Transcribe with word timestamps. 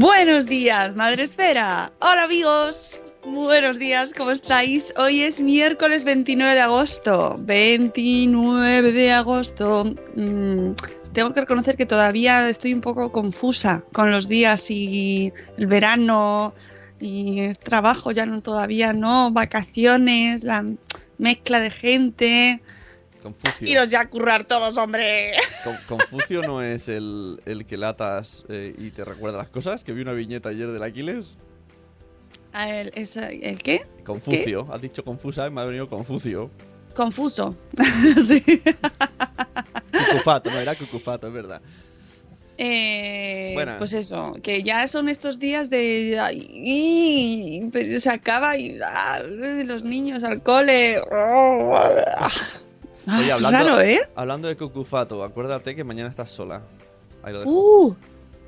Buenos 0.00 0.46
días, 0.46 0.96
Madre 0.96 1.24
Esfera. 1.24 1.92
Hola 2.00 2.22
amigos. 2.22 2.98
Buenos 3.22 3.78
días, 3.78 4.14
¿cómo 4.14 4.30
estáis? 4.30 4.94
Hoy 4.96 5.20
es 5.20 5.40
miércoles 5.40 6.04
29 6.04 6.54
de 6.54 6.60
agosto. 6.60 7.36
29 7.40 8.92
de 8.92 9.12
agosto. 9.12 9.84
Mm, 10.16 10.70
tengo 11.12 11.34
que 11.34 11.40
reconocer 11.40 11.76
que 11.76 11.84
todavía 11.84 12.48
estoy 12.48 12.72
un 12.72 12.80
poco 12.80 13.12
confusa 13.12 13.84
con 13.92 14.10
los 14.10 14.26
días 14.26 14.70
y 14.70 15.34
el 15.58 15.66
verano 15.66 16.54
y 16.98 17.40
el 17.40 17.58
trabajo, 17.58 18.10
ya 18.10 18.24
no 18.24 18.40
todavía 18.40 18.94
no, 18.94 19.30
vacaciones, 19.32 20.44
la 20.44 20.64
mezcla 21.18 21.60
de 21.60 21.70
gente. 21.70 22.60
Confucio. 23.22 23.68
Iros 23.68 23.90
ya 23.90 24.00
a 24.00 24.08
currar 24.08 24.44
todos, 24.44 24.76
hombre. 24.78 25.32
Con- 25.64 25.76
Confucio 25.98 26.42
no 26.42 26.62
es 26.62 26.88
el, 26.88 27.40
el 27.46 27.66
que 27.66 27.76
latas 27.76 28.44
eh, 28.48 28.74
y 28.78 28.90
te 28.90 29.04
recuerda 29.04 29.38
las 29.38 29.48
cosas. 29.48 29.84
Que 29.84 29.92
vi 29.92 30.02
una 30.02 30.12
viñeta 30.12 30.48
ayer 30.48 30.68
del 30.68 30.82
Aquiles. 30.82 31.36
A 32.52 32.66
ver, 32.66 32.90
¿es- 32.94 33.16
¿El 33.16 33.58
qué? 33.62 33.86
Confucio. 34.04 34.66
Has 34.72 34.80
dicho 34.80 35.04
confusa 35.04 35.46
y 35.46 35.50
me 35.50 35.60
ha 35.60 35.64
venido 35.64 35.88
Confucio. 35.88 36.50
Confuso. 36.94 37.54
sí. 38.24 38.42
Cucufato, 39.92 40.50
no 40.50 40.58
era 40.58 40.74
Cucufato, 40.74 41.28
es 41.28 41.32
verdad. 41.32 41.62
Eh, 42.62 43.54
pues 43.78 43.94
eso, 43.94 44.34
que 44.42 44.62
ya 44.62 44.86
son 44.86 45.08
estos 45.08 45.38
días 45.38 45.70
de. 45.70 46.18
ay, 46.20 47.70
se 47.98 48.10
acaba 48.10 48.54
y. 48.58 48.78
ah, 48.84 49.20
los 49.64 49.82
niños 49.82 50.24
al 50.24 50.42
cole. 50.42 50.98
oh, 51.10 51.74
ah. 52.18 52.28
Ah, 53.06 53.18
Oye, 53.18 53.28
es 53.28 53.34
hablando, 53.34 53.58
raro, 53.58 53.80
¿eh? 53.80 54.00
hablando 54.14 54.48
de 54.48 54.56
Cucufato, 54.56 55.22
acuérdate 55.24 55.74
que 55.74 55.84
mañana 55.84 56.08
estás 56.10 56.30
sola. 56.30 56.62
Ahí 57.22 57.32
lo 57.32 57.40
dejo. 57.40 57.50
Uh, 57.50 57.96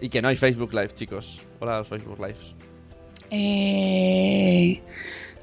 Y 0.00 0.08
que 0.08 0.22
no 0.22 0.28
hay 0.28 0.36
Facebook 0.36 0.72
Live, 0.72 0.90
chicos. 0.94 1.42
Hola 1.60 1.78
los 1.78 1.88
Facebook 1.88 2.18
Lives. 2.18 2.54
eh, 3.30 4.82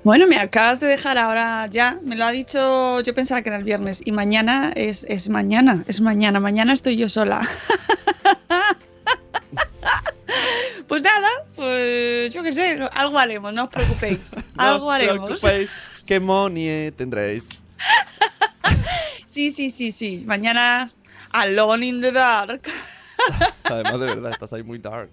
bueno, 0.03 0.27
me 0.27 0.37
acabas 0.37 0.79
de 0.79 0.87
dejar 0.87 1.17
ahora 1.17 1.67
ya. 1.67 1.99
Me 2.03 2.15
lo 2.15 2.23
ha 2.25 2.31
dicho. 2.31 3.01
Yo 3.01 3.13
pensaba 3.13 3.41
que 3.41 3.49
era 3.49 3.57
el 3.57 3.65
viernes. 3.65 4.01
Y 4.05 4.11
mañana 4.13 4.71
es, 4.75 5.05
es 5.09 5.27
mañana. 5.27 5.83
Es 5.87 5.99
mañana. 5.99 6.39
Mañana 6.39 6.71
estoy 6.73 6.95
yo 6.95 7.09
sola. 7.09 7.41
pues 10.87 11.03
nada, 11.03 11.27
pues 11.55 12.33
yo 12.33 12.43
qué 12.43 12.53
sé. 12.53 12.79
Algo 12.93 13.19
haremos, 13.19 13.53
no 13.53 13.65
os 13.65 13.69
preocupéis. 13.69 14.35
Algo 14.57 14.79
no 14.85 14.85
os 14.87 14.93
haremos. 14.93 15.27
preocupéis, 15.41 15.69
que 16.07 16.19
money 16.19 16.91
tendréis. 16.91 17.49
Sí, 19.29 19.51
sí, 19.51 19.69
sí, 19.69 19.91
sí. 19.91 20.23
Mañana 20.25 20.87
Alone 21.33 21.85
in 21.85 22.01
the 22.01 22.11
Dark. 22.11 22.63
Además, 23.63 23.99
de 23.99 24.05
verdad, 24.07 24.31
estás 24.31 24.53
ahí 24.53 24.63
muy 24.63 24.79
dark. 24.79 25.11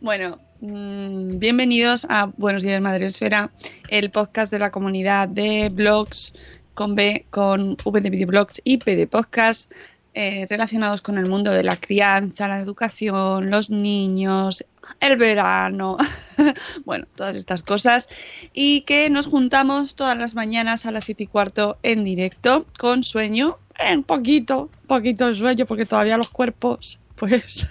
Bueno, 0.00 0.38
mm, 0.62 1.38
bienvenidos 1.38 2.06
a 2.08 2.32
Buenos 2.38 2.62
Días 2.62 2.80
Madre 2.80 3.04
Esfera, 3.04 3.50
el 3.90 4.10
podcast 4.10 4.50
de 4.50 4.60
la 4.60 4.70
comunidad 4.70 5.28
de 5.28 5.68
blogs 5.68 6.32
con 6.72 6.94
B, 6.94 7.26
con 7.28 7.76
V 7.84 8.00
de 8.00 8.08
videoblogs 8.08 8.62
y 8.64 8.78
P 8.78 8.96
de 8.96 9.06
podcast 9.06 9.70
eh, 10.14 10.46
relacionados 10.48 11.02
con 11.02 11.18
el 11.18 11.26
mundo 11.26 11.52
de 11.52 11.62
la 11.62 11.76
crianza, 11.76 12.48
la 12.48 12.58
educación, 12.58 13.50
los 13.50 13.70
niños, 13.70 14.64
el 14.98 15.16
verano, 15.16 15.96
bueno, 16.84 17.06
todas 17.14 17.36
estas 17.36 17.62
cosas 17.62 18.08
y 18.52 18.80
que 18.82 19.08
nos 19.10 19.26
juntamos 19.26 19.94
todas 19.94 20.18
las 20.18 20.34
mañanas 20.34 20.86
a 20.86 20.92
las 20.92 21.04
7 21.04 21.24
y 21.24 21.26
cuarto 21.26 21.78
en 21.82 22.04
directo 22.04 22.66
con 22.78 23.04
sueño, 23.04 23.58
un 23.92 24.02
poquito, 24.02 24.68
poquito 24.86 25.28
de 25.28 25.34
sueño 25.34 25.66
porque 25.66 25.86
todavía 25.86 26.16
los 26.16 26.30
cuerpos 26.30 26.98
pues 27.14 27.68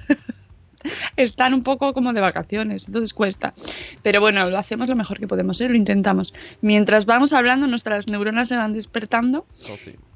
están 1.18 1.54
un 1.54 1.64
poco 1.64 1.94
como 1.94 2.14
de 2.14 2.22
vacaciones, 2.22 2.88
entonces 2.88 3.14
cuesta. 3.14 3.54
Pero 4.02 4.22
bueno, 4.22 4.50
lo 4.50 4.58
hacemos 4.58 4.88
lo 4.88 4.96
mejor 4.96 5.20
que 5.20 5.28
podemos, 5.28 5.60
¿eh? 5.62 5.70
lo 5.70 5.76
intentamos. 5.76 6.34
Mientras 6.62 7.06
vamos 7.06 7.34
hablando, 7.34 7.68
nuestras 7.68 8.08
neuronas 8.08 8.48
se 8.48 8.56
van 8.56 8.74
despertando. 8.74 9.46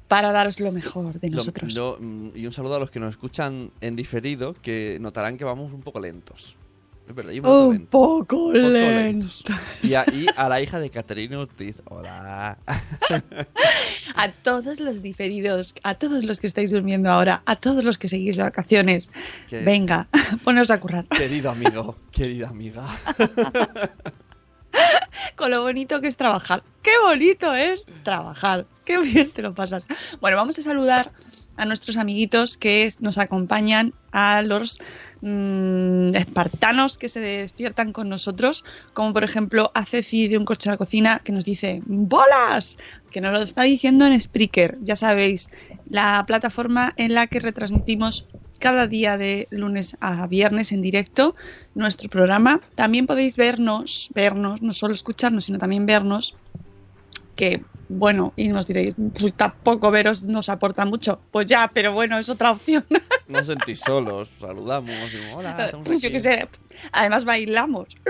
Para 0.08 0.32
daros 0.32 0.60
lo 0.60 0.70
mejor 0.72 1.18
de 1.20 1.30
nosotros. 1.30 1.74
lo- 1.74 1.96
mm, 2.00 2.28
y 2.34 2.46
un 2.46 2.52
saludo 2.52 2.76
a 2.76 2.78
los 2.78 2.90
que 2.90 3.00
nos 3.00 3.10
escuchan 3.10 3.70
en 3.80 3.96
diferido, 3.96 4.54
que 4.54 4.98
notarán 5.00 5.36
que 5.38 5.44
vamos 5.44 5.72
un 5.72 5.82
poco 5.82 6.00
lentos. 6.00 6.56
Es 7.06 7.14
verdad, 7.14 7.34
noto 7.34 7.68
un 7.68 7.74
lento. 7.74 7.90
poco 7.90 8.26
poco 8.26 8.52
lento. 8.58 9.26
Y 9.82 9.92
a, 9.92 10.06
y 10.10 10.24
a 10.38 10.48
la 10.48 10.62
hija 10.62 10.78
de 10.80 10.88
Caterina 10.88 11.38
Ortiz. 11.38 11.82
Hola. 11.84 12.56
A 14.16 14.30
todos 14.30 14.78
los 14.80 15.02
diferidos, 15.02 15.74
a 15.82 15.96
todos 15.96 16.22
los 16.24 16.38
que 16.40 16.46
estáis 16.46 16.70
durmiendo 16.70 17.10
ahora, 17.10 17.42
a 17.46 17.56
todos 17.56 17.82
los 17.84 17.98
que 17.98 18.08
seguís 18.08 18.36
de 18.36 18.44
vacaciones, 18.44 19.10
venga, 19.50 20.06
poneros 20.44 20.70
a 20.70 20.78
currar. 20.80 21.04
Querido 21.08 21.50
amigo, 21.50 21.96
querida 22.12 22.48
amiga. 22.48 22.86
con 25.36 25.50
lo 25.50 25.62
bonito 25.62 26.00
que 26.00 26.08
es 26.08 26.16
trabajar. 26.16 26.62
¡Qué 26.82 26.92
bonito 27.02 27.54
es 27.54 27.84
trabajar! 28.02 28.66
¡Qué 28.84 28.98
bien 28.98 29.30
te 29.30 29.42
lo 29.42 29.54
pasas! 29.54 29.86
Bueno, 30.20 30.36
vamos 30.36 30.58
a 30.58 30.62
saludar 30.62 31.12
a 31.56 31.64
nuestros 31.64 31.96
amiguitos 31.96 32.56
que 32.56 32.90
nos 33.00 33.18
acompañan, 33.18 33.94
a 34.12 34.42
los 34.42 34.80
mm, 35.20 36.14
espartanos 36.14 36.98
que 36.98 37.08
se 37.08 37.20
despiertan 37.20 37.92
con 37.92 38.08
nosotros, 38.08 38.64
como 38.92 39.12
por 39.12 39.24
ejemplo 39.24 39.70
a 39.74 39.84
Ceci 39.84 40.28
de 40.28 40.38
Un 40.38 40.44
Coche 40.44 40.68
a 40.68 40.72
la 40.72 40.78
Cocina, 40.78 41.20
que 41.22 41.32
nos 41.32 41.44
dice 41.44 41.80
¡Bolas! 41.86 42.76
Que 43.10 43.20
nos 43.20 43.32
lo 43.32 43.40
está 43.40 43.62
diciendo 43.62 44.06
en 44.06 44.20
Spreaker, 44.20 44.78
ya 44.80 44.96
sabéis, 44.96 45.50
la 45.88 46.24
plataforma 46.26 46.92
en 46.96 47.14
la 47.14 47.26
que 47.28 47.40
retransmitimos 47.40 48.26
cada 48.64 48.86
día 48.86 49.18
de 49.18 49.46
lunes 49.50 49.94
a 50.00 50.26
viernes 50.26 50.72
en 50.72 50.80
directo 50.80 51.36
nuestro 51.74 52.08
programa. 52.08 52.62
También 52.76 53.06
podéis 53.06 53.36
vernos, 53.36 54.08
vernos, 54.14 54.62
no 54.62 54.72
solo 54.72 54.94
escucharnos, 54.94 55.44
sino 55.44 55.58
también 55.58 55.84
vernos, 55.84 56.34
que 57.36 57.62
bueno, 57.90 58.32
y 58.36 58.48
nos 58.48 58.66
diréis, 58.66 58.94
pues 59.20 59.34
tampoco 59.34 59.90
veros 59.90 60.22
nos 60.22 60.48
aporta 60.48 60.86
mucho. 60.86 61.20
Pues 61.30 61.44
ya, 61.44 61.70
pero 61.74 61.92
bueno, 61.92 62.18
es 62.18 62.30
otra 62.30 62.52
opción. 62.52 62.86
No 63.28 63.38
os 63.38 63.46
sentís 63.46 63.80
solos, 63.80 64.28
saludamos. 64.38 64.90
decimos, 64.90 65.34
Hola, 65.36 65.70
Pues 65.84 66.02
yo 66.02 66.08
aquí". 66.08 66.16
qué 66.16 66.20
sé. 66.20 66.48
Además 66.92 67.24
bailamos. 67.26 67.88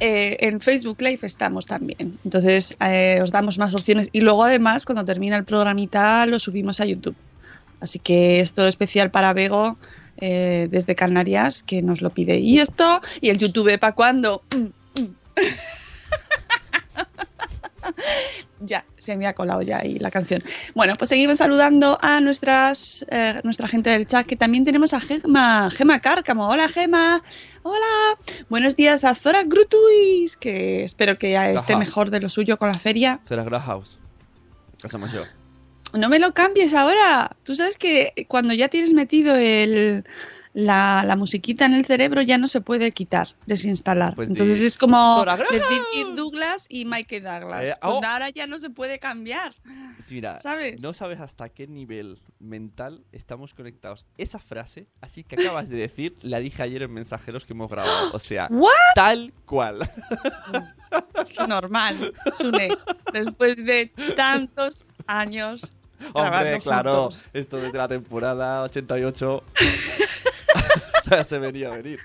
Eh, 0.00 0.36
en 0.40 0.60
Facebook 0.60 1.00
Live 1.02 1.20
estamos 1.22 1.66
también. 1.66 2.18
Entonces 2.24 2.76
eh, 2.80 3.18
os 3.20 3.32
damos 3.32 3.58
más 3.58 3.74
opciones. 3.74 4.08
Y 4.12 4.20
luego 4.20 4.44
además, 4.44 4.86
cuando 4.86 5.04
termina 5.04 5.36
el 5.36 5.44
programita, 5.44 6.24
lo 6.26 6.38
subimos 6.38 6.80
a 6.80 6.84
YouTube. 6.86 7.16
Así 7.80 7.98
que 7.98 8.40
esto 8.40 8.66
especial 8.66 9.10
para 9.10 9.32
Bego 9.32 9.76
eh, 10.18 10.68
desde 10.70 10.94
Canarias, 10.94 11.62
que 11.62 11.82
nos 11.82 12.00
lo 12.00 12.10
pide. 12.10 12.38
Y 12.38 12.58
esto, 12.58 13.00
y 13.20 13.30
el 13.30 13.38
YouTube 13.38 13.78
para 13.78 13.94
cuando. 13.94 14.42
Ya, 18.60 18.84
se 18.98 19.16
me 19.16 19.26
ha 19.26 19.34
colado 19.34 19.60
ya 19.62 19.78
ahí 19.78 19.98
la 19.98 20.10
canción. 20.10 20.42
Bueno, 20.74 20.94
pues 20.96 21.10
seguimos 21.10 21.38
saludando 21.38 21.98
a 22.00 22.20
nuestras 22.20 23.04
eh, 23.10 23.40
nuestra 23.44 23.68
gente 23.68 23.90
del 23.90 24.06
chat, 24.06 24.26
que 24.26 24.34
también 24.34 24.64
tenemos 24.64 24.94
a 24.94 25.00
Gema, 25.00 25.70
Gema 25.70 26.00
Cárcamo. 26.00 26.48
Hola 26.48 26.68
Gema, 26.68 27.22
hola. 27.62 28.18
Buenos 28.48 28.74
días 28.74 29.04
a 29.04 29.14
Zora 29.14 29.44
Grutuis, 29.44 30.36
que 30.36 30.84
espero 30.84 31.14
que 31.16 31.32
ya 31.32 31.50
esté 31.50 31.76
mejor 31.76 32.10
de 32.10 32.20
lo 32.20 32.28
suyo 32.28 32.56
con 32.58 32.68
la 32.68 32.78
feria. 32.78 33.20
Será 33.24 33.44
Grahhouse. 33.44 33.98
Casa 34.80 34.98
mayor. 34.98 35.26
No 35.92 36.08
me 36.08 36.18
lo 36.18 36.32
cambies 36.32 36.74
ahora. 36.74 37.36
Tú 37.42 37.54
sabes 37.54 37.76
que 37.76 38.26
cuando 38.28 38.52
ya 38.52 38.68
tienes 38.68 38.92
metido 38.92 39.34
el, 39.36 40.04
la, 40.56 41.04
la 41.06 41.16
musiquita 41.16 41.66
en 41.66 41.74
el 41.74 41.84
cerebro 41.84 42.22
ya 42.22 42.38
no 42.38 42.48
se 42.48 42.62
puede 42.62 42.90
quitar, 42.90 43.28
desinstalar. 43.44 44.14
Pues 44.14 44.30
Entonces 44.30 44.62
es 44.62 44.78
como 44.78 45.22
decir 45.50 45.82
Kirk 45.92 46.14
Douglas 46.14 46.64
y 46.70 46.86
Michael 46.86 47.24
Douglas. 47.24 47.68
Eh, 47.68 47.74
Pues 47.78 47.94
oh. 47.94 48.00
ahora 48.02 48.30
ya 48.30 48.46
no 48.46 48.58
se 48.58 48.70
puede 48.70 48.98
cambiar. 48.98 49.54
Mira, 50.10 50.40
¿Sabes? 50.40 50.80
no 50.80 50.94
sabes 50.94 51.20
hasta 51.20 51.50
qué 51.50 51.66
nivel 51.66 52.18
mental 52.38 53.04
estamos 53.12 53.52
conectados. 53.52 54.06
Esa 54.16 54.38
frase, 54.38 54.86
así 55.02 55.24
que 55.24 55.36
acabas 55.36 55.68
de 55.68 55.76
decir, 55.76 56.16
la 56.22 56.40
dije 56.40 56.62
ayer 56.62 56.82
en 56.84 56.94
mensajeros 56.94 57.44
que 57.44 57.52
hemos 57.52 57.68
grabado. 57.68 58.10
O 58.14 58.18
sea, 58.18 58.48
¿What? 58.50 58.70
tal 58.94 59.34
cual. 59.44 59.78
Normal, 61.46 62.14
Sune. 62.32 62.70
Después 63.12 63.62
de 63.64 63.92
tantos 64.16 64.86
años. 65.06 65.72
Hombre, 66.12 66.58
claro, 66.60 67.02
juntos. 67.04 67.34
esto 67.34 67.56
desde 67.58 67.78
la 67.78 67.88
temporada 67.88 68.62
88. 68.62 69.44
o 71.00 71.02
sea, 71.08 71.24
se 71.24 71.38
venía 71.38 71.72
a 71.72 71.76
venir. 71.76 72.00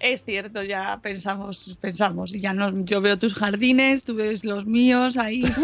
Es 0.00 0.24
cierto, 0.24 0.62
ya 0.62 0.98
pensamos, 1.02 1.76
pensamos, 1.80 2.34
y 2.34 2.40
ya 2.40 2.52
no, 2.52 2.84
yo 2.84 3.00
veo 3.00 3.18
tus 3.18 3.34
jardines, 3.34 4.04
tú 4.04 4.14
ves 4.14 4.44
los 4.44 4.66
míos 4.66 5.16
ahí. 5.16 5.44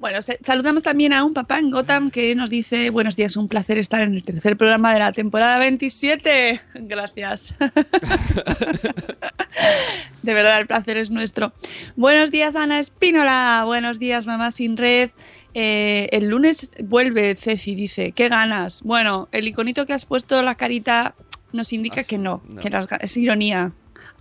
Bueno, 0.00 0.18
saludamos 0.22 0.82
también 0.82 1.12
a 1.12 1.24
un 1.24 1.34
papá 1.34 1.58
en 1.58 1.70
Gotham 1.70 2.08
que 2.08 2.34
nos 2.34 2.48
dice, 2.48 2.88
buenos 2.88 3.16
días, 3.16 3.36
un 3.36 3.48
placer 3.48 3.76
estar 3.76 4.00
en 4.00 4.14
el 4.14 4.22
tercer 4.22 4.56
programa 4.56 4.94
de 4.94 5.00
la 5.00 5.12
temporada 5.12 5.58
27. 5.58 6.58
Gracias. 6.72 7.52
De 10.22 10.32
verdad, 10.32 10.58
el 10.58 10.66
placer 10.66 10.96
es 10.96 11.10
nuestro. 11.10 11.52
Buenos 11.96 12.30
días, 12.30 12.56
Ana 12.56 12.80
Espínola. 12.80 13.64
Buenos 13.66 13.98
días, 13.98 14.26
mamá 14.26 14.50
sin 14.52 14.78
red. 14.78 15.10
Eh, 15.52 16.08
el 16.12 16.28
lunes 16.28 16.72
vuelve 16.82 17.34
Ceci, 17.34 17.74
dice, 17.74 18.12
qué 18.12 18.30
ganas. 18.30 18.82
Bueno, 18.82 19.28
el 19.32 19.48
iconito 19.48 19.84
que 19.84 19.92
has 19.92 20.06
puesto, 20.06 20.42
la 20.42 20.54
carita, 20.54 21.14
nos 21.52 21.72
indica 21.72 22.04
que 22.04 22.18
no, 22.18 22.42
no. 22.48 22.60
que 22.60 22.70
las 22.70 22.86
es 23.00 23.16
ironía. 23.16 23.72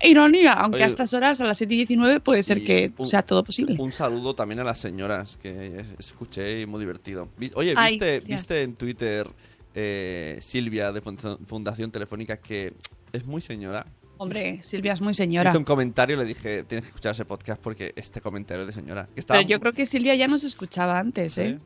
Ironía, 0.01 0.53
aunque 0.53 0.77
Oye, 0.77 0.83
a 0.85 0.87
estas 0.87 1.13
horas, 1.13 1.41
a 1.41 1.45
las 1.45 1.57
7 1.57 1.73
y 1.73 1.77
19, 1.77 2.19
puede 2.21 2.41
ser 2.41 2.63
que 2.63 2.93
un- 2.97 3.05
sea 3.05 3.21
todo 3.21 3.43
posible. 3.43 3.75
Un 3.79 3.91
saludo 3.91 4.33
también 4.33 4.59
a 4.61 4.63
las 4.63 4.79
señoras 4.79 5.37
que 5.37 5.83
escuché 5.97 6.61
y 6.61 6.65
muy 6.65 6.79
divertido. 6.79 7.27
Oye, 7.55 7.73
Ay, 7.75 7.93
¿viste, 7.95 8.19
gracias. 8.19 8.39
¿viste 8.39 8.63
en 8.63 8.75
Twitter 8.75 9.27
eh, 9.75 10.37
Silvia 10.41 10.91
de 10.93 11.01
Fun- 11.01 11.17
Fundación 11.45 11.91
Telefónica 11.91 12.37
que 12.37 12.73
es 13.11 13.25
muy 13.25 13.41
señora? 13.41 13.85
Hombre, 14.17 14.61
Silvia 14.63 14.93
es 14.93 15.01
muy 15.01 15.13
señora. 15.13 15.49
Hice 15.49 15.57
un 15.57 15.63
comentario 15.65 16.15
y 16.15 16.19
le 16.19 16.25
dije, 16.25 16.63
tienes 16.63 16.83
que 16.83 16.89
escuchar 16.89 17.11
ese 17.13 17.25
podcast 17.25 17.61
porque 17.61 17.93
este 17.95 18.21
comentario 18.21 18.63
es 18.63 18.67
de 18.67 18.73
señora. 18.81 19.07
Que 19.13 19.19
estaba- 19.19 19.39
Pero 19.39 19.49
yo 19.49 19.59
creo 19.59 19.73
que 19.73 19.85
Silvia 19.85 20.15
ya 20.15 20.27
nos 20.27 20.43
escuchaba 20.45 20.97
antes, 20.99 21.33
Sí. 21.33 21.57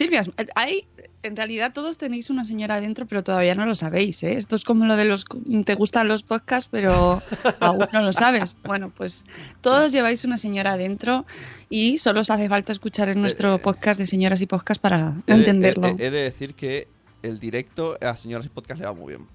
¿Eh? 0.00 0.04
Silvia, 0.04 0.20
es- 0.20 0.30
hay, 0.54 0.86
en 1.22 1.36
realidad 1.36 1.72
todos 1.72 1.98
tenéis 1.98 2.30
una 2.30 2.44
señora 2.44 2.76
adentro, 2.76 3.06
pero 3.06 3.24
todavía 3.24 3.54
no 3.54 3.66
lo 3.66 3.74
sabéis, 3.74 4.22
¿eh? 4.22 4.34
Esto 4.36 4.56
es 4.56 4.64
como 4.64 4.86
lo 4.86 4.96
de 4.96 5.04
los 5.06 5.24
te 5.64 5.74
gustan 5.74 6.08
los 6.08 6.22
podcasts, 6.22 6.68
pero 6.70 7.22
aún 7.60 7.86
no 7.92 8.02
lo 8.02 8.12
sabes. 8.12 8.58
Bueno, 8.64 8.90
pues 8.96 9.24
todos 9.60 9.92
lleváis 9.92 10.24
una 10.24 10.38
señora 10.38 10.72
adentro 10.74 11.24
y 11.68 11.98
solo 11.98 12.20
os 12.20 12.30
hace 12.30 12.48
falta 12.48 12.72
escuchar 12.72 13.08
en 13.08 13.20
nuestro 13.20 13.54
Eh, 13.56 13.58
podcast 13.58 13.98
de 14.00 14.06
señoras 14.06 14.40
y 14.42 14.46
podcast 14.46 14.80
para 14.80 15.14
He 15.26 15.32
de- 15.32 15.38
entenderlo. 15.38 15.88
He, 15.98 16.06
he 16.06 16.10
de 16.10 16.22
decir 16.22 16.54
que 16.54 16.88
el 17.22 17.40
directo 17.40 17.96
a 18.00 18.14
señoras 18.16 18.46
y 18.46 18.50
podcast 18.50 18.80
le 18.80 18.86
va 18.86 18.92
muy 18.92 19.14
bien. 19.16 19.26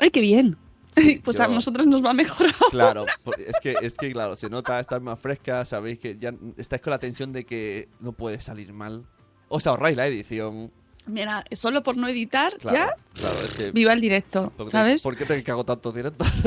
¡Ay, 0.00 0.10
qué 0.10 0.20
bien! 0.20 0.56
Sí, 0.96 1.20
pues 1.24 1.38
a 1.38 1.46
yo- 1.46 1.52
nosotros 1.54 1.86
nos 1.86 2.04
va 2.04 2.14
mejor. 2.14 2.46
Claro, 2.70 3.04
por- 3.22 3.38
es 3.40 3.54
que, 3.62 3.76
es 3.82 3.96
que 3.96 4.10
claro, 4.10 4.34
se 4.36 4.48
nota, 4.48 4.80
estás 4.80 5.02
más 5.02 5.20
fresca, 5.20 5.64
sabéis 5.64 5.98
que 5.98 6.16
ya 6.18 6.32
estáis 6.56 6.80
con 6.82 6.90
la 6.92 6.98
tensión 6.98 7.32
de 7.32 7.44
que 7.44 7.88
no 8.00 8.12
puede 8.12 8.40
salir 8.40 8.72
mal. 8.72 9.04
Os 9.48 9.66
ahorráis 9.66 9.96
la 9.96 10.06
edición. 10.06 10.70
Mira, 11.06 11.42
solo 11.52 11.82
por 11.82 11.96
no 11.96 12.06
editar, 12.06 12.54
Claro, 12.58 12.76
ya 12.76 12.94
claro, 13.14 13.36
es 13.42 13.54
que. 13.54 13.70
viva 13.70 13.92
el 13.94 14.00
directo, 14.00 14.52
¿por 14.56 14.66
qué- 14.66 14.70
¿sabes? 14.72 15.02
¿Por 15.02 15.16
qué 15.16 15.24
te 15.24 15.42
cago 15.42 15.64
tantos 15.64 15.94
directos? 15.94 16.26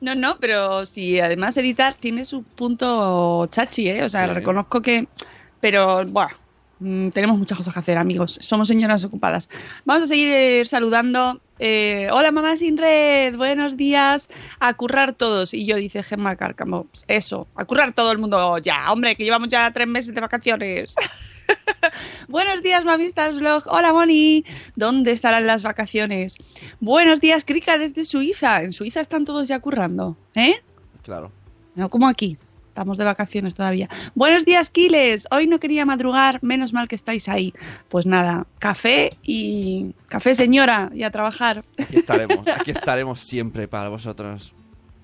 No, 0.00 0.14
no, 0.14 0.36
pero 0.38 0.84
si 0.84 1.18
además 1.18 1.56
editar 1.56 1.94
tiene 1.98 2.26
su 2.26 2.42
punto 2.42 3.46
chachi, 3.46 3.88
¿eh? 3.88 4.04
O 4.04 4.08
sea, 4.10 4.26
Sí. 4.28 4.34
reconozco 4.34 4.82
que... 4.82 5.08
Pero, 5.60 6.04
buah, 6.04 6.28
mm, 6.84 7.08
tenemos 7.10 7.38
muchas 7.38 7.58
cosas 7.58 7.74
que 7.74 7.80
hacer, 7.80 7.98
amigos. 7.98 8.38
Somos 8.40 8.68
señoras 8.68 9.04
ocupadas. 9.04 9.48
Vamos 9.84 10.04
a 10.04 10.06
seguir 10.06 10.28
eh, 10.28 10.64
saludando. 10.64 11.40
Eh, 11.58 12.08
Hola, 12.12 12.30
mamá 12.30 12.56
sin 12.56 12.76
red. 12.76 13.36
Buenos 13.36 13.76
días. 13.76 14.28
A 14.60 14.74
currar 14.74 15.12
todos. 15.14 15.54
Y 15.54 15.66
yo, 15.66 15.76
dice 15.76 16.02
Gemma 16.02 16.36
Cárcamo. 16.36 16.86
Eso, 17.08 17.46
a 17.54 17.64
currar 17.64 17.92
todo 17.92 18.12
el 18.12 18.18
mundo. 18.18 18.58
Ya, 18.58 18.92
hombre, 18.92 19.16
que 19.16 19.24
llevamos 19.24 19.48
ya 19.48 19.70
tres 19.72 19.88
meses 19.88 20.14
de 20.14 20.20
vacaciones. 20.20 20.94
Buenos 22.28 22.62
días, 22.62 22.84
Mamistas 22.84 23.38
Vlog. 23.38 23.64
Hola, 23.66 23.92
Moni. 23.92 24.44
¿Dónde 24.76 25.12
estarán 25.12 25.46
las 25.46 25.62
vacaciones? 25.62 26.36
Buenos 26.80 27.20
días, 27.20 27.44
Krika, 27.44 27.78
desde 27.78 28.04
Suiza. 28.04 28.62
En 28.62 28.72
Suiza 28.72 29.00
están 29.00 29.24
todos 29.24 29.48
ya 29.48 29.60
currando, 29.60 30.16
¿eh? 30.34 30.54
claro. 31.02 31.32
No 31.74 31.90
como 31.90 32.08
aquí. 32.08 32.38
Estamos 32.74 32.98
de 32.98 33.04
vacaciones 33.04 33.54
todavía. 33.54 33.88
Buenos 34.16 34.44
días, 34.44 34.68
Kiles. 34.68 35.28
Hoy 35.30 35.46
no 35.46 35.60
quería 35.60 35.86
madrugar, 35.86 36.40
menos 36.42 36.72
mal 36.72 36.88
que 36.88 36.96
estáis 36.96 37.28
ahí. 37.28 37.54
Pues 37.88 38.04
nada, 38.04 38.48
café 38.58 39.12
y 39.22 39.94
café, 40.08 40.34
señora, 40.34 40.90
y 40.92 41.04
a 41.04 41.10
trabajar. 41.12 41.64
Aquí 41.78 41.98
estaremos, 41.98 42.44
aquí 42.60 42.72
estaremos 42.72 43.20
siempre 43.20 43.68
para 43.68 43.90
vosotros. 43.90 44.56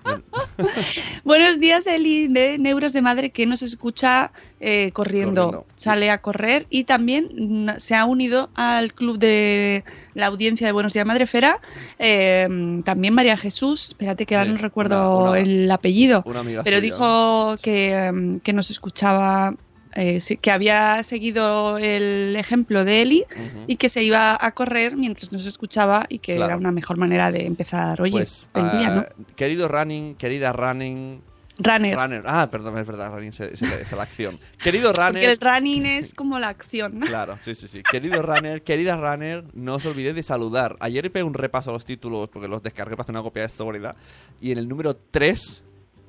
Bueno, 0.03 0.23
Buenos 1.23 1.59
días, 1.59 1.85
Eli, 1.87 2.27
de 2.27 2.57
Neuros 2.57 2.93
de 2.93 3.01
Madre, 3.01 3.29
que 3.29 3.45
nos 3.45 3.61
escucha 3.61 4.31
eh, 4.59 4.91
corriendo. 4.91 5.45
Corriendo. 5.45 5.65
Sale 5.75 6.09
a 6.09 6.19
correr 6.19 6.67
y 6.69 6.83
también 6.85 7.29
mm, 7.65 7.69
se 7.77 7.95
ha 7.95 8.05
unido 8.05 8.49
al 8.55 8.93
club 8.93 9.17
de 9.19 9.83
la 10.13 10.27
audiencia 10.27 10.67
de 10.67 10.73
Buenos 10.73 10.93
Días 10.93 11.05
Madre 11.05 11.25
Fera. 11.27 11.59
eh, 11.99 12.47
también 12.83 13.13
María 13.13 13.37
Jesús, 13.37 13.89
espérate 13.89 14.25
que 14.25 14.35
ahora 14.35 14.47
Sí, 14.49 14.53
no 14.55 14.57
recuerdo 14.61 15.17
una- 15.17 15.31
una- 15.31 15.39
el 15.39 15.69
apellido, 15.71 16.23
una 16.25 16.39
amiga 16.39 16.63
pero 16.63 16.77
suya. 16.77 16.91
dijo 16.93 17.55
que, 17.61 18.11
mm, 18.11 18.37
que 18.39 18.53
nos 18.53 18.69
escuchaba. 18.71 19.53
Eh, 19.95 20.19
que 20.41 20.51
había 20.51 21.03
seguido 21.03 21.77
el 21.77 22.35
ejemplo 22.35 22.85
de 22.85 23.01
Eli 23.01 23.25
y 23.67 23.75
que 23.77 23.89
se 23.89 24.03
iba 24.03 24.37
a 24.39 24.51
correr 24.53 24.95
mientras 24.95 25.31
nos 25.31 25.45
escuchaba 25.45 26.05
y 26.09 26.19
que 26.19 26.35
Claro. 26.35 26.51
era 26.51 26.57
una 26.57 26.71
mejor 26.71 26.97
manera 26.97 27.31
de 27.31 27.45
empezar, 27.45 28.01
oye, 28.01 28.11
Pues, 28.11 28.49
el 28.53 28.71
día, 28.71 28.89
¿no? 28.89 29.01
ah, 29.01 29.09
querido 29.35 29.67
running, 29.67 30.15
querida 30.15 30.53
running, 30.53 31.21
Runner. 31.63 31.95
runner. 31.95 32.23
Ah, 32.25 32.49
perdón, 32.49 32.79
es 32.79 32.87
verdad, 32.87 33.11
running 33.11 33.29
es 33.39 33.91
la 33.91 34.01
acción. 34.01 34.35
Querido 34.63 34.93
runner, 34.93 35.11
Porque 35.11 35.31
el 35.31 35.37
running 35.39 35.85
es 35.85 36.15
como 36.15 36.39
la 36.39 36.47
acción. 36.47 36.97
¿no? 36.99 37.05
Claro, 37.07 37.37
sí, 37.39 37.53
sí, 37.53 37.67
sí. 37.67 37.83
Querido 37.83 38.21
runner, 38.23 38.63
querida 38.63 38.97
runner, 38.97 39.43
no 39.53 39.75
os 39.75 39.85
olvidéis 39.85 40.15
de 40.15 40.23
saludar. 40.23 40.75
Ayer 40.79 41.11
pegué 41.11 41.23
un 41.23 41.35
repaso 41.35 41.69
a 41.69 41.73
los 41.73 41.85
títulos 41.85 42.29
porque 42.29 42.47
los 42.47 42.63
descargué 42.63 42.95
para 42.95 43.03
hacer 43.03 43.13
una 43.13 43.21
copia 43.21 43.43
de 43.43 43.49
seguridad. 43.49 43.95
Y 44.39 44.51
en 44.51 44.57
el 44.57 44.67
número 44.67 44.95
3 44.95 45.63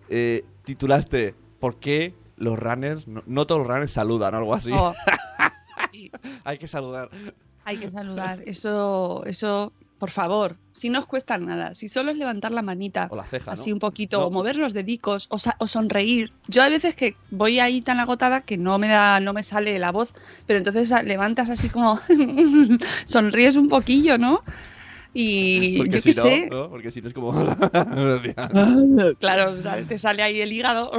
eh, 0.08 0.44
titulaste 0.64 1.34
¿Por 1.60 1.76
qué 1.78 2.14
los 2.36 2.58
runners, 2.58 3.06
no, 3.08 3.22
no 3.26 3.46
todos 3.46 3.60
los 3.60 3.68
runners 3.68 3.92
saludan 3.92 4.34
o 4.34 4.38
algo 4.38 4.54
así? 4.54 4.70
Oh, 4.72 4.94
Hay 6.44 6.58
que 6.58 6.66
saludar. 6.68 7.10
hay 7.64 7.76
que 7.76 7.90
saludar. 7.90 8.40
Eso, 8.46 9.22
eso, 9.26 9.72
por 9.98 10.10
favor. 10.10 10.56
Si 10.72 10.88
no 10.90 10.98
os 11.00 11.06
cuesta 11.06 11.36
nada, 11.38 11.74
si 11.74 11.86
solo 11.88 12.10
es 12.10 12.16
levantar 12.16 12.50
la 12.50 12.62
manita, 12.62 13.06
O 13.10 13.16
la 13.16 13.24
ceja, 13.24 13.52
así 13.52 13.70
¿no? 13.70 13.76
un 13.76 13.80
poquito, 13.80 14.18
No. 14.20 14.26
o 14.26 14.30
mover 14.30 14.56
los 14.56 14.72
dedicos, 14.72 15.26
o, 15.30 15.36
o 15.58 15.66
sonreír. 15.68 16.32
Yo 16.48 16.62
hay 16.62 16.70
veces 16.70 16.96
que 16.96 17.14
voy 17.30 17.60
ahí 17.60 17.82
tan 17.82 18.00
agotada 18.00 18.40
que 18.40 18.56
no 18.56 18.78
me 18.78 18.88
da, 18.88 19.20
no 19.20 19.32
me 19.32 19.42
sale 19.42 19.78
la 19.78 19.92
voz, 19.92 20.14
pero 20.46 20.58
entonces 20.58 20.90
levantas 21.04 21.50
así 21.50 21.68
como 21.68 22.00
sonríes 23.04 23.54
un 23.56 23.68
poquillo, 23.68 24.18
¿no? 24.18 24.42
Y 25.14 25.76
Porque 25.78 25.90
yo 25.92 26.00
si 26.00 26.10
qué 26.10 26.16
no, 26.16 26.22
sé. 26.22 26.48
¿no? 26.50 26.70
Porque 26.70 26.90
si 26.90 27.02
no 27.02 27.08
es 27.08 27.14
como... 27.14 27.32
Claro, 29.18 29.60
sale- 29.60 29.84
te 29.84 29.98
sale 29.98 30.22
ahí 30.22 30.40
el 30.40 30.52
hígado. 30.52 30.90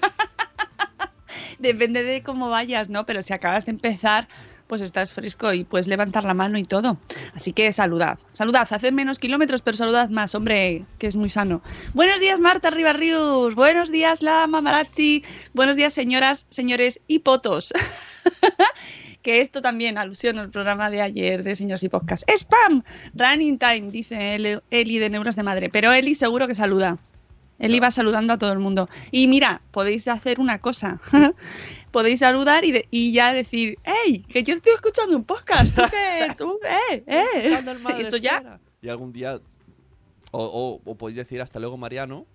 Depende 1.58 2.02
de 2.02 2.22
cómo 2.22 2.48
vayas, 2.48 2.88
¿no? 2.88 3.06
Pero 3.06 3.22
si 3.22 3.32
acabas 3.32 3.64
de 3.64 3.72
empezar, 3.72 4.28
pues 4.66 4.80
estás 4.80 5.12
fresco 5.12 5.52
y 5.52 5.64
puedes 5.64 5.86
levantar 5.86 6.24
la 6.24 6.34
mano 6.34 6.58
y 6.58 6.64
todo. 6.64 6.98
Así 7.34 7.52
que 7.52 7.72
saludad, 7.72 8.18
saludad, 8.30 8.66
haced 8.70 8.92
menos 8.92 9.18
kilómetros, 9.18 9.62
pero 9.62 9.76
saludad 9.76 10.10
más, 10.10 10.34
hombre, 10.34 10.84
que 10.98 11.06
es 11.06 11.16
muy 11.16 11.28
sano. 11.28 11.62
Buenos 11.94 12.20
días, 12.20 12.40
Marta 12.40 12.70
Ribarrius. 12.70 13.54
Buenos 13.54 13.90
días, 13.90 14.22
la 14.22 14.46
Mamarazzi. 14.46 15.24
Buenos 15.54 15.76
días, 15.76 15.94
señoras, 15.94 16.46
señores 16.50 17.00
y 17.06 17.20
potos. 17.20 17.72
que 19.22 19.40
esto 19.40 19.60
también 19.60 19.98
alusión 19.98 20.38
al 20.38 20.50
programa 20.50 20.88
de 20.90 21.02
ayer 21.02 21.42
de 21.42 21.56
Señores 21.56 21.82
y 21.82 21.88
Podcast. 21.88 22.22
¡Spam! 22.30 22.84
Running 23.14 23.58
time, 23.58 23.90
dice 23.90 24.60
Eli 24.70 24.98
de 24.98 25.10
Neuros 25.10 25.34
de 25.34 25.42
Madre. 25.42 25.68
Pero 25.68 25.92
Eli 25.92 26.14
seguro 26.14 26.46
que 26.46 26.54
saluda. 26.54 26.98
Él 27.58 27.74
iba 27.74 27.90
saludando 27.90 28.32
a 28.34 28.38
todo 28.38 28.52
el 28.52 28.58
mundo. 28.58 28.88
Y 29.10 29.28
mira, 29.28 29.62
podéis 29.70 30.08
hacer 30.08 30.40
una 30.40 30.58
cosa. 30.60 31.00
podéis 31.90 32.20
saludar 32.20 32.64
y, 32.64 32.72
de- 32.72 32.88
y 32.90 33.12
ya 33.12 33.32
decir, 33.32 33.78
¡Ey! 34.04 34.18
Que 34.20 34.42
yo 34.42 34.54
estoy 34.54 34.72
escuchando 34.74 35.16
un 35.16 35.24
podcast. 35.24 35.74
¿Tú 35.74 35.82
qué? 35.90 36.34
¿Tú? 36.38 36.58
¡Eh! 36.90 37.02
¡Eh! 37.06 37.58
Eso 37.98 38.16
ya. 38.18 38.60
Y 38.82 38.88
algún 38.88 39.12
día. 39.12 39.40
O, 40.32 40.44
o, 40.84 40.90
o 40.90 40.94
podéis 40.96 41.16
decir 41.16 41.40
hasta 41.40 41.58
luego, 41.58 41.76
Mariano. 41.78 42.26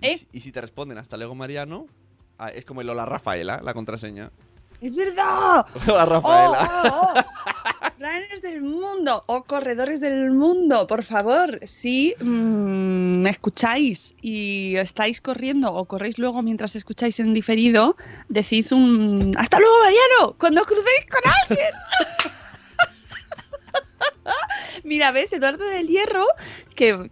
Y 0.00 0.06
¿Eh? 0.06 0.18
si- 0.18 0.28
Y, 0.32 0.40
si 0.40 0.52
te 0.52 0.60
responden 0.60 0.98
hasta 0.98 1.16
luego, 1.16 1.34
Mariano, 1.34 1.86
ah, 2.38 2.50
es 2.50 2.64
como 2.64 2.80
el 2.80 2.88
hola 2.90 3.04
Rafaela, 3.04 3.60
la 3.64 3.74
contraseña. 3.74 4.30
¡Es 4.80 4.94
verdad! 4.94 5.66
Hola 5.88 6.06
Rafaela. 6.06 6.82
¡Oh, 6.84 6.88
oh, 6.88 7.14
oh! 7.16 7.24
Runners 8.08 8.40
del 8.40 8.62
mundo 8.62 9.22
o 9.26 9.42
corredores 9.44 10.00
del 10.00 10.30
mundo, 10.30 10.86
por 10.86 11.02
favor, 11.02 11.60
si 11.64 12.14
mm, 12.18 13.20
me 13.20 13.28
escucháis 13.28 14.14
y 14.22 14.76
estáis 14.76 15.20
corriendo 15.20 15.74
o 15.74 15.84
corréis 15.84 16.18
luego 16.18 16.42
mientras 16.42 16.74
escucháis 16.74 17.20
en 17.20 17.34
diferido, 17.34 17.96
decid 18.30 18.72
un 18.72 19.34
¡Hasta 19.36 19.58
luego, 19.58 19.76
Mariano! 19.82 20.36
Cuando 20.38 20.62
os 20.62 20.66
crucéis 20.66 21.06
con 21.10 21.30
alguien. 21.42 21.72
Mira, 24.84 25.12
ves, 25.12 25.32
Eduardo 25.34 25.68
del 25.68 25.88
Hierro, 25.88 26.26
que, 26.74 27.10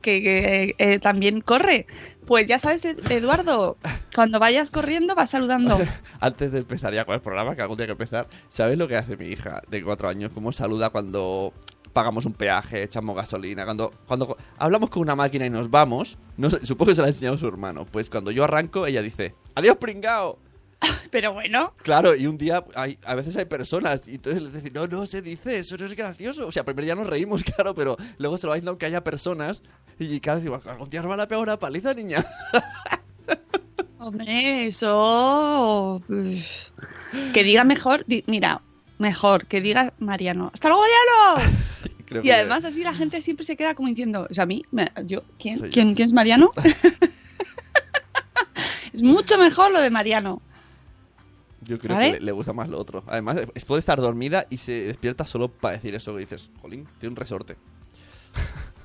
eh, 0.78 0.98
también 1.00 1.42
corre. 1.42 1.86
Pues 2.26 2.46
ya 2.46 2.58
sabes, 2.58 2.84
Ed- 2.84 3.10
Eduardo, 3.10 3.76
cuando 4.14 4.38
vayas 4.38 4.70
corriendo 4.70 5.14
vas 5.14 5.30
saludando. 5.30 5.78
Antes 6.20 6.50
de 6.52 6.58
empezar 6.58 6.92
ya 6.92 7.04
con 7.04 7.14
el 7.14 7.20
programa, 7.20 7.54
que 7.54 7.62
algún 7.62 7.76
día 7.76 7.84
hay 7.84 7.88
que 7.88 7.92
empezar, 7.92 8.28
¿sabes 8.48 8.76
lo 8.78 8.88
que 8.88 8.96
hace 8.96 9.16
mi 9.16 9.26
hija 9.26 9.62
de 9.68 9.82
cuatro 9.82 10.08
años? 10.08 10.30
¿Cómo 10.34 10.50
saluda 10.52 10.90
cuando 10.90 11.52
pagamos 11.92 12.26
un 12.26 12.32
peaje, 12.34 12.82
echamos 12.82 13.14
gasolina? 13.16 13.64
Cuando, 13.64 13.92
cuando 14.06 14.36
hablamos 14.58 14.90
con 14.90 15.02
una 15.02 15.14
máquina 15.14 15.46
y 15.46 15.50
nos 15.50 15.70
vamos, 15.70 16.18
no 16.36 16.50
supongo 16.50 16.90
que 16.90 16.96
se 16.96 17.00
la 17.02 17.06
ha 17.06 17.10
enseñado 17.10 17.38
su 17.38 17.46
hermano. 17.46 17.86
Pues 17.86 18.10
cuando 18.10 18.30
yo 18.32 18.44
arranco, 18.44 18.86
ella 18.86 19.02
dice, 19.02 19.34
¡Adiós, 19.54 19.76
pringao! 19.76 20.38
Pero 21.10 21.32
bueno, 21.32 21.72
Claro, 21.82 22.14
y 22.14 22.26
un 22.26 22.36
día 22.36 22.64
hay, 22.74 22.98
a 23.04 23.14
veces 23.14 23.36
hay 23.36 23.44
personas 23.46 24.06
y 24.08 24.16
entonces 24.16 24.42
les 24.42 24.52
dicen, 24.54 24.72
no, 24.74 24.86
no 24.86 25.06
se 25.06 25.22
dice, 25.22 25.58
eso 25.58 25.76
no 25.78 25.86
es 25.86 25.94
gracioso. 25.94 26.46
O 26.46 26.52
sea, 26.52 26.64
primero 26.64 26.86
ya 26.86 26.94
nos 26.94 27.06
reímos, 27.06 27.42
claro, 27.56 27.74
pero 27.74 27.96
luego 28.18 28.36
se 28.36 28.46
lo 28.46 28.50
va 28.50 28.56
diciendo 28.56 28.76
que 28.78 28.86
haya 28.86 29.02
personas 29.04 29.62
y 29.98 30.20
cada 30.20 30.36
vez 30.36 30.44
digo, 30.44 30.60
algún 30.66 30.90
día 30.90 31.00
nos 31.00 31.08
van 31.08 31.20
a 31.20 31.28
pegar 31.28 31.42
una 31.42 31.58
paliza, 31.58 31.94
niña. 31.94 32.24
Hombre, 33.98 34.66
eso. 34.66 36.02
uf. 36.08 36.70
Que 37.32 37.42
diga 37.44 37.64
mejor. 37.64 38.04
di- 38.06 38.22
mira, 38.26 38.62
mejor, 38.98 39.46
que 39.46 39.60
diga 39.60 39.92
Mariano. 39.98 40.50
¡Hasta 40.52 40.68
luego, 40.68 40.82
Mariano! 40.82 41.52
Creo 42.04 42.22
Y 42.22 42.30
además, 42.30 42.64
así 42.64 42.84
la 42.84 42.94
gente 42.94 43.20
siempre 43.20 43.44
se 43.44 43.56
queda 43.56 43.74
como 43.74 43.88
diciendo. 43.88 44.28
O 44.30 44.34
sea, 44.34 44.44
a 44.44 44.46
mí, 44.46 44.62
yo, 45.06 45.22
¿quién, 45.40 45.56
yo. 45.58 45.70
¿quién, 45.70 45.94
¿quién 45.94 46.06
es 46.06 46.12
Mariano? 46.12 46.52
es 48.92 49.02
mucho 49.02 49.38
mejor 49.38 49.72
lo 49.72 49.80
de 49.80 49.90
Mariano. 49.90 50.40
Yo 51.66 51.78
creo 51.78 51.96
¿Vale? 51.96 52.12
que 52.12 52.18
le, 52.20 52.26
le 52.26 52.32
gusta 52.32 52.52
más 52.52 52.68
lo 52.68 52.78
otro. 52.78 53.02
Además, 53.06 53.38
es, 53.54 53.64
puede 53.64 53.80
estar 53.80 54.00
dormida 54.00 54.46
y 54.50 54.58
se 54.58 54.72
despierta 54.72 55.24
solo 55.24 55.48
para 55.48 55.74
decir 55.74 55.94
eso 55.94 56.12
que 56.14 56.20
dices, 56.20 56.50
jolín, 56.60 56.86
tiene 56.98 57.10
un 57.10 57.16
resorte. 57.16 57.56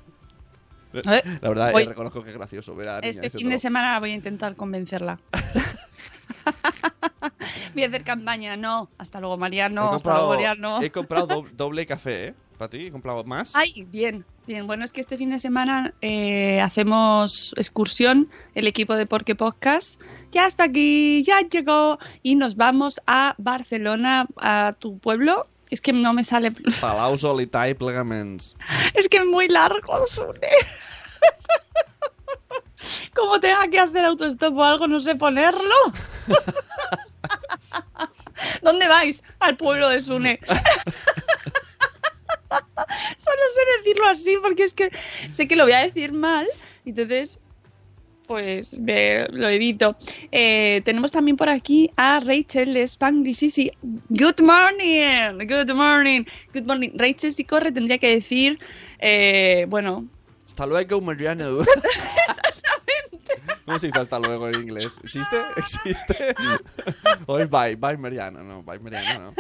Eh, 0.94 1.22
La 1.42 1.48
verdad, 1.48 1.72
eh, 1.80 1.86
reconozco 1.88 2.22
que 2.22 2.32
es 2.32 2.36
gracioso 2.36 2.76
ver 2.76 2.90
a 2.90 2.94
la 2.96 3.00
niña 3.00 3.22
Este 3.24 3.38
fin 3.38 3.48
de 3.48 3.58
semana 3.60 3.98
voy 4.02 4.12
a 4.12 4.16
intentar 4.16 4.58
convencerla. 4.58 5.22
voy 7.74 7.84
a 7.84 7.88
hacer 7.88 8.04
campaña. 8.04 8.58
No, 8.58 8.90
hasta 8.98 9.22
luego, 9.22 9.36
he 9.36 9.38
Mariano. 9.38 9.94
Hasta 9.94 10.10
luego, 10.12 10.28
comprado, 10.28 10.30
Mariano. 10.30 10.82
he 10.82 10.92
comprado 10.92 11.28
do- 11.28 11.46
doble 11.56 11.86
café, 11.86 12.28
¿eh? 12.28 12.34
Para 12.62 12.70
ti, 12.70 12.86
he 12.86 12.92
comprado 12.92 13.24
más. 13.24 13.56
Ay, 13.56 13.88
bien, 13.90 14.24
bien. 14.46 14.68
Bueno, 14.68 14.86
es 14.86 14.92
que 14.92 15.02
este 15.02 15.18
fin 15.18 15.32
de 15.32 15.40
semana 15.40 15.96
eh, 16.02 16.62
hacemos 16.62 17.56
excursión, 17.58 18.30
el 18.54 18.68
equipo 18.68 18.96
de 18.96 19.08
Porque 19.08 19.34
Podcast. 19.34 20.00
Ya 20.32 20.46
está 20.46 20.66
aquí, 20.66 21.24
ya 21.24 21.42
llegó. 21.42 21.98
Y 22.22 22.36
nos 22.36 22.58
vamos 22.58 23.02
a 23.08 23.34
Barcelona, 23.40 24.28
a 24.38 24.76
tu 24.78 25.00
pueblo. 25.00 25.48
Es 25.72 25.82
que 25.82 25.92
no 25.92 26.14
me 26.14 26.24
sale. 26.24 26.52
Palau 26.82 27.18
Solità 27.18 27.68
i 27.68 27.74
Plegaments. 27.74 28.56
Es 28.94 29.10
que 29.10 29.18
es 29.18 29.26
muy 29.26 29.48
largo, 29.48 30.08
Sune. 30.08 30.38
Como 33.16 33.40
tenga 33.40 33.68
que 33.72 33.80
hacer 33.80 34.06
autostop 34.06 34.56
o 34.56 34.64
algo, 34.64 34.88
no 34.88 35.00
sé 35.00 35.16
ponerlo. 35.16 35.76
¿Dónde 38.62 38.88
vais? 38.88 39.24
Al 39.40 39.58
pueblo 39.58 39.90
de 39.90 40.00
Sune. 40.00 40.40
Solo 43.18 43.42
sé 43.54 43.62
decirlo 43.80 44.08
así 44.08 44.38
porque 44.42 44.64
es 44.64 44.74
que 44.74 44.90
sé 45.30 45.48
que 45.48 45.56
lo 45.56 45.64
voy 45.64 45.74
a 45.74 45.84
decir 45.86 46.12
mal. 46.14 46.48
Entonces, 46.86 47.40
pues 48.28 48.74
me- 48.78 49.28
lo 49.30 49.50
evito. 49.50 49.96
Eh, 50.32 50.82
tenemos 50.86 51.12
también 51.12 51.36
por 51.38 51.50
aquí 51.50 51.92
a 51.98 52.20
Rachel 52.22 52.74
de 52.74 52.84
Spanglish 52.84 53.44
Easy. 53.44 53.72
Good 54.10 54.42
morning, 54.42 55.38
good 55.48 55.74
morning, 55.74 56.24
good 56.54 56.64
morning. 56.66 56.92
Rachel 56.96 57.34
si 57.34 57.44
corre 57.44 57.72
tendría 57.72 57.98
que 57.98 58.16
decir, 58.16 58.58
eh, 59.00 59.66
bueno, 59.68 60.08
Hasta 60.46 60.66
luego, 60.66 61.02
Mariano. 61.02 61.60
¿Cómo 63.72 63.80
se 63.80 63.88
dice 63.88 64.00
hasta 64.00 64.20
luego 64.20 64.50
en 64.50 64.64
inglés? 64.64 64.90
¿Existe? 65.02 65.38
¿Existe? 65.56 66.36
¿O 67.26 67.40
es 67.40 67.50
bye? 67.50 67.76
Bye, 67.78 67.96
Mariano. 67.96 68.44
No, 68.44 68.64
bye, 68.64 68.80
Mariano, 68.80 69.32
no. 69.32 69.34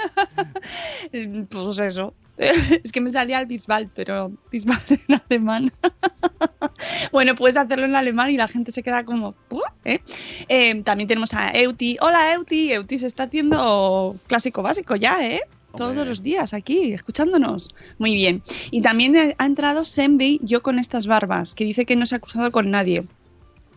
eh, 1.12 1.46
pues 1.50 1.80
eso. 1.80 2.14
Es 2.38 2.94
que 2.94 3.02
me 3.02 3.10
salía 3.10 3.40
el 3.40 3.46
Bisbal, 3.46 3.92
pero 3.94 4.32
Bisbal 4.50 4.82
en 4.90 5.22
alemán. 5.28 5.74
bueno, 7.12 7.36
puedes 7.36 7.58
hacerlo 7.58 7.84
en 7.84 7.94
alemán 7.94 8.30
y 8.30 8.38
la 8.38 8.48
gente 8.48 8.72
se 8.72 8.84
queda 8.84 9.04
como... 9.04 9.36
¿eh? 9.84 10.00
Eh, 10.48 10.82
también 10.84 11.10
tenemos 11.10 11.34
a 11.34 11.52
Euti. 11.52 11.98
Hola, 12.00 12.34
Euti. 12.34 12.72
Euti 12.72 13.00
se 13.00 13.08
está 13.08 13.24
haciendo 13.24 14.16
clásico 14.28 14.64
básico 14.64 14.96
ya, 14.96 15.28
¿eh? 15.28 15.42
Todos 15.76 15.92
Hombre. 15.92 16.06
los 16.06 16.24
días 16.24 16.54
aquí, 16.54 16.94
escuchándonos. 16.94 17.76
Muy 18.00 18.14
bien. 18.14 18.42
Y 18.72 18.82
también 18.82 19.36
ha 19.38 19.46
entrado 19.46 19.84
Sembi, 19.84 20.40
yo 20.42 20.64
con 20.64 20.80
estas 20.80 21.06
barbas, 21.06 21.54
que 21.54 21.66
dice 21.66 21.86
que 21.86 21.98
no 21.98 22.06
se 22.06 22.16
ha 22.16 22.20
cruzado 22.20 22.50
con 22.54 22.72
nadie. 22.72 23.04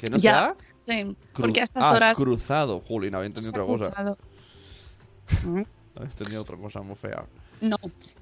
¿Que 0.04 0.10
no 0.10 0.16
Ya. 0.18 0.30
sea? 0.30 0.56
Sí, 0.78 1.02
Cru- 1.10 1.16
porque 1.40 1.60
a 1.60 1.64
estas 1.64 1.82
ah, 1.84 1.94
horas... 1.94 2.16
cruzado. 2.16 2.80
Juli, 2.86 3.10
no 3.10 3.18
había 3.18 3.28
entendido 3.28 3.62
ha 3.62 3.64
otra 3.64 3.88
cosa. 3.90 4.16
Había 5.96 6.10
entendido 6.10 6.42
otra 6.42 6.56
cosa 6.56 6.82
muy 6.82 6.96
fea. 6.96 7.24
No, 7.60 7.76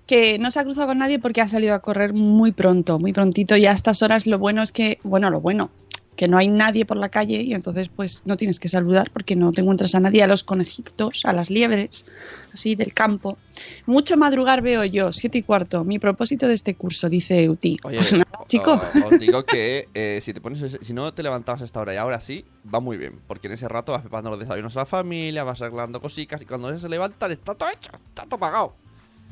que 0.07 0.39
no 0.39 0.51
se 0.51 0.61
ha 0.61 0.65
cruzado 0.65 0.87
con 0.89 0.99
nadie 0.99 1.19
porque 1.19 1.41
ha 1.41 1.49
salido 1.49 1.75
a 1.75 1.81
correr 1.81 2.13
muy 2.13 2.53
pronto, 2.53 2.99
muy 2.99 3.13
prontito 3.13 3.57
y 3.57 3.67
a 3.67 3.73
estas 3.73 4.03
horas 4.03 4.27
lo 4.27 4.39
bueno 4.39 4.63
es 4.63 4.71
que, 4.73 4.99
bueno, 5.03 5.31
lo 5.31 5.41
bueno, 5.41 5.71
que 6.17 6.29
no 6.29 6.37
hay 6.39 6.49
nadie 6.49 6.85
por 6.85 6.97
la 6.97 7.09
calle 7.09 7.41
y 7.43 7.55
entonces 7.55 7.89
pues 7.89 8.23
no 8.27 8.37
tienes 8.37 8.61
que 8.61 8.69
saludar 8.69 9.11
porque 9.13 9.35
no 9.35 9.53
te 9.53 9.63
encuentras 9.63 9.95
a 9.95 10.01
nadie, 10.01 10.23
a 10.23 10.27
los 10.27 10.45
conejitos, 10.45 11.25
a 11.25 11.33
las 11.33 11.51
liebres, 11.51 12.05
así 12.53 12.75
del 12.75 12.93
campo. 12.93 13.39
Mucho 13.87 14.17
madrugar 14.17 14.61
veo 14.63 14.85
yo, 14.85 15.13
siete 15.13 15.39
y 15.39 15.43
cuarto, 15.43 15.85
mi 15.85 15.99
propósito 15.99 16.47
de 16.47 16.55
este 16.55 16.75
curso, 16.75 17.09
dice 17.09 17.43
Euti. 17.45 17.79
Oye, 17.83 17.97
Pues 17.97 18.13
nada, 18.13 18.27
chico. 18.47 18.81
os 19.07 19.19
digo 19.19 19.45
que 19.47 19.89
eh, 19.95 20.21
si 20.23 20.35
te 20.35 20.41
pones, 20.41 20.79
si 20.81 20.93
no 20.93 21.15
te 21.15 21.23
levantabas 21.23 21.63
a 21.63 21.65
esta 21.65 21.81
hora 21.81 21.95
y 21.95 21.97
ahora 21.97 22.21
sí, 22.21 22.45
va 22.73 22.81
muy 22.81 22.99
bien, 22.99 23.19
porque 23.27 23.47
en 23.47 23.55
ese 23.55 23.69
rato 23.69 23.93
vas 23.93 24.03
preparando 24.03 24.31
los 24.31 24.39
desayunos 24.39 24.77
a 24.77 24.81
la 24.81 24.87
familia, 24.87 25.45
vas 25.45 25.63
arreglando 25.63 26.01
cositas 26.01 26.43
y 26.43 26.45
cuando 26.45 26.79
se 26.79 26.89
levantan 26.89 27.33
está 27.33 27.55
todo 27.55 27.71
hecho, 27.71 27.91
está 28.11 28.25
todo 28.25 28.39
pagado. 28.39 28.75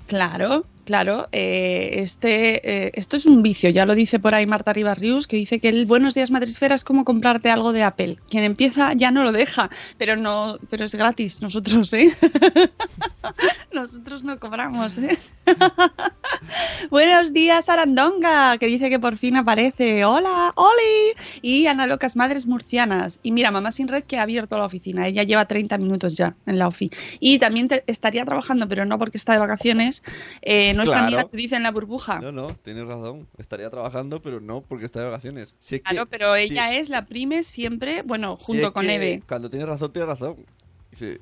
Claro, 0.07 0.65
claro. 0.91 1.29
eh, 1.31 2.01
este, 2.03 2.87
eh, 2.87 2.91
esto 2.95 3.17
es 3.17 3.25
un 3.25 3.45
vicio, 3.45 3.71
ya 3.71 3.87
lo 3.87 3.95
dice 3.95 4.19
por 4.19 4.35
ahí 4.35 4.45
Marta 4.45 4.73
Ribarrius, 4.73 5.29
que 5.29 5.37
dice 5.37 5.61
que 5.61 5.69
el 5.69 5.87
Buenos 5.87 6.15
Días 6.15 6.33
Madresfera 6.33 6.75
es 6.75 6.83
como 6.83 7.05
comprarte 7.05 7.49
algo 7.49 7.73
de 7.73 7.85
Apple. 7.85 8.17
Quien 8.29 8.43
empieza 8.43 8.93
ya 8.95 9.13
no 9.13 9.23
lo 9.23 9.31
deja, 9.31 9.71
pero 9.99 10.17
no, 10.17 10.59
pero 10.69 10.85
es 10.85 10.95
gratis 10.97 11.43
nosotros, 11.43 11.93
¿eh? 11.93 12.13
nosotros 13.73 14.25
no 14.25 14.41
cobramos, 14.41 14.99
¿eh? 14.99 15.17
Buenos 16.91 17.33
días, 17.33 17.69
Arandonga, 17.69 18.59
que 18.59 18.67
dice 18.67 18.89
que 18.91 18.99
por 18.99 19.17
fin 19.17 19.37
aparece. 19.37 20.05
Hola, 20.05 20.53
Oli. 20.57 21.15
Y 21.43 21.67
Ana 21.67 21.87
Locas 21.87 22.17
Madres 22.17 22.47
Murcianas. 22.47 23.21
Y 23.23 23.31
mira, 23.33 23.51
Mamá 23.51 23.71
Sin 23.73 23.87
Red 23.89 24.05
que 24.05 24.19
ha 24.19 24.23
abierto 24.23 24.59
la 24.59 24.65
oficina. 24.65 25.07
Ella 25.07 25.23
lleva 25.23 25.45
30 25.45 25.79
minutos 25.79 26.17
ya 26.17 26.35
en 26.47 26.59
la 26.59 26.67
ofi. 26.69 26.91
Y 27.21 27.39
también 27.39 27.69
te- 27.69 27.85
estaría 27.87 28.25
trabajando, 28.25 28.69
pero 28.69 28.85
no 28.87 28.99
porque 28.99 29.19
está 29.19 29.35
de 29.35 29.39
vacaciones. 29.39 30.03
Eh, 30.43 30.73
nuestra 30.81 30.99
Claro. 30.99 31.07
amiga 31.17 31.25
te 31.31 31.37
dice 31.37 31.57
en 31.57 31.63
la 31.63 31.71
burbuja. 31.71 32.21
No, 32.21 32.33
no, 32.33 32.49
tienes 32.49 32.87
razón. 32.87 33.29
Estaría 33.39 33.71
trabajando, 33.71 34.21
pero 34.21 34.41
no 34.41 34.61
porque 34.63 34.87
está 34.87 35.01
de 35.01 35.07
vacaciones. 35.11 35.55
Si 35.59 35.77
es 35.77 35.83
que- 35.83 35.91
Claro, 35.91 36.07
pero 36.09 36.35
si- 36.37 36.43
ella 36.43 36.75
es 36.75 36.89
la 36.89 37.05
prime 37.05 37.43
siempre, 37.43 38.03
bueno, 38.03 38.37
si 38.39 38.45
junto 38.47 38.67
es 38.69 38.73
con 38.73 38.87
que 38.87 38.95
Eve. 38.95 39.23
Cuando 39.29 39.49
tienes 39.51 39.69
razón, 39.69 39.93
tienes 39.93 40.09
razón. 40.09 40.37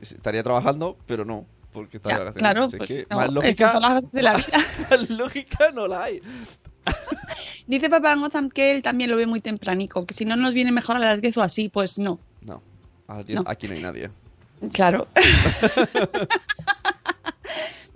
Estaría 0.00 0.42
trabajando, 0.42 0.96
pero 1.06 1.24
no, 1.24 1.44
porque 1.72 1.98
está 1.98 2.10
Ya, 2.10 2.18
de 2.18 2.24
vacaciones. 2.24 2.40
claro, 2.52 2.66
es 2.68 2.74
pues 2.76 2.88
que 2.88 3.06
no, 3.10 3.16
más 3.16 3.26
es 3.26 3.28
que 3.28 3.34
lógica, 3.34 3.72
son 3.72 3.82
las 3.82 4.12
de 4.12 4.22
la 4.22 4.36
vida. 4.36 4.46
más 4.90 5.10
lógica 5.10 5.70
no 5.74 5.86
la 5.88 6.04
hay. 6.04 6.22
Dice 7.66 7.90
Papá 7.90 8.14
Gozam 8.14 8.48
que 8.48 8.72
él 8.74 8.80
también 8.82 9.10
lo 9.10 9.16
ve 9.18 9.26
muy 9.26 9.40
tempranico, 9.42 10.02
que 10.06 10.14
si 10.14 10.24
no 10.24 10.36
nos 10.36 10.54
viene 10.54 10.72
mejor 10.72 10.96
a 10.96 11.00
las 11.00 11.20
10 11.20 11.36
o 11.36 11.42
así, 11.42 11.68
pues 11.68 11.98
no. 11.98 12.18
No, 12.40 12.62
No. 13.08 13.44
aquí 13.46 13.68
no 13.68 13.74
hay 13.74 13.82
nadie. 13.82 14.10
Claro. 14.72 15.06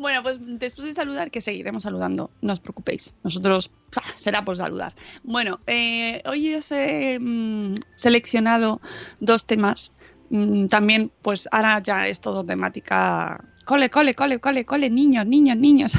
Bueno, 0.03 0.21
pues 0.25 0.41
después 0.43 0.89
de 0.89 0.95
saludar, 0.95 1.31
que 1.31 1.41
seguiremos 1.41 1.85
saludando, 1.85 2.33
no 2.41 2.53
os 2.53 2.59
preocupéis. 2.59 3.15
Nosotros 3.23 3.71
¡pah! 3.93 4.03
será 4.17 4.45
por 4.45 4.57
saludar. 4.57 4.97
Bueno, 5.23 5.61
eh, 5.69 6.21
hoy 6.27 6.57
os 6.57 6.73
he 6.73 7.21
mm, 7.21 7.75
seleccionado 7.95 8.81
dos 9.21 9.47
temas. 9.47 9.93
Mm, 10.31 10.67
también, 10.67 11.13
pues 11.23 11.49
ahora 11.53 11.81
ya 11.81 12.09
es 12.09 12.21
todo 12.21 12.45
temática. 12.45 13.45
Cole, 13.65 13.91
cole, 13.91 14.17
cole, 14.17 14.41
cole, 14.41 14.65
cole, 14.65 14.91
niños, 14.91 15.25
niños, 15.25 15.57
niños. 15.57 15.93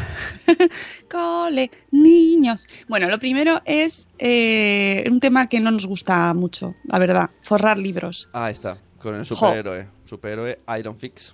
cole, 1.09 1.71
niños. 1.91 2.67
Bueno, 2.89 3.07
lo 3.07 3.17
primero 3.19 3.61
es 3.63 4.09
eh, 4.19 5.05
un 5.09 5.21
tema 5.21 5.47
que 5.47 5.61
no 5.61 5.71
nos 5.71 5.87
gusta 5.87 6.33
mucho, 6.33 6.75
la 6.83 6.99
verdad, 6.99 7.29
forrar 7.41 7.77
libros. 7.77 8.27
Ah, 8.33 8.51
está, 8.51 8.77
con 8.99 9.15
el 9.15 9.25
superhéroe. 9.25 9.87
Superhéroe 10.03 10.59
Iron 10.77 10.97
Fix. 10.97 11.33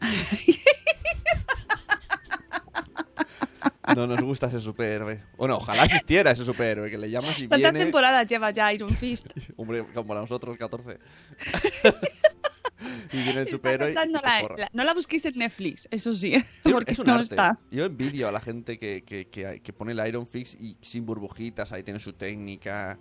No 3.94 4.06
nos 4.06 4.20
gusta 4.22 4.46
ese 4.48 4.60
superhéroe. 4.60 5.20
Bueno, 5.36 5.56
ojalá 5.58 5.84
existiera 5.84 6.30
ese 6.32 6.44
superhéroe, 6.44 6.90
que 6.90 6.98
le 6.98 7.08
llamas 7.10 7.38
y 7.38 7.46
¿Cuántas 7.46 7.72
viene... 7.72 7.84
temporadas 7.84 8.26
lleva 8.26 8.50
ya 8.50 8.72
Iron 8.72 8.90
Fist? 8.90 9.28
Hombre, 9.56 9.84
como 9.94 10.14
nosotros, 10.14 10.56
14. 10.58 10.98
y 13.12 13.16
viene 13.16 13.30
el 13.32 13.38
Está 13.38 13.50
superhéroe 13.56 13.92
y 13.92 13.94
la- 13.94 14.06
la- 14.56 14.70
no 14.72 14.84
la 14.84 14.94
busquéis 14.94 15.24
en 15.26 15.38
Netflix, 15.38 15.88
eso 15.90 16.14
sí, 16.14 16.34
es 16.86 16.98
un 16.98 17.06
no 17.06 17.12
arte. 17.14 17.22
está. 17.34 17.58
Yo 17.70 17.84
envidio 17.84 18.28
a 18.28 18.32
la 18.32 18.40
gente 18.40 18.78
que, 18.78 19.02
que, 19.04 19.28
que, 19.28 19.60
que 19.62 19.72
pone 19.72 19.92
el 19.92 20.06
Iron 20.08 20.26
Fix 20.26 20.54
y 20.54 20.76
sin 20.80 21.06
burbujitas, 21.06 21.72
ahí 21.72 21.82
tiene 21.82 22.00
su 22.00 22.12
técnica. 22.12 22.98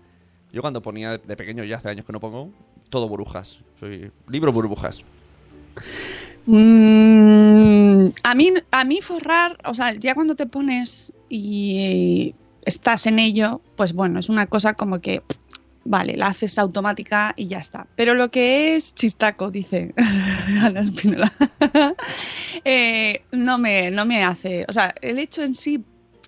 Yo 0.54 0.62
cuando 0.62 0.82
ponía 0.82 1.18
de 1.18 1.36
pequeño, 1.36 1.64
ya 1.64 1.78
hace 1.78 1.90
años 1.90 2.06
que 2.06 2.14
no 2.14 2.20
pongo, 2.20 2.52
todo 2.90 3.10
burbujas. 3.10 3.60
Soy 3.80 4.12
libro 4.30 4.54
burbujas. 4.54 5.04
Mm, 6.46 7.75
a 8.24 8.36
mí, 8.36 8.54
a 8.72 8.84
mí 8.84 9.02
forrar, 9.02 9.58
o 9.66 9.74
sea, 9.74 9.94
ya 9.94 10.16
cuando 10.16 10.36
te 10.36 10.46
pones 10.46 11.14
y 11.30 12.36
estás 12.66 13.06
en 13.06 13.20
ello, 13.20 13.62
pues 13.76 13.94
bueno, 13.94 14.20
es 14.20 14.30
una 14.30 14.48
cosa 14.48 14.74
como 14.74 15.00
que, 15.00 15.22
vale, 15.84 16.18
la 16.18 16.28
haces 16.28 16.58
automática 16.58 17.34
y 17.38 17.48
ya 17.48 17.60
está. 17.60 17.88
Pero 17.96 18.14
lo 18.14 18.30
que 18.30 18.76
es 18.76 18.96
chistaco, 18.96 19.52
dice 19.52 19.94
Ana 20.62 20.82
Espinola, 20.82 21.32
eh, 22.66 23.22
no, 23.32 23.58
me, 23.58 23.92
no 23.92 24.06
me 24.06 24.24
hace, 24.24 24.66
o 24.68 24.74
sea, 24.74 24.94
el 25.02 25.20
hecho 25.20 25.44
en 25.44 25.54
sí, 25.54 25.84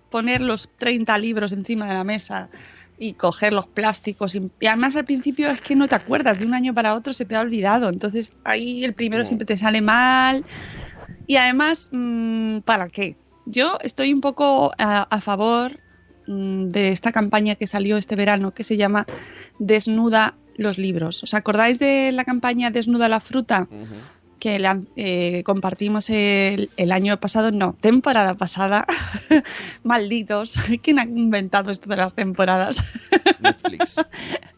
poner 0.10 0.42
los 0.42 0.70
30 0.78 1.18
libros 1.18 1.52
encima 1.52 1.88
de 1.88 1.94
la 1.94 2.04
mesa 2.04 2.50
y 2.98 3.14
coger 3.14 3.52
los 3.54 3.68
plásticos. 3.68 4.36
Y, 4.36 4.52
y 4.60 4.68
además 4.68 4.96
al 4.96 5.06
principio 5.06 5.50
es 5.50 5.60
que 5.62 5.76
no 5.76 5.88
te 5.88 5.96
acuerdas, 5.96 6.40
de 6.40 6.46
un 6.46 6.54
año 6.54 6.74
para 6.74 6.96
otro 6.96 7.14
se 7.14 7.26
te 7.26 7.36
ha 7.36 7.42
olvidado. 7.42 7.90
Entonces 7.90 8.32
ahí 8.44 8.84
el 8.86 8.94
primero 8.94 9.24
No. 9.24 9.28
siempre 9.28 9.46
te 9.46 9.58
sale 9.58 9.82
mal. 9.82 10.46
Y 11.28 11.36
además, 11.36 11.90
mm, 11.92 12.60
¿para 12.60 12.88
qué? 12.88 13.16
Yo 13.46 13.78
estoy 13.82 14.14
un 14.14 14.22
poco 14.22 14.72
a, 14.78 15.04
a 15.04 15.22
favor 15.22 15.78
mm, 16.28 16.68
de 16.70 16.90
esta 16.90 17.12
campaña 17.12 17.56
que 17.56 17.68
salió 17.68 17.98
este 17.98 18.16
verano 18.16 18.54
que 18.54 18.64
se 18.64 18.78
llama 18.78 19.06
Desnuda 19.60 20.36
los 20.56 20.78
libros. 20.78 21.22
¿Os 21.24 21.34
acordáis 21.34 21.80
de 21.80 22.12
la 22.14 22.26
campaña 22.26 22.72
Desnuda 22.72 23.08
la 23.10 23.20
fruta? 23.20 23.68
Que 24.40 24.60
la- 24.60 24.80
eh, 24.96 25.42
compartimos 25.46 26.10
el, 26.10 26.70
el 26.78 26.92
año 26.92 27.20
pasado, 27.20 27.52
no, 27.52 27.74
temporada 27.80 28.34
pasada. 28.36 28.86
Malditos, 29.84 30.60
¿quién 30.84 31.00
ha 31.00 31.04
inventado 31.06 31.72
esto 31.72 31.90
de 31.90 31.98
las 31.98 32.14
temporadas? 32.14 32.82
Netflix. 33.40 33.96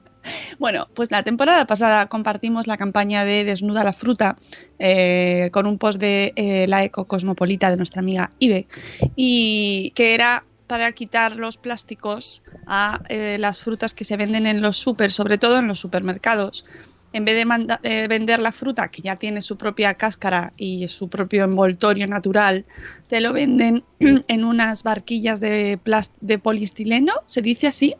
Bueno, 0.57 0.87
pues 0.93 1.11
la 1.11 1.23
temporada 1.23 1.65
pasada 1.65 2.07
compartimos 2.07 2.67
la 2.67 2.77
campaña 2.77 3.25
de 3.25 3.43
Desnuda 3.43 3.83
la 3.83 3.93
fruta 3.93 4.35
eh, 4.77 5.49
con 5.51 5.65
un 5.65 5.77
post 5.77 5.99
de 5.99 6.33
eh, 6.35 6.67
la 6.67 6.83
eco 6.83 7.05
cosmopolita 7.05 7.69
de 7.69 7.77
nuestra 7.77 8.01
amiga 8.01 8.31
Ibe 8.39 8.67
y 9.15 9.91
que 9.95 10.13
era 10.13 10.43
para 10.67 10.91
quitar 10.91 11.35
los 11.35 11.57
plásticos 11.57 12.43
a 12.67 13.01
eh, 13.09 13.37
las 13.39 13.59
frutas 13.59 13.93
que 13.93 14.03
se 14.03 14.17
venden 14.17 14.45
en 14.45 14.61
los 14.61 14.77
super, 14.77 15.11
sobre 15.11 15.37
todo 15.37 15.57
en 15.57 15.67
los 15.67 15.79
supermercados. 15.79 16.65
En 17.11 17.25
vez 17.25 17.43
de 17.81 18.07
vender 18.07 18.39
la 18.39 18.51
fruta 18.51 18.89
que 18.89 19.01
ya 19.01 19.15
tiene 19.15 19.41
su 19.41 19.57
propia 19.57 19.95
cáscara 19.95 20.53
y 20.57 20.87
su 20.89 21.09
propio 21.09 21.43
envoltorio 21.43 22.05
natural, 22.05 22.65
te 23.07 23.19
lo 23.19 23.33
venden 23.33 23.83
en 23.99 24.43
unas 24.43 24.83
barquillas 24.83 25.39
de, 25.39 25.79
de 26.21 26.37
poliestileno, 26.37 27.13
¿se 27.25 27.41
dice 27.41 27.65
así? 27.65 27.95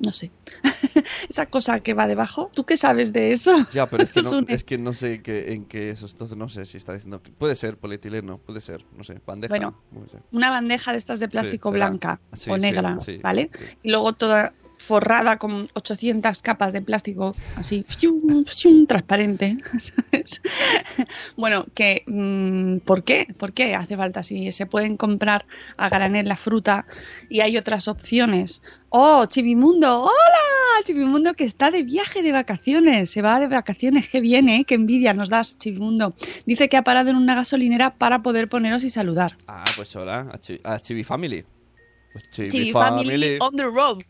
No 0.00 0.12
sé. 0.12 0.30
Esa 1.28 1.46
cosa 1.46 1.80
que 1.80 1.94
va 1.94 2.06
debajo. 2.06 2.50
¿Tú 2.54 2.64
qué 2.64 2.76
sabes 2.76 3.12
de 3.12 3.32
eso? 3.32 3.52
Ya, 3.72 3.86
pero 3.86 4.04
es 4.04 4.10
que 4.12 4.22
no, 4.22 4.40
es 4.48 4.64
que 4.64 4.78
no 4.78 4.94
sé 4.94 5.22
qué- 5.22 5.52
en 5.52 5.64
qué 5.64 5.90
eso. 5.90 6.06
Entonces 6.06 6.36
no 6.36 6.48
sé 6.48 6.66
si 6.66 6.76
está 6.76 6.92
diciendo. 6.94 7.22
que- 7.22 7.30
Puede 7.32 7.56
ser 7.56 7.76
polietileno, 7.78 8.38
puede 8.38 8.60
ser, 8.60 8.84
no 8.96 9.02
sé, 9.04 9.20
bandeja. 9.26 9.48
Bueno. 9.54 9.74
Una 10.32 10.50
bandeja 10.50 10.92
de 10.92 10.98
estas 10.98 11.20
de 11.20 11.28
plástico 11.28 11.70
blanca 11.70 12.20
Sí, 12.32 12.50
o 12.50 12.56
negra, 12.58 12.98
sí, 13.00 13.18
¿vale? 13.18 13.50
Y 13.82 13.90
luego 13.90 14.12
toda 14.12 14.54
forrada 14.78 15.38
con 15.38 15.68
800 15.74 16.40
capas 16.40 16.72
de 16.72 16.80
plástico 16.80 17.34
así, 17.56 17.84
fium, 17.86 18.44
fium, 18.46 18.86
transparente. 18.86 19.58
¿sabes? 19.78 20.40
bueno, 21.36 21.66
que 21.74 22.04
mm, 22.06 22.78
¿por 22.86 23.02
qué? 23.04 23.26
¿Por 23.36 23.52
qué 23.52 23.74
hace 23.74 23.96
falta 23.96 24.22
si 24.22 24.50
se 24.52 24.66
pueden 24.66 24.96
comprar 24.96 25.44
a 25.76 25.88
granel 25.88 26.28
la 26.28 26.36
fruta 26.36 26.86
y 27.28 27.40
hay 27.40 27.56
otras 27.56 27.88
opciones? 27.88 28.62
Oh, 28.90 29.26
Chivimundo, 29.26 30.02
hola, 30.02 30.82
Chivimundo 30.84 31.34
que 31.34 31.44
está 31.44 31.70
de 31.70 31.82
viaje 31.82 32.22
de 32.22 32.32
vacaciones, 32.32 33.10
se 33.10 33.20
va 33.20 33.38
de 33.40 33.48
vacaciones, 33.48 34.08
qué 34.08 34.20
bien, 34.20 34.48
¿eh? 34.48 34.64
Qué 34.66 34.76
envidia 34.76 35.12
nos 35.12 35.28
das, 35.28 35.58
Chivimundo. 35.58 36.14
Dice 36.46 36.68
que 36.68 36.76
ha 36.76 36.82
parado 36.84 37.10
en 37.10 37.16
una 37.16 37.34
gasolinera 37.34 37.96
para 37.96 38.22
poder 38.22 38.48
poneros 38.48 38.84
y 38.84 38.90
saludar. 38.90 39.36
Ah, 39.48 39.64
pues 39.76 39.94
hola, 39.96 40.30
a, 40.32 40.38
Chi- 40.38 40.60
a 40.64 40.78
Chibi 40.80 41.04
Family. 41.04 41.44
Pues 42.12 42.30
Chibi, 42.30 42.48
Chibi 42.50 42.72
Family. 42.72 43.10
Family 43.10 43.38
on 43.40 43.56
the 43.56 43.64
road. 43.64 44.02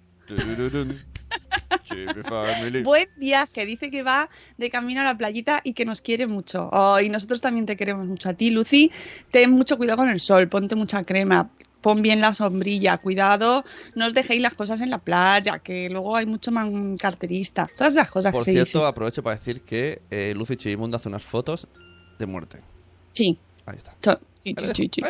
Buen 2.85 3.09
viaje, 3.17 3.67
dice 3.67 3.91
que 3.91 4.03
va 4.03 4.29
de 4.57 4.71
camino 4.71 5.01
a 5.01 5.05
la 5.05 5.17
playita 5.17 5.61
y 5.65 5.73
que 5.73 5.85
nos 5.85 6.01
quiere 6.01 6.27
mucho. 6.27 6.69
Oh, 6.73 7.01
y 7.01 7.09
nosotros 7.09 7.41
también 7.41 7.67
te 7.67 7.77
queremos 7.77 8.07
mucho 8.07 8.29
a 8.29 8.35
ti, 8.35 8.51
Lucy. 8.51 8.91
Ten 9.31 9.51
mucho 9.51 9.77
cuidado 9.77 9.99
con 9.99 10.11
el 10.11 10.21
sol, 10.21 10.49
ponte 10.49 10.75
mucha 10.75 11.05
crema, 11.05 11.51
pon 11.81 12.03
bien 12.03 12.21
la 12.21 12.35
sombrilla, 12.35 12.99
cuidado, 12.99 13.65
no 13.95 14.07
os 14.07 14.15
dejéis 14.15 14.43
las 14.43 14.55
cosas 14.55 14.81
en 14.81 14.91
la 14.91 14.99
playa, 14.99 15.59
que 15.61 15.89
luego 15.89 16.17
hay 16.17 16.27
mucho 16.27 16.51
man 16.51 16.97
carterista. 16.97 17.69
Todas 17.77 17.95
esas 17.95 18.11
cosas 18.11 18.33
Por 18.33 18.41
que 18.43 18.47
se 18.47 18.53
cierto, 18.53 18.79
dicen. 18.79 18.87
aprovecho 18.89 19.23
para 19.23 19.37
decir 19.37 19.63
que 19.63 20.03
eh, 20.11 20.35
Lucy 20.37 20.57
Chibimundo 20.57 20.97
hace 20.97 21.09
unas 21.09 21.23
fotos 21.25 21.69
de 22.19 22.27
muerte. 22.27 22.59
Sí, 23.13 23.39
Ahí 23.67 23.77
está. 23.77 23.95
so- 24.03 24.21
sí, 24.45 24.55
sí, 24.59 24.67
sí, 24.75 24.91
sí. 24.95 25.03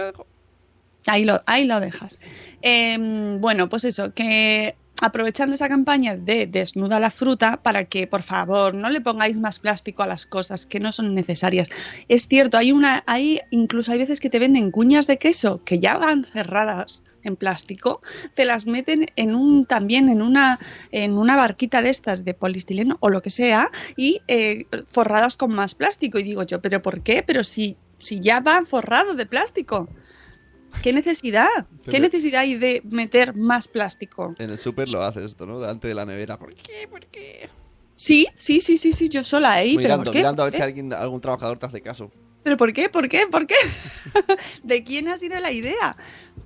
Ahí 1.06 1.24
lo, 1.24 1.40
ahí 1.46 1.64
lo 1.64 1.80
dejas. 1.80 2.18
Em, 2.60 3.40
bueno, 3.40 3.68
pues 3.68 3.84
eso, 3.84 4.12
que 4.12 4.76
aprovechando 5.00 5.54
esa 5.54 5.68
campaña 5.68 6.16
de 6.16 6.46
desnuda 6.46 7.00
la 7.00 7.10
fruta 7.10 7.62
para 7.62 7.84
que 7.84 8.06
por 8.06 8.22
favor 8.22 8.74
no 8.74 8.90
le 8.90 9.00
pongáis 9.00 9.38
más 9.38 9.58
plástico 9.58 10.02
a 10.02 10.06
las 10.06 10.26
cosas 10.26 10.66
que 10.66 10.80
no 10.80 10.92
son 10.92 11.14
necesarias. 11.14 11.68
Es 12.08 12.28
cierto, 12.28 12.58
hay 12.58 12.72
una, 12.72 13.04
hay 13.06 13.40
incluso 13.50 13.92
hay 13.92 13.98
veces 13.98 14.20
que 14.20 14.30
te 14.30 14.38
venden 14.38 14.70
cuñas 14.70 15.06
de 15.06 15.18
queso 15.18 15.60
que 15.64 15.78
ya 15.78 15.98
van 15.98 16.24
cerradas 16.24 17.02
en 17.24 17.36
plástico, 17.36 18.00
te 18.34 18.44
las 18.44 18.66
meten 18.66 19.06
en 19.16 19.34
un 19.34 19.66
también 19.66 20.08
en 20.08 20.22
una 20.22 20.58
en 20.92 21.18
una 21.18 21.36
barquita 21.36 21.82
de 21.82 21.90
estas 21.90 22.24
de 22.24 22.34
polistileno 22.34 22.96
o 23.00 23.10
lo 23.10 23.22
que 23.22 23.30
sea 23.30 23.70
y 23.96 24.22
eh, 24.28 24.66
forradas 24.86 25.36
con 25.36 25.52
más 25.52 25.74
plástico 25.74 26.18
y 26.18 26.22
digo 26.22 26.42
yo, 26.44 26.60
pero 26.60 26.80
¿por 26.80 27.02
qué? 27.02 27.22
Pero 27.26 27.44
si 27.44 27.76
si 27.98 28.20
ya 28.20 28.40
va 28.40 28.64
forrado 28.64 29.14
de 29.14 29.26
plástico. 29.26 29.88
¿Qué 30.82 30.92
necesidad? 30.92 31.48
¿Qué 31.90 32.00
necesidad 32.00 32.42
hay 32.42 32.56
de 32.56 32.82
meter 32.84 33.34
más 33.34 33.68
plástico? 33.68 34.34
En 34.38 34.50
el 34.50 34.58
súper 34.58 34.88
lo 34.88 35.02
haces 35.02 35.24
esto, 35.24 35.46
¿no? 35.46 35.60
Delante 35.60 35.88
de 35.88 35.94
la 35.94 36.06
nevera. 36.06 36.38
¿Por 36.38 36.54
qué? 36.54 36.86
¿Por 36.88 37.06
qué? 37.06 37.48
Sí, 37.96 38.28
sí, 38.36 38.60
sí, 38.60 38.78
sí, 38.78 38.92
sí, 38.92 39.08
yo 39.08 39.24
sola 39.24 39.54
ahí, 39.54 39.74
pero 39.76 39.82
mirando, 39.82 40.04
¿por 40.04 40.12
qué? 40.12 40.18
mirando 40.20 40.42
a 40.42 40.46
¿Por 40.46 40.52
ver 40.52 40.54
si 40.54 40.58
qué? 40.58 40.64
alguien, 40.64 40.92
algún 40.92 41.20
trabajador 41.20 41.58
te 41.58 41.66
hace 41.66 41.80
caso. 41.80 42.10
¿Pero 42.44 42.56
por 42.56 42.72
qué? 42.72 42.88
¿Por 42.88 43.08
qué? 43.08 43.26
¿Por 43.30 43.46
qué? 43.46 43.56
¿De 44.62 44.84
quién 44.84 45.08
ha 45.08 45.18
sido 45.18 45.40
la 45.40 45.50
idea? 45.50 45.96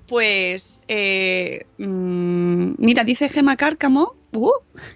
Pues, 0.09 0.83
eh, 0.89 1.67
mm, 1.79 2.73
mira, 2.79 3.05
dice 3.05 3.29
Gema 3.29 3.57
Cárcamo 3.57 4.17
uh, 4.33 4.51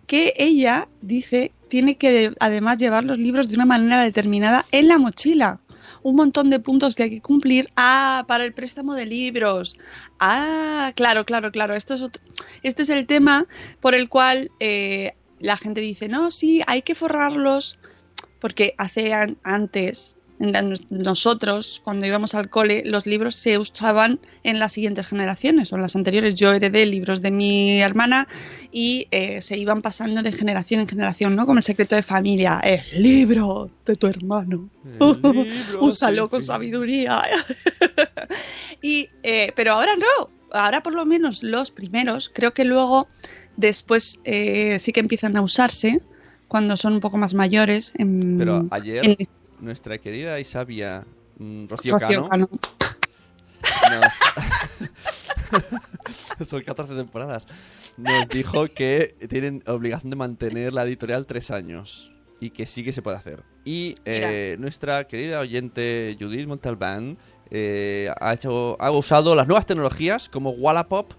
que 0.06 0.32
ella 0.36 0.88
dice 1.02 1.52
tiene 1.68 1.96
que 1.96 2.32
además 2.40 2.78
llevar 2.78 3.04
los 3.04 3.18
libros 3.18 3.48
de 3.48 3.54
una 3.56 3.66
manera 3.66 4.02
determinada 4.02 4.64
en 4.72 4.88
la 4.88 4.98
mochila. 4.98 5.60
Un 6.08 6.14
montón 6.14 6.50
de 6.50 6.60
puntos 6.60 6.94
que 6.94 7.02
hay 7.04 7.10
que 7.10 7.20
cumplir. 7.20 7.68
Ah, 7.74 8.24
para 8.28 8.44
el 8.44 8.52
préstamo 8.54 8.94
de 8.94 9.06
libros. 9.06 9.76
Ah, 10.20 10.92
claro, 10.94 11.24
claro, 11.24 11.50
claro. 11.50 11.74
Esto 11.74 11.94
es 11.94 12.02
otro- 12.02 12.22
este 12.62 12.82
es 12.82 12.90
el 12.90 13.06
tema 13.06 13.44
por 13.80 13.92
el 13.96 14.08
cual 14.08 14.52
eh, 14.60 15.14
la 15.40 15.56
gente 15.56 15.80
dice, 15.80 16.08
no, 16.08 16.30
sí, 16.30 16.62
hay 16.68 16.82
que 16.82 16.94
forrarlos 16.94 17.76
porque 18.40 18.74
hace 18.78 19.14
an- 19.14 19.36
antes 19.42 20.16
nosotros, 20.38 21.80
cuando 21.82 22.06
íbamos 22.06 22.34
al 22.34 22.50
cole, 22.50 22.82
los 22.84 23.06
libros 23.06 23.36
se 23.36 23.58
usaban 23.58 24.20
en 24.42 24.58
las 24.58 24.72
siguientes 24.72 25.06
generaciones 25.06 25.72
o 25.72 25.76
en 25.76 25.82
las 25.82 25.96
anteriores. 25.96 26.34
Yo 26.34 26.52
heredé 26.52 26.84
libros 26.84 27.22
de 27.22 27.30
mi 27.30 27.80
hermana 27.80 28.28
y 28.70 29.08
eh, 29.10 29.40
se 29.40 29.56
iban 29.56 29.80
pasando 29.80 30.22
de 30.22 30.32
generación 30.32 30.80
en 30.80 30.88
generación, 30.88 31.36
¿no? 31.36 31.46
Como 31.46 31.58
el 31.58 31.64
secreto 31.64 31.94
de 31.94 32.02
familia, 32.02 32.60
el 32.62 33.02
libro 33.02 33.70
de 33.86 33.94
tu 33.96 34.06
hermano. 34.06 34.68
Úsalo 35.80 36.28
con 36.30 36.42
sabiduría. 36.42 37.22
y, 38.82 39.08
eh, 39.22 39.52
pero 39.56 39.74
ahora 39.74 39.92
no. 39.96 40.30
Ahora 40.52 40.82
por 40.82 40.94
lo 40.94 41.04
menos 41.06 41.42
los 41.42 41.70
primeros, 41.70 42.30
creo 42.32 42.52
que 42.52 42.64
luego 42.64 43.08
después 43.56 44.20
eh, 44.24 44.78
sí 44.78 44.92
que 44.92 45.00
empiezan 45.00 45.36
a 45.36 45.42
usarse 45.42 46.00
cuando 46.46 46.76
son 46.76 46.92
un 46.94 47.00
poco 47.00 47.16
más 47.16 47.34
mayores. 47.34 47.94
En, 47.98 48.38
Pero 48.38 48.66
ayer, 48.70 49.04
en 49.04 49.16
nuestra 49.60 49.98
querida 49.98 50.38
y 50.40 50.44
sabia 50.44 51.04
mm, 51.38 51.66
Rocío, 51.68 51.98
Rocío 51.98 52.28
Cano, 52.28 52.28
Cano. 52.28 52.48
nos- 56.40 56.48
son 56.48 56.62
14 56.62 56.94
temporadas, 56.94 57.46
nos 57.96 58.28
dijo 58.28 58.66
que 58.68 59.14
tienen 59.28 59.62
obligación 59.66 60.10
de 60.10 60.16
mantener 60.16 60.72
la 60.72 60.84
editorial 60.84 61.26
tres 61.26 61.50
años 61.50 62.12
y 62.40 62.50
que 62.50 62.66
sí 62.66 62.84
que 62.84 62.92
se 62.92 63.02
puede 63.02 63.16
hacer. 63.16 63.42
Y 63.64 63.94
eh, 64.04 64.56
nuestra 64.58 65.06
querida 65.06 65.40
oyente 65.40 66.16
Judith 66.20 66.46
Montalbán 66.46 67.16
eh, 67.50 68.10
ha, 68.20 68.34
hecho, 68.34 68.76
ha 68.80 68.90
usado 68.90 69.34
las 69.34 69.46
nuevas 69.46 69.66
tecnologías 69.66 70.28
como 70.28 70.50
Wallapop 70.50 71.12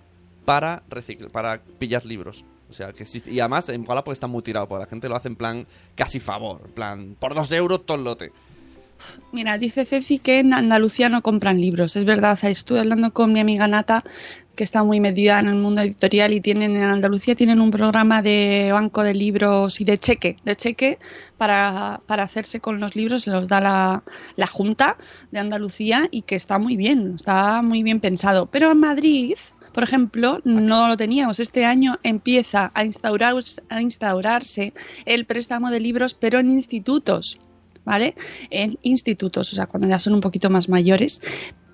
para, 0.46 0.84
para 1.32 1.62
pillar 1.80 2.06
libros. 2.06 2.46
O 2.70 2.74
sea, 2.74 2.94
que. 2.94 3.06
Y 3.28 3.40
además 3.40 3.70
en 3.70 3.86
Wallapop 3.88 4.14
está 4.14 4.28
muy 4.28 4.42
tirado, 4.42 4.68
porque 4.68 4.84
la 4.84 4.90
gente 4.90 5.10
lo 5.10 5.16
hace 5.16 5.28
en 5.28 5.36
plan 5.36 5.68
casi 5.96 6.20
favor. 6.20 6.62
En 6.66 6.72
plan, 6.72 7.16
por 7.20 7.34
dos 7.34 7.52
euros 7.52 7.86
todo 7.86 7.98
el 7.98 8.04
lote. 8.04 8.32
Mira, 9.32 9.58
dice 9.58 9.86
Ceci 9.86 10.20
que 10.20 10.40
en 10.40 10.54
Andalucía 10.54 11.10
no 11.10 11.22
compran 11.22 11.62
libros. 11.62 11.96
Es 11.96 12.06
verdad, 12.06 12.38
estuve 12.44 12.80
hablando 12.80 13.14
con 13.14 13.34
mi 13.34 13.40
amiga 13.40 13.68
Nata, 13.68 14.04
que 14.56 14.64
está 14.64 14.84
muy 14.84 15.00
metida 15.00 15.40
en 15.40 15.48
el 15.48 15.56
mundo 15.56 15.82
editorial 15.82 16.34
y 16.34 16.42
tienen 16.42 16.76
en 16.76 16.84
Andalucía 16.84 17.36
tienen 17.36 17.62
un 17.62 17.70
programa 17.70 18.22
de 18.22 18.70
banco 18.72 19.04
de 19.04 19.14
libros 19.14 19.80
y 19.82 19.86
de 19.86 20.00
cheque, 20.00 20.38
de 20.44 20.56
cheque 20.56 20.98
para, 21.38 22.02
para 22.08 22.24
hacerse 22.24 22.60
con 22.60 22.80
los 22.80 22.96
libros, 22.96 23.24
se 23.24 23.32
los 23.32 23.48
da 23.48 23.62
la, 23.62 24.04
la 24.36 24.48
Junta 24.48 24.98
de 25.32 25.40
Andalucía 25.40 26.08
y 26.10 26.24
que 26.24 26.36
está 26.36 26.58
muy 26.58 26.76
bien, 26.76 27.14
está 27.16 27.62
muy 27.62 27.84
bien 27.84 28.00
pensado. 28.00 28.48
Pero 28.48 28.72
en 28.72 28.80
Madrid, 28.80 29.36
por 29.78 29.84
ejemplo, 29.84 30.42
no 30.44 30.88
lo 30.88 30.98
teníamos. 30.98 31.40
Este 31.40 31.64
año 31.64 32.00
empieza 32.02 32.72
a, 32.74 32.84
instaurar, 32.84 33.36
a 33.70 33.80
instaurarse 33.80 34.74
el 35.06 35.28
préstamo 35.28 35.70
de 35.70 35.80
libros, 35.80 36.16
pero 36.16 36.40
en 36.40 36.50
institutos. 36.50 37.40
¿vale? 37.86 38.16
En 38.50 38.80
institutos, 38.82 39.54
o 39.54 39.56
sea, 39.56 39.68
cuando 39.68 39.88
ya 39.88 40.00
son 40.00 40.16
un 40.16 40.22
poquito 40.22 40.50
más 40.50 40.68
mayores. 40.68 41.22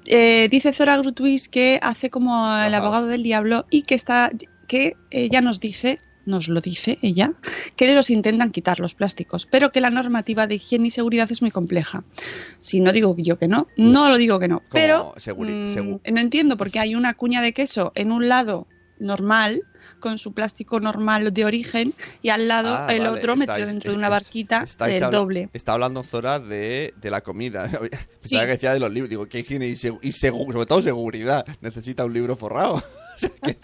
Eh, 0.06 0.50
dice 0.52 0.74
Zora 0.74 0.98
Grutuis 0.98 1.48
que 1.48 1.80
hace 1.82 2.10
como 2.10 2.34
el 2.58 2.74
Ajá. 2.74 2.84
abogado 2.84 3.08
del 3.08 3.24
diablo 3.24 3.68
y 3.70 3.84
que 3.84 3.96
está 3.96 4.32
que 4.68 4.98
ella 5.10 5.40
nos 5.40 5.62
dice 5.62 6.02
nos 6.26 6.48
lo 6.48 6.62
dice 6.62 7.00
ella, 7.02 7.34
que 7.76 7.94
los 7.94 8.10
intentan 8.10 8.52
quitar 8.52 8.80
los 8.80 8.96
plásticos, 8.96 9.46
pero 9.46 9.72
que 9.72 9.82
la 9.82 9.90
normativa 9.90 10.48
de 10.48 10.56
higiene 10.56 10.88
y 10.88 10.92
seguridad 10.92 11.32
es 11.32 11.42
muy 11.42 11.52
compleja. 11.52 12.04
Si 12.60 12.80
no 12.80 12.92
digo 12.92 13.16
yo 13.18 13.38
que 13.38 13.48
no, 13.48 13.68
no 13.78 14.10
lo 14.10 14.18
digo 14.18 14.40
que 14.40 14.48
no, 14.48 14.62
pero 14.72 15.14
mm, 15.38 16.14
no 16.14 16.22
entiendo 16.22 16.58
porque 16.58 16.80
hay 16.80 16.96
una 16.96 17.14
cuña 17.14 17.42
de 17.42 17.54
queso 17.54 17.92
en 17.96 18.12
un 18.12 18.30
lado 18.30 18.68
normal 19.00 19.64
con 20.00 20.18
su 20.18 20.34
plástico 20.34 20.80
normal 20.80 21.34
de 21.34 21.44
origen 21.46 21.94
y 22.22 22.30
al 22.30 22.48
lado 22.48 22.70
Ah, 22.74 22.88
el 22.94 23.00
vale, 23.04 23.10
otro 23.20 23.36
metido 23.36 23.66
dentro 23.68 23.92
de 23.92 23.98
una 23.98 24.08
barquita 24.08 24.66
del 24.86 25.04
habla- 25.04 25.10
doble. 25.18 25.50
Está 25.52 25.74
hablando 25.74 26.04
Zora 26.04 26.40
de, 26.40 26.94
de 27.02 27.10
la 27.12 27.22
comida. 27.22 27.70
Sí. 28.20 28.38
que 28.40 28.46
decía 28.46 28.72
de 28.72 28.80
los 28.80 28.92
libros. 28.92 29.10
Digo, 29.10 29.28
¿qué 29.28 29.40
higiene 29.40 29.68
y, 29.68 29.74
segu- 29.74 30.00
y 30.02 30.12
sobre 30.14 30.66
todo 30.66 30.82
seguridad? 30.82 31.46
Necesita 31.60 32.06
un 32.06 32.14
libro 32.14 32.36
forrado. 32.38 32.76
O 33.16 33.18
sea 33.20 33.30
que- 33.44 33.58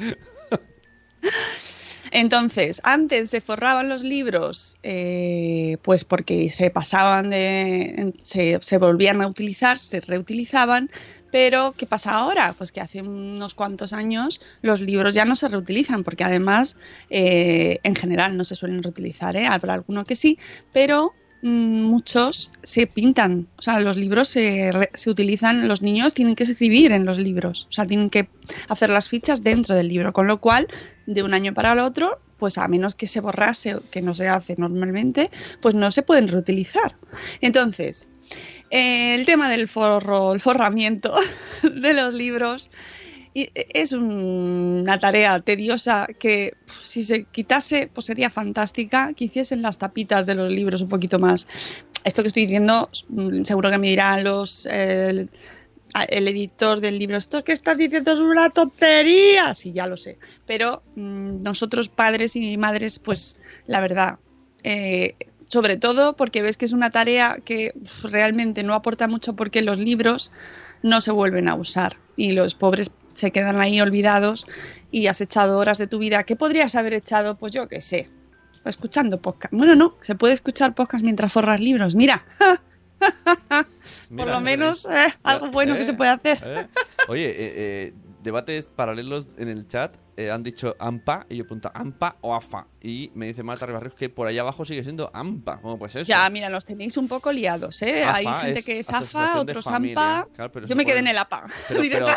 Entonces, 2.11 2.81
antes 2.83 3.29
se 3.29 3.41
forraban 3.41 3.89
los 3.89 4.03
libros, 4.03 4.77
eh, 4.83 5.77
pues 5.81 6.03
porque 6.03 6.49
se 6.49 6.69
pasaban 6.69 7.29
de. 7.29 8.13
Se, 8.19 8.77
volvían 8.77 9.21
a 9.21 9.27
utilizar, 9.27 9.77
se 9.77 10.01
reutilizaban. 10.01 10.89
Pero, 11.31 11.73
¿qué 11.77 11.85
pasa 11.85 12.13
ahora? 12.13 12.55
Pues 12.57 12.71
que 12.71 12.81
hace 12.81 13.01
unos 13.01 13.53
cuantos 13.53 13.93
años 13.93 14.41
los 14.63 14.81
libros 14.81 15.13
ya 15.13 15.25
no 15.25 15.35
se 15.35 15.47
reutilizan, 15.47 16.03
porque 16.03 16.23
además, 16.23 16.75
eh, 17.11 17.79
en 17.83 17.95
general, 17.95 18.35
no 18.35 18.43
se 18.45 18.55
suelen 18.55 18.81
reutilizar, 18.81 19.35
¿eh? 19.35 19.45
habrá 19.45 19.75
alguno 19.75 20.05
que 20.05 20.15
sí, 20.15 20.39
pero 20.73 21.13
muchos 21.41 22.52
se 22.63 22.88
pintan. 22.88 23.47
O 23.58 23.62
sea, 23.62 23.80
los 23.80 23.97
libros 23.97 24.28
se, 24.30 24.71
se 24.93 25.10
utilizan, 25.10 25.67
los 25.67 25.82
niños 25.82 26.13
tienen 26.13 26.36
que 26.36 26.43
escribir 26.43 26.91
en 26.91 27.06
los 27.06 27.17
libros, 27.17 27.67
o 27.69 27.71
sea, 27.71 27.86
tienen 27.86 28.10
que 28.10 28.30
hacer 28.67 28.89
las 28.89 29.10
fichas 29.10 29.43
dentro 29.43 29.75
del 29.75 29.88
libro, 29.88 30.13
con 30.13 30.28
lo 30.28 30.39
cual, 30.39 30.67
de 31.06 31.23
un 31.23 31.34
año 31.34 31.54
para 31.54 31.73
el 31.73 31.80
otro, 31.80 32.19
pues 32.38 32.58
a 32.58 32.67
menos 32.67 32.95
que 32.95 33.08
se 33.08 33.19
borrase, 33.19 33.78
que 33.91 34.02
no 34.02 34.15
se 34.15 34.28
hace 34.28 34.56
normalmente, 34.58 35.30
pues 35.62 35.75
no 35.75 35.91
se 35.91 36.04
pueden 36.04 36.28
reutilizar. 36.28 36.95
Entonces, 37.41 38.08
eh, 38.71 39.15
el 39.15 39.25
tema 39.25 39.49
del 39.49 39.67
forro, 39.67 40.34
el 40.34 40.39
forramiento 40.39 41.15
de 41.63 41.93
los 41.93 42.13
libros 42.13 42.71
y- 43.33 43.49
es 43.53 43.91
un- 43.91 44.81
una 44.81 44.99
tarea 44.99 45.39
tediosa 45.39 46.07
que 46.19 46.53
si 46.81 47.03
se 47.03 47.25
quitase 47.25 47.89
pues 47.93 48.05
sería 48.07 48.29
fantástica 48.29 49.13
que 49.13 49.25
hiciesen 49.25 49.61
las 49.61 49.77
tapitas 49.77 50.25
de 50.25 50.35
los 50.35 50.49
libros 50.51 50.81
un 50.81 50.89
poquito 50.89 51.19
más. 51.19 51.47
Esto 52.03 52.21
que 52.21 52.29
estoy 52.29 52.43
diciendo 52.43 52.89
mm, 53.09 53.43
seguro 53.43 53.69
que 53.69 53.77
me 53.77 53.87
dirán 53.87 54.23
los 54.23 54.65
el, 54.65 55.29
editor 56.09 56.81
del 56.81 56.99
libro 56.99 57.17
esto 57.17 57.43
que 57.43 57.51
estás 57.51 57.77
diciendo 57.77 58.11
es 58.11 58.19
una 58.19 58.49
tontería 58.49 59.53
sí 59.53 59.71
ya 59.73 59.85
lo 59.87 59.97
sé. 59.97 60.17
Pero 60.45 60.81
mm, 60.95 61.41
nosotros 61.41 61.89
padres 61.89 62.35
y 62.35 62.57
madres 62.57 62.99
pues 62.99 63.37
la 63.67 63.79
verdad 63.79 64.19
eh, 64.63 65.15
sobre 65.39 65.77
todo 65.77 66.15
porque 66.15 66.41
ves 66.41 66.57
que 66.57 66.65
es 66.65 66.73
una 66.73 66.89
tarea 66.89 67.37
que 67.43 67.73
realmente 68.03 68.63
no 68.63 68.73
aporta 68.75 69.07
mucho 69.07 69.35
porque 69.35 69.61
los 69.61 69.77
libros 69.77 70.31
no 70.83 71.01
se 71.01 71.11
vuelven 71.11 71.49
a 71.49 71.55
usar 71.55 71.97
y 72.15 72.31
los 72.33 72.55
pobres 72.55 72.91
se 73.19 73.32
quedan 73.32 73.60
ahí 73.60 73.79
olvidados 73.82 74.45
y 74.91 75.08
has 75.08 75.21
echado 75.21 75.60
horas 75.60 75.77
de 75.77 75.88
tu 75.88 75.99
vida. 75.99 76.23
¿Qué 76.23 76.36
podrías 76.36 76.75
haber 76.75 76.93
echado? 76.93 77.36
Pues 77.38 77.51
yo 77.51 77.67
qué 77.67 77.82
sé, 77.82 78.10
escuchando 78.65 79.21
podcast. 79.21 79.53
Bueno, 79.53 79.75
no, 79.75 79.95
se 80.01 80.15
puede 80.15 80.34
escuchar 80.34 80.73
podcast 80.75 81.03
mientras 81.03 81.32
forras 81.34 81.60
libros. 81.60 81.95
Mira, 81.95 82.25
por 82.99 83.65
Mira, 84.10 84.32
lo 84.32 84.39
menos 84.41 84.86
eh, 84.86 85.13
algo 85.23 85.47
bueno 85.51 85.75
eh, 85.75 85.77
que 85.79 85.86
se 85.86 85.93
puede 85.93 86.12
hacer. 86.12 86.41
eh. 86.43 86.67
Oye, 87.08 87.29
eh, 87.29 87.36
eh, 87.55 87.93
debates 88.23 88.67
paralelos 88.67 89.27
en 89.38 89.47
el 89.49 89.67
chat 89.67 89.95
eh, 90.17 90.29
han 90.29 90.43
dicho 90.43 90.75
AMPA 90.79 91.25
y 91.29 91.38
yo 91.38 91.45
pregunto 91.45 91.71
AMPA 91.73 92.17
o 92.21 92.36
AFA. 92.36 92.67
Y 92.82 93.10
me 93.15 93.27
dice 93.27 93.41
Marta 93.41 93.65
Ribarrios 93.65 93.93
que 93.93 94.10
por 94.10 94.27
allá 94.27 94.41
abajo 94.41 94.65
sigue 94.65 94.84
siendo 94.84 95.10
AMPA. 95.13 95.62
¿Cómo 95.62 95.79
pues 95.79 95.95
eso? 95.95 96.05
Ya, 96.08 96.29
mira, 96.29 96.49
los 96.49 96.65
tenéis 96.65 96.97
un 96.97 97.08
poco 97.08 97.32
liados, 97.32 97.82
¿eh? 97.82 98.03
AFA 98.03 98.15
Hay 98.17 98.25
gente 98.41 98.60
es 98.60 98.65
que 98.65 98.79
es 98.79 98.89
AFA, 98.89 99.39
otros. 99.39 99.65
AMPA. 99.67 100.27
Claro, 100.36 100.51
Yo 100.65 100.75
me 100.75 100.84
quedé 100.84 100.95
ponen- 100.97 100.99
en 100.99 101.08
el 101.08 101.17
APA. 101.19 101.45
Pero, 101.69 101.82
pero. 101.91 102.08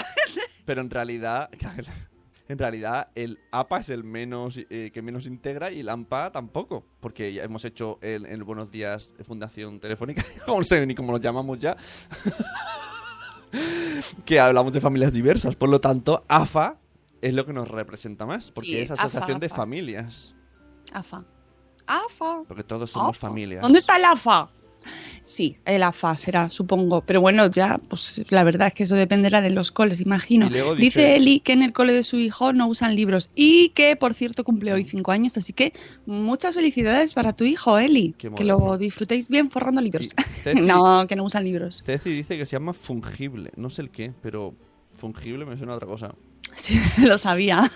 Pero 0.64 0.80
en 0.80 0.90
realidad, 0.90 1.50
en 2.48 2.58
realidad 2.58 3.08
el 3.14 3.38
APA 3.50 3.80
es 3.80 3.88
el 3.88 4.04
menos 4.04 4.58
eh, 4.58 4.90
que 4.92 5.02
menos 5.02 5.26
integra 5.26 5.70
y 5.70 5.80
el 5.80 5.88
AMPA 5.88 6.32
tampoco, 6.32 6.84
porque 7.00 7.32
ya 7.32 7.44
hemos 7.44 7.64
hecho 7.64 7.98
el, 8.02 8.26
el 8.26 8.44
Buenos 8.44 8.70
Días 8.70 9.10
Fundación 9.24 9.80
Telefónica, 9.80 10.24
no 10.46 10.62
sé 10.64 10.86
ni 10.86 10.94
cómo 10.94 11.12
lo 11.12 11.18
llamamos 11.18 11.58
ya, 11.58 11.76
que 14.24 14.40
hablamos 14.40 14.72
de 14.72 14.80
familias 14.80 15.12
diversas, 15.12 15.56
por 15.56 15.68
lo 15.68 15.80
tanto 15.80 16.24
AFA 16.28 16.78
es 17.20 17.34
lo 17.34 17.46
que 17.46 17.52
nos 17.52 17.68
representa 17.68 18.26
más, 18.26 18.50
porque 18.50 18.70
Sí, 18.70 18.78
es 18.78 18.90
AFA, 18.90 19.04
Asociación 19.04 19.38
de. 19.40 19.48
Familias, 19.48 20.34
AFA. 20.92 21.24
AFA. 21.86 22.42
porque 22.48 22.64
todos 22.64 22.90
somos 22.90 23.16
AFA. 23.16 23.28
familias. 23.28 23.62
¿Dónde 23.62 23.78
está 23.78 23.96
el 23.96 24.04
AFA? 24.04 24.50
Sí, 25.24 25.56
el 25.64 25.82
AFA 25.84 26.16
será, 26.16 26.50
supongo. 26.50 27.02
Pero 27.02 27.20
bueno, 27.20 27.48
ya, 27.48 27.78
pues 27.88 28.24
la 28.30 28.42
verdad 28.42 28.68
es 28.68 28.74
que 28.74 28.82
eso 28.84 28.96
dependerá 28.96 29.40
de 29.40 29.50
los 29.50 29.70
coles, 29.70 30.00
imagino. 30.00 30.46
Dice... 30.74 31.00
dice- 31.00 31.16
Eli 31.16 31.40
que 31.40 31.52
en 31.52 31.62
el 31.62 31.72
cole 31.72 31.92
de 31.92 32.02
su 32.02 32.18
hijo 32.18 32.52
no 32.52 32.66
usan 32.66 32.96
libros 32.96 33.28
y 33.34 33.68
que, 33.70 33.94
por 33.96 34.14
cierto, 34.14 34.42
cumple 34.44 34.72
hoy 34.72 34.84
cinco 34.84 35.12
años. 35.12 35.36
Así 35.36 35.52
que 35.52 35.72
muchas 36.06 36.54
felicidades 36.54 37.14
para 37.14 37.32
tu 37.32 37.44
hijo, 37.44 37.78
Eli. 37.78 38.14
Qué 38.18 38.30
Que 38.30 38.44
lo 38.44 38.78
disfrutéis 38.78 39.28
bien 39.28 39.48
forrando 39.50 39.80
libros. 39.80 40.08
Ceci- 40.44 40.60
no, 40.66 41.06
que 41.06 41.14
no 41.16 41.24
usan 41.24 41.44
libros. 41.44 41.82
Ceci 41.86 42.10
dice 42.10 42.36
que 42.36 42.44
se 42.46 42.52
llama 42.56 42.72
fungible, 42.74 43.52
no 43.56 43.70
sé 43.70 43.82
el 43.82 43.90
qué, 43.90 44.12
pero 44.22 44.54
fungible 44.92 45.44
me 45.46 45.56
suena 45.56 45.72
a 45.74 45.76
otra 45.76 45.86
cosa. 45.88 46.14
Sí, 46.54 46.78
lo 47.06 47.18
sabía. 47.18 47.70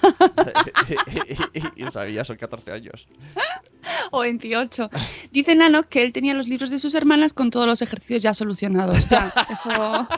y 1.77 1.83
lo 1.85 1.93
sabía, 1.93 2.25
son 2.25 2.37
14 2.37 2.73
años. 2.73 3.07
o 4.11 4.21
28. 4.21 4.91
Dice 5.33 5.55
Nano 5.57 5.83
que 5.85 6.03
él 6.03 6.13
tenía 6.13 6.35
los 6.35 6.47
libros 6.49 6.71
de 6.71 6.79
sus 6.79 6.95
hermanas 6.95 7.33
con 7.33 7.51
todos 7.51 7.67
los 7.67 7.83
ejercicios 7.83 8.23
ya 8.23 8.35
solucionados. 8.35 9.09
Ya, 9.09 9.33
eso. 9.51 10.09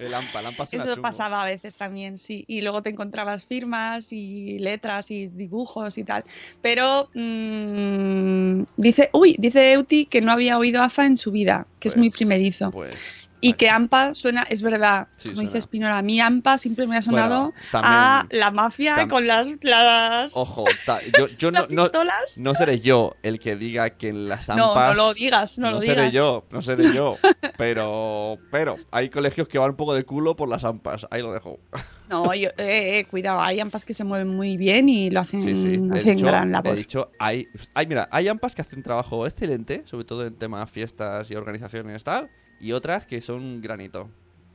El 0.00 0.14
AMPA, 0.14 0.40
el 0.40 0.46
AMPA 0.46 0.64
Eso 0.64 0.78
chungo. 0.78 1.02
pasaba 1.02 1.42
a 1.42 1.46
veces 1.46 1.76
también, 1.76 2.16
sí. 2.16 2.44
Y 2.48 2.62
luego 2.62 2.82
te 2.82 2.90
encontrabas 2.90 3.44
firmas 3.46 4.12
y 4.12 4.58
letras 4.58 5.10
y 5.10 5.26
dibujos 5.28 5.98
y 5.98 6.04
tal. 6.04 6.24
Pero 6.62 7.10
mm, 7.14 8.62
dice, 8.78 9.10
uy, 9.12 9.36
dice 9.38 9.72
Euti 9.72 10.06
que 10.06 10.22
no 10.22 10.32
había 10.32 10.56
oído 10.58 10.82
AFA 10.82 11.04
en 11.06 11.16
su 11.18 11.30
vida, 11.30 11.66
que 11.78 11.88
es 11.88 11.96
muy 11.96 12.08
Pues- 12.08 12.16
primerizo. 12.16 12.70
Pues. 12.70 13.28
Y 13.40 13.54
que 13.54 13.68
AMPA 13.70 14.14
suena, 14.14 14.42
es 14.42 14.62
verdad, 14.62 15.08
Sí, 15.16 15.30
como 15.30 15.40
dice 15.42 15.58
Espinola, 15.58 15.98
a 15.98 16.02
mí 16.02 16.20
AMPA 16.20 16.58
siempre 16.58 16.86
me 16.86 16.96
ha 16.96 17.02
sonado 17.02 17.44
Bueno, 17.52 17.54
también- 17.72 17.92
a 17.94 18.26
la 18.30 18.50
mafia 18.50 19.08
con 19.08 19.26
las, 19.26 19.48
las, 19.62 20.36
Ojo, 20.36 20.64
ta- 20.86 21.00
yo, 21.18 21.28
yo 21.38 21.50
no, 21.50 21.60
las 21.62 21.70
no, 21.70 21.82
pistolas. 21.84 22.38
no 22.38 22.54
seré 22.54 22.80
yo 22.80 23.16
el 23.22 23.40
que 23.40 23.56
diga 23.56 23.90
que 23.90 24.08
en 24.08 24.28
las 24.28 24.48
No, 24.48 24.68
AMPAs... 24.72 24.88
no 24.88 24.94
lo 24.94 25.14
digas, 25.14 25.58
no, 25.58 25.70
lo 25.70 25.80
seré 25.80 25.92
digas. 26.02 26.12
yo, 26.12 26.44
no 26.50 26.62
seré 26.62 26.92
yo. 26.94 27.16
Pero, 27.56 28.38
pero, 28.50 28.78
hay 28.90 29.10
colegios 29.10 29.46
que 29.46 29.58
van 29.58 29.70
un 29.70 29.76
poco 29.76 29.92
de 29.94 30.04
culo 30.04 30.34
por 30.34 30.48
las 30.48 30.64
AMPAs. 30.64 31.06
Ahí 31.10 31.22
lo 31.22 31.32
dejo. 31.32 31.58
No, 32.10 32.34
yo- 32.34 32.48
eh, 32.58 32.98
eh, 32.98 33.04
cuidado, 33.08 33.40
hay 33.40 33.60
AMPAs 33.60 33.84
que 33.84 33.94
se 33.94 34.02
mueven 34.02 34.26
muy 34.34 34.56
bien 34.56 34.88
y 34.88 35.10
lo 35.10 35.20
hacen, 35.20 35.42
Sí, 35.42 35.54
sí. 35.54 35.76
De 35.76 36.00
hacen 36.00 36.14
hecho, 36.14 36.26
gran 36.26 36.46
de 36.48 36.52
labor. 36.54 36.76
hecho, 36.76 37.08
hay, 37.20 37.46
hay, 37.72 37.86
mira, 37.86 38.08
hay 38.10 38.26
AMPAs 38.26 38.56
que 38.56 38.62
hacen 38.62 38.82
trabajo 38.82 39.28
excelente, 39.28 39.82
sobre 39.84 40.04
todo 40.04 40.26
en 40.26 40.34
temas 40.34 40.68
fiestas 40.68 41.30
y 41.30 41.36
organizaciones 41.36 42.02
tal, 42.02 42.28
y 42.60 42.72
otras 42.72 43.06
que 43.06 43.20
son 43.20 43.60
granito. 43.60 44.10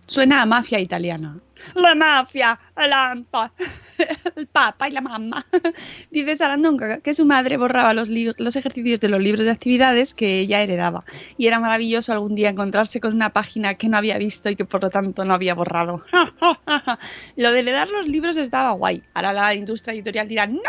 Suena 0.07 0.41
a 0.41 0.45
mafia 0.45 0.79
italiana. 0.79 1.37
La 1.73 1.95
mafia, 1.95 2.59
el 2.77 2.93
AMPA, 2.93 3.51
el 4.35 4.47
papa 4.47 4.87
y 4.87 4.91
la 4.91 5.01
mamá. 5.01 5.45
Dice 6.11 6.35
Sarandonga 6.35 6.99
que 6.99 7.13
su 7.13 7.25
madre 7.25 7.57
borraba 7.57 7.93
los, 7.93 8.09
ejercicios 8.55 8.99
de 8.99 9.07
los 9.07 9.21
libros 9.21 9.45
de 9.45 9.51
actividades 9.51 10.13
que 10.13 10.39
ella 10.39 10.61
heredaba. 10.61 11.05
Y 11.37 11.47
era 11.47 11.59
maravilloso 11.59 12.11
algún 12.11 12.35
día 12.35 12.49
encontrarse 12.49 12.99
con 12.99 13.13
una 13.13 13.31
página 13.31 13.75
que 13.75 13.89
no 13.89 13.97
había 13.97 14.17
visto 14.17 14.49
y 14.49 14.55
que 14.55 14.65
por 14.65 14.83
lo 14.83 14.89
tanto 14.89 15.25
no 15.25 15.33
había 15.33 15.55
borrado. 15.55 16.03
lo 17.35 17.51
de 17.51 17.59
heredar 17.59 17.87
los 17.89 18.07
libros 18.07 18.37
estaba 18.37 18.71
guay. 18.71 19.01
Ahora 19.13 19.33
la 19.33 19.53
industria 19.53 19.93
editorial 19.93 20.27
dirá, 20.27 20.47
no, 20.47 20.59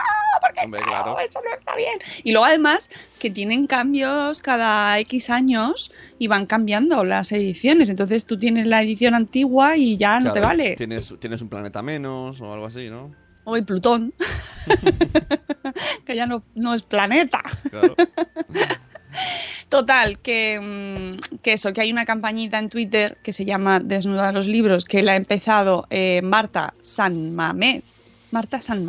porque 0.40 0.61
Hombre, 0.64 0.81
no, 0.81 0.87
claro. 0.87 1.18
eso 1.18 1.40
no 1.44 1.53
está 1.53 1.75
bien. 1.77 1.99
Y 2.22 2.33
luego 2.33 2.46
además 2.46 2.90
que 3.18 3.31
tienen 3.31 3.66
cambios 3.66 4.40
cada 4.40 4.99
X 5.01 5.31
años 5.31 5.92
y 6.18 6.29
van 6.29 6.46
cambiando 6.46 7.05
las 7.05 7.33
ediciones. 7.33 7.88
Entonces 7.88 8.25
tú 8.25 8.38
tienes 8.38 8.66
la 8.66 8.83
edición 8.83 9.14
antigua 9.27 9.77
y 9.77 9.97
ya 9.97 10.21
no 10.21 10.33
te 10.33 10.41
vale. 10.41 10.77
Tienes, 10.77 11.15
tienes 11.19 11.43
un 11.43 11.49
planeta 11.49 11.83
menos 11.83 12.41
o 12.41 12.53
algo 12.53 12.67
así, 12.67 12.89
¿no? 12.89 13.11
Hoy 13.45 13.62
Plutón. 13.62 14.15
que 16.07 16.17
ya 16.17 16.27
no, 16.27 16.43
no 16.55 16.75
es 16.75 16.83
planeta. 16.83 17.43
Claro. 17.71 17.95
Total, 19.69 20.19
que, 20.21 20.61
mm, 20.61 21.39
que 21.39 21.55
eso, 21.55 21.73
que 21.73 21.81
hay 21.81 21.91
una 21.91 22.05
campañita 22.05 22.59
en 22.59 22.69
Twitter 22.69 23.19
que 23.23 23.33
se 23.33 23.45
llama 23.45 23.81
Desnuda 23.81 24.33
los 24.33 24.47
libros, 24.47 24.85
que 24.85 25.03
la 25.03 25.12
ha 25.12 25.17
empezado 25.17 25.87
eh, 25.91 26.21
Marta 26.23 26.75
San. 26.81 27.35
Marta 27.35 28.61
San. 28.61 28.87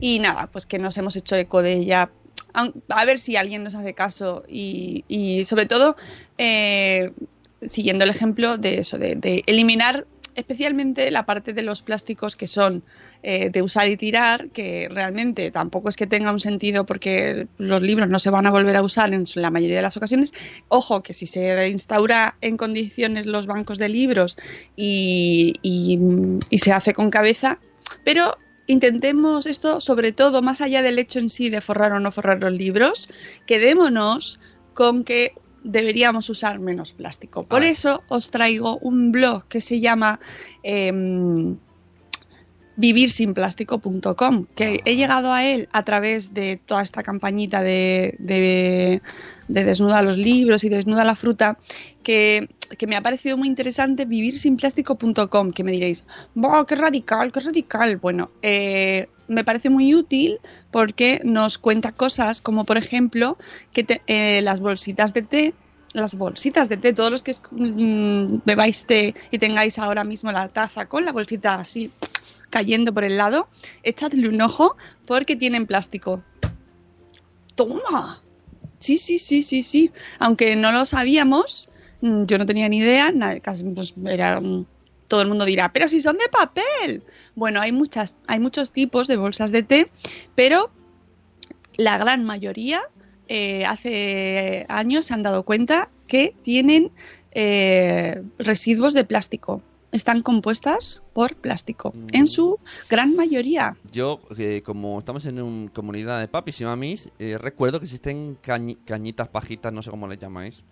Y 0.00 0.18
nada, 0.18 0.46
pues 0.46 0.66
que 0.66 0.78
nos 0.78 0.96
hemos 0.96 1.16
hecho 1.16 1.36
eco 1.36 1.62
de 1.62 1.74
ella. 1.74 2.10
A, 2.54 2.68
a 2.90 3.04
ver 3.04 3.18
si 3.18 3.36
alguien 3.36 3.64
nos 3.64 3.74
hace 3.74 3.94
caso 3.94 4.42
y, 4.46 5.04
y 5.08 5.44
sobre 5.44 5.66
todo 5.66 5.96
eh, 6.36 7.12
siguiendo 7.66 8.04
el 8.04 8.10
ejemplo 8.10 8.58
de 8.58 8.78
eso, 8.78 8.98
de, 8.98 9.42
eliminar 9.46 10.06
especialmente 10.34 11.10
la 11.10 11.26
parte 11.26 11.52
de 11.52 11.60
los 11.60 11.82
plásticos 11.82 12.36
que 12.36 12.46
son 12.46 12.82
eh, 13.22 13.50
de 13.50 13.60
usar 13.60 13.88
y 13.88 13.98
tirar, 13.98 14.48
que 14.48 14.88
realmente 14.90 15.50
tampoco 15.50 15.90
es 15.90 15.96
que 15.96 16.06
tenga 16.06 16.32
un 16.32 16.40
sentido 16.40 16.86
porque 16.86 17.46
los 17.58 17.82
libros 17.82 18.08
no 18.08 18.18
se 18.18 18.30
van 18.30 18.46
a 18.46 18.50
volver 18.50 18.76
a 18.76 18.82
usar 18.82 19.12
en 19.12 19.24
la 19.34 19.50
mayoría 19.50 19.76
de 19.76 19.82
las 19.82 19.98
ocasiones. 19.98 20.32
Ojo, 20.68 21.02
que 21.02 21.12
si 21.12 21.26
se 21.26 21.68
instaura 21.68 22.36
en 22.40 22.56
condiciones 22.56 23.26
los 23.26 23.46
bancos 23.46 23.76
de 23.76 23.90
libros 23.90 24.38
y 24.74 25.52
se 26.50 26.72
hace 26.72 26.94
con 26.94 27.10
cabeza, 27.10 27.58
pero 28.02 28.38
intentemos 28.66 29.46
esto 29.46 29.80
sobre 29.80 30.12
todo 30.12 30.42
más 30.42 30.60
allá 30.60 30.82
del 30.82 30.98
hecho 30.98 31.18
en 31.18 31.30
sí 31.30 31.50
de 31.50 31.60
forrar 31.60 31.92
o 31.92 32.00
no 32.00 32.12
forrar 32.12 32.40
los 32.40 32.52
libros, 32.52 33.08
quedémonos 33.46 34.40
con 34.74 35.04
que 35.04 35.34
deberíamos 35.64 36.28
usar 36.30 36.58
menos 36.58 36.92
plástico. 36.92 37.44
Por 37.44 37.62
Ah. 37.62 37.68
eso 37.68 38.02
os 38.08 38.30
traigo 38.30 38.78
un 38.78 39.12
blog 39.12 39.44
que 39.48 39.60
se 39.60 39.80
llama 39.80 40.18
em, 40.62 41.56
vivirsinplástico.com, 42.76 44.46
que 44.54 44.80
he 44.84 44.96
llegado 44.96 45.32
a 45.32 45.44
él 45.44 45.68
a 45.72 45.82
través 45.84 46.32
de 46.34 46.56
toda 46.64 46.82
esta 46.82 47.02
campañita 47.02 47.62
de, 47.62 48.16
de, 48.18 49.02
de 49.48 49.64
desnuda 49.64 50.02
los 50.02 50.16
libros 50.16 50.64
y 50.64 50.68
desnuda 50.68 51.04
la 51.04 51.14
fruta, 51.14 51.58
que, 52.02 52.48
que 52.78 52.86
me 52.86 52.96
ha 52.96 53.02
parecido 53.02 53.36
muy 53.36 53.48
interesante, 53.48 54.04
vivirsinplástico.com, 54.06 55.50
que 55.52 55.64
me 55.64 55.72
diréis, 55.72 56.04
¡Buah, 56.34 56.64
qué 56.66 56.76
radical, 56.76 57.30
qué 57.30 57.40
radical! 57.40 57.98
Bueno, 57.98 58.30
eh, 58.40 59.08
me 59.32 59.44
parece 59.44 59.70
muy 59.70 59.94
útil 59.94 60.38
porque 60.70 61.20
nos 61.24 61.58
cuenta 61.58 61.92
cosas 61.92 62.40
como, 62.40 62.64
por 62.64 62.76
ejemplo, 62.76 63.36
que 63.72 63.84
te- 63.84 64.02
eh, 64.06 64.42
las 64.42 64.60
bolsitas 64.60 65.12
de 65.14 65.22
té 65.22 65.54
las 65.94 66.14
bolsitas 66.14 66.70
de 66.70 66.78
té, 66.78 66.94
todos 66.94 67.10
los 67.10 67.22
que 67.22 67.34
mm, 67.50 68.40
bebáis 68.46 68.86
té 68.86 69.14
y 69.30 69.36
tengáis 69.38 69.78
ahora 69.78 70.04
mismo 70.04 70.32
la 70.32 70.48
taza 70.48 70.86
con 70.86 71.04
la 71.04 71.12
bolsita 71.12 71.56
así 71.56 71.90
cayendo 72.48 72.94
por 72.94 73.04
el 73.04 73.16
lado, 73.18 73.48
echadle 73.82 74.28
un 74.28 74.40
ojo 74.40 74.76
porque 75.06 75.36
tienen 75.36 75.66
plástico. 75.66 76.22
¡Toma! 77.54 78.22
Sí, 78.78 78.98
sí, 78.98 79.18
sí, 79.18 79.42
sí, 79.42 79.62
sí. 79.62 79.92
Aunque 80.18 80.56
no 80.56 80.72
lo 80.72 80.84
sabíamos, 80.84 81.68
mm, 82.00 82.24
yo 82.24 82.38
no 82.38 82.46
tenía 82.46 82.68
ni 82.68 82.78
idea, 82.78 83.12
casi, 83.42 83.64
pues, 83.64 83.94
era, 84.06 84.40
todo 85.12 85.20
el 85.20 85.28
mundo 85.28 85.44
dirá, 85.44 85.70
pero 85.74 85.88
si 85.88 86.00
son 86.00 86.16
de 86.16 86.26
papel. 86.32 87.02
Bueno, 87.34 87.60
hay, 87.60 87.70
muchas, 87.70 88.16
hay 88.26 88.40
muchos 88.40 88.72
tipos 88.72 89.08
de 89.08 89.18
bolsas 89.18 89.52
de 89.52 89.62
té, 89.62 89.90
pero 90.34 90.70
la 91.76 91.98
gran 91.98 92.24
mayoría 92.24 92.80
eh, 93.28 93.66
hace 93.66 94.64
años 94.70 95.04
se 95.04 95.12
han 95.12 95.22
dado 95.22 95.42
cuenta 95.42 95.90
que 96.06 96.34
tienen 96.40 96.92
eh, 97.32 98.22
residuos 98.38 98.94
de 98.94 99.04
plástico. 99.04 99.60
Están 99.90 100.22
compuestas 100.22 101.02
por 101.12 101.34
plástico, 101.36 101.92
Mm. 101.94 102.06
en 102.14 102.26
su 102.26 102.58
gran 102.88 103.14
mayoría. 103.14 103.76
Yo, 103.92 104.18
eh, 104.38 104.62
como 104.64 104.98
estamos 104.98 105.26
en 105.26 105.42
una 105.42 105.70
comunidad 105.72 106.20
de 106.20 106.28
papis 106.28 106.58
y 106.62 106.64
mamis, 106.64 107.10
recuerdo 107.18 107.80
que 107.80 107.84
existen 107.84 108.38
cañi- 108.40 108.78
cañitas, 108.86 109.28
pajitas, 109.28 109.74
no 109.74 109.82
sé 109.82 109.90
cómo 109.90 110.08
les 110.08 110.18
llamáis, 110.18 110.64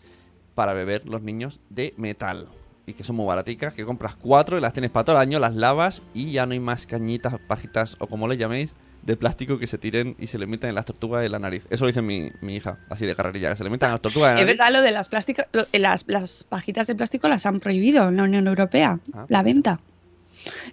para 0.55 0.73
beber 0.73 1.07
los 1.07 1.21
niños 1.21 1.61
de 1.69 1.93
metal. 1.99 2.49
Y 2.91 2.95
que 2.95 3.05
son 3.05 3.17
muy 3.17 3.27
baraticas, 3.27 3.73
que 3.73 3.85
compras 3.85 4.17
cuatro 4.17 4.59
y 4.59 4.61
las 4.61 4.73
tienes 4.73 4.91
para 4.91 5.05
todo 5.05 5.17
el 5.17 5.23
año, 5.23 5.39
las 5.39 5.55
lavas 5.55 6.03
y 6.13 6.33
ya 6.33 6.45
no 6.47 6.53
hay 6.53 6.61
más 6.61 6.87
cañitas, 6.87 7.35
pajitas 7.47 7.97
o 8.01 8.07
como 8.09 8.27
le 8.27 8.37
llaméis, 8.37 8.75
de 9.03 9.17
plástico 9.17 9.59
que 9.59 9.67
se 9.67 9.79
tiren 9.79 10.15
y 10.19 10.27
se 10.27 10.39
le 10.39 10.47
metan 10.47 10.69
en 10.71 10.75
las 10.75 10.85
tortugas 10.85 11.23
de 11.23 11.29
la 11.29 11.39
nariz. 11.39 11.67
Eso 11.71 11.87
dice 11.87 12.03
mi, 12.03 12.31
mi 12.43 12.57
hija, 12.57 12.79
así 12.91 13.07
de 13.07 13.15
carrerilla, 13.17 13.49
que 13.51 13.57
se 13.57 13.65
le 13.65 13.71
metan 13.71 13.89
en 13.89 13.93
las 13.95 14.01
tortugas 14.03 14.31
de 14.31 14.35
la 14.35 14.41
Es 14.41 14.47
nariz. 14.47 14.59
verdad, 14.59 14.73
lo 14.73 14.83
de 14.83 14.91
las, 14.93 15.09
plásticas, 15.09 15.47
lo- 15.53 15.65
eh, 15.73 15.79
las, 15.79 16.05
las 16.09 16.45
pajitas 16.45 16.87
de 16.87 16.95
plástico 16.97 17.29
las 17.29 17.47
han 17.47 17.61
prohibido 17.61 18.09
en 18.09 18.17
la 18.19 18.25
Unión 18.25 18.47
Europea, 18.49 18.99
Ah. 19.15 19.25
la 19.29 19.43
venta. 19.43 19.81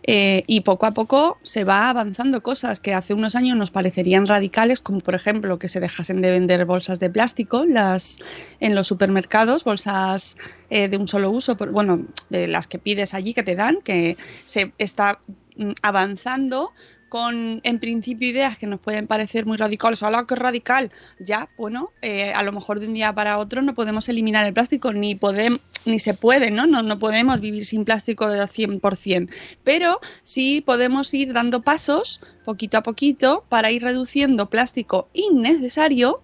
Eh, 0.03 0.43
y 0.47 0.61
poco 0.61 0.85
a 0.85 0.91
poco 0.91 1.37
se 1.43 1.63
va 1.63 1.89
avanzando 1.89 2.41
cosas 2.41 2.79
que 2.79 2.93
hace 2.93 3.13
unos 3.13 3.35
años 3.35 3.57
nos 3.57 3.71
parecerían 3.71 4.27
radicales, 4.27 4.81
como 4.81 4.99
por 4.99 5.15
ejemplo 5.15 5.59
que 5.59 5.67
se 5.67 5.79
dejasen 5.79 6.21
de 6.21 6.31
vender 6.31 6.65
bolsas 6.65 6.99
de 6.99 7.09
plástico 7.09 7.65
las, 7.65 8.19
en 8.59 8.75
los 8.75 8.87
supermercados, 8.87 9.63
bolsas 9.63 10.37
eh, 10.69 10.87
de 10.87 10.97
un 10.97 11.07
solo 11.07 11.31
uso, 11.31 11.55
bueno, 11.55 12.05
de 12.29 12.47
las 12.47 12.67
que 12.67 12.79
pides 12.79 13.13
allí 13.13 13.33
que 13.33 13.43
te 13.43 13.55
dan, 13.55 13.79
que 13.83 14.17
se 14.45 14.73
está 14.77 15.19
mm, 15.57 15.71
avanzando 15.81 16.71
con, 17.09 17.61
en 17.63 17.79
principio, 17.79 18.29
ideas 18.29 18.57
que 18.57 18.67
nos 18.67 18.79
pueden 18.79 19.07
parecer 19.07 19.45
muy 19.45 19.57
radicales. 19.57 20.03
¡Hala, 20.03 20.25
qué 20.27 20.35
radical! 20.35 20.91
Ya, 21.19 21.49
bueno, 21.57 21.91
eh, 22.01 22.33
a 22.33 22.43
lo 22.43 22.51
mejor 22.51 22.79
de 22.79 22.87
un 22.87 22.93
día 22.93 23.13
para 23.13 23.37
otro 23.37 23.61
no 23.61 23.73
podemos 23.73 24.09
eliminar 24.09 24.45
el 24.45 24.53
plástico, 24.53 24.93
ni 24.93 25.15
podemos, 25.15 25.61
ni 25.85 25.99
se 25.99 26.13
puede, 26.13 26.51
¿no? 26.51 26.67
¿no? 26.67 26.83
No 26.83 26.99
podemos 26.99 27.39
vivir 27.39 27.65
sin 27.65 27.85
plástico 27.85 28.29
de 28.29 28.41
100%. 28.43 29.29
Pero 29.63 29.99
sí 30.23 30.61
podemos 30.61 31.13
ir 31.13 31.33
dando 31.33 31.61
pasos, 31.61 32.21
poquito 32.45 32.77
a 32.77 32.83
poquito, 32.83 33.45
para 33.49 33.71
ir 33.71 33.83
reduciendo 33.83 34.49
plástico 34.49 35.09
innecesario 35.13 36.21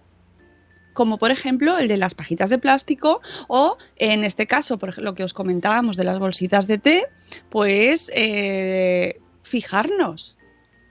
como 0.94 1.18
por 1.18 1.30
ejemplo 1.30 1.76
el 1.76 1.88
de 1.88 1.96
las 1.96 2.14
pajitas 2.14 2.50
de 2.50 2.58
plástico 2.58 3.20
o 3.48 3.76
en 3.96 4.24
este 4.24 4.46
caso, 4.46 4.78
por 4.78 4.90
ejemplo, 4.90 5.10
lo 5.10 5.14
que 5.16 5.24
os 5.24 5.34
comentábamos 5.34 5.96
de 5.96 6.04
las 6.04 6.18
bolsitas 6.18 6.66
de 6.68 6.78
té, 6.78 7.06
pues 7.50 8.10
eh, 8.14 9.20
fijarnos 9.42 10.38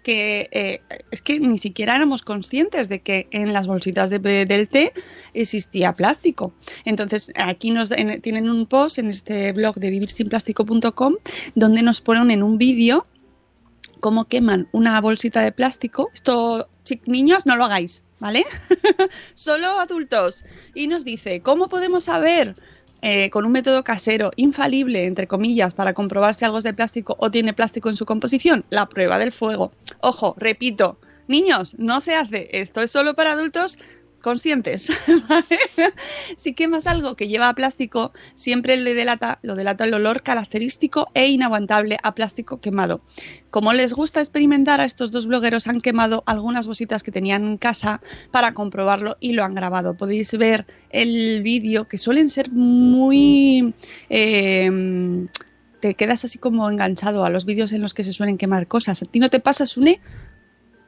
que 0.03 0.49
eh, 0.51 0.81
es 1.11 1.21
que 1.21 1.39
ni 1.39 1.57
siquiera 1.57 1.95
éramos 1.95 2.21
conscientes 2.21 2.89
de 2.89 2.99
que 3.01 3.27
en 3.31 3.53
las 3.53 3.65
bolsitas 3.67 4.09
de- 4.09 4.19
del 4.45 4.67
té 4.67 4.93
existía 5.33 5.93
plástico. 5.93 6.53
Entonces, 6.85 7.31
aquí 7.35 7.71
nos 7.71 7.89
en- 7.91 8.21
tienen 8.21 8.49
un 8.49 8.65
post 8.67 8.99
en 8.99 9.07
este 9.09 9.51
blog 9.53 9.75
de 9.77 9.89
vivirsinplástico.com 9.89 11.15
donde 11.55 11.81
nos 11.81 12.01
ponen 12.01 12.29
en 12.31 12.43
un 12.43 12.57
vídeo 12.57 13.07
cómo 14.01 14.25
queman 14.25 14.67
una 14.73 14.99
bolsita 15.01 15.39
de 15.41 15.51
plástico. 15.53 16.09
Esto, 16.13 16.67
niños, 17.05 17.45
no 17.45 17.55
lo 17.55 17.63
hagáis, 17.65 18.03
¿vale? 18.19 18.43
Solo 19.33 19.79
adultos. 19.79 20.43
Y 20.75 20.87
nos 20.87 21.05
dice, 21.05 21.41
¿cómo 21.41 21.69
podemos 21.69 22.03
saber 22.03 22.55
eh, 23.05 23.29
con 23.29 23.45
un 23.45 23.51
método 23.51 23.83
casero, 23.83 24.31
infalible, 24.37 25.05
entre 25.05 25.27
comillas, 25.27 25.73
para 25.73 25.93
comprobar 25.93 26.35
si 26.35 26.45
algo 26.45 26.57
es 26.57 26.63
de 26.63 26.73
plástico 26.73 27.17
o 27.19 27.29
tiene 27.29 27.53
plástico 27.53 27.89
en 27.89 27.97
su 27.97 28.05
composición, 28.05 28.63
la 28.69 28.87
prueba 28.87 29.19
del 29.19 29.33
fuego. 29.33 29.73
Ojo, 29.99 30.35
repito, 30.37 30.97
niños, 31.27 31.75
no 31.77 31.99
se 31.99 32.15
hace, 32.15 32.47
esto 32.53 32.81
es 32.81 32.91
solo 32.91 33.13
para 33.13 33.33
adultos 33.33 33.77
conscientes. 34.23 34.91
si 36.37 36.53
quemas 36.55 36.87
algo 36.87 37.15
que 37.15 37.27
lleva 37.27 37.53
plástico, 37.53 38.11
siempre 38.33 38.77
le 38.77 38.95
delata, 38.95 39.37
lo 39.43 39.55
delata 39.55 39.83
el 39.83 39.93
olor 39.93 40.23
característico 40.23 41.09
e 41.13 41.27
inaguantable 41.27 41.97
a 42.01 42.15
plástico 42.15 42.59
quemado. 42.59 43.01
Como 43.51 43.73
les 43.73 43.93
gusta 43.93 44.21
experimentar, 44.21 44.81
a 44.81 44.85
estos 44.85 45.11
dos 45.11 45.27
blogueros 45.27 45.67
han 45.67 45.81
quemado 45.81 46.23
algunas 46.25 46.65
bolsitas 46.65 47.03
que 47.03 47.11
tenían 47.11 47.45
en 47.45 47.57
casa 47.57 48.01
para 48.31 48.55
comprobarlo 48.55 49.17
y 49.19 49.33
lo 49.33 49.43
han 49.43 49.53
grabado. 49.53 49.95
Podéis 49.95 50.35
ver 50.35 50.65
el 50.89 51.43
vídeo 51.43 51.87
que 51.87 51.99
suelen 51.99 52.29
ser 52.29 52.51
muy... 52.51 53.75
eh, 54.09 55.27
te 55.83 55.95
quedas 55.95 56.23
así 56.23 56.37
como 56.37 56.69
enganchado 56.71 57.25
a 57.25 57.29
los 57.29 57.43
vídeos 57.43 57.73
en 57.73 57.81
los 57.81 57.93
que 57.93 58.05
se 58.05 58.13
suelen 58.13 58.37
quemar 58.37 58.67
cosas. 58.67 59.03
¿A 59.03 59.05
ti 59.05 59.19
no 59.19 59.29
te 59.29 59.41
pasa, 59.41 59.67
Sune? 59.67 59.99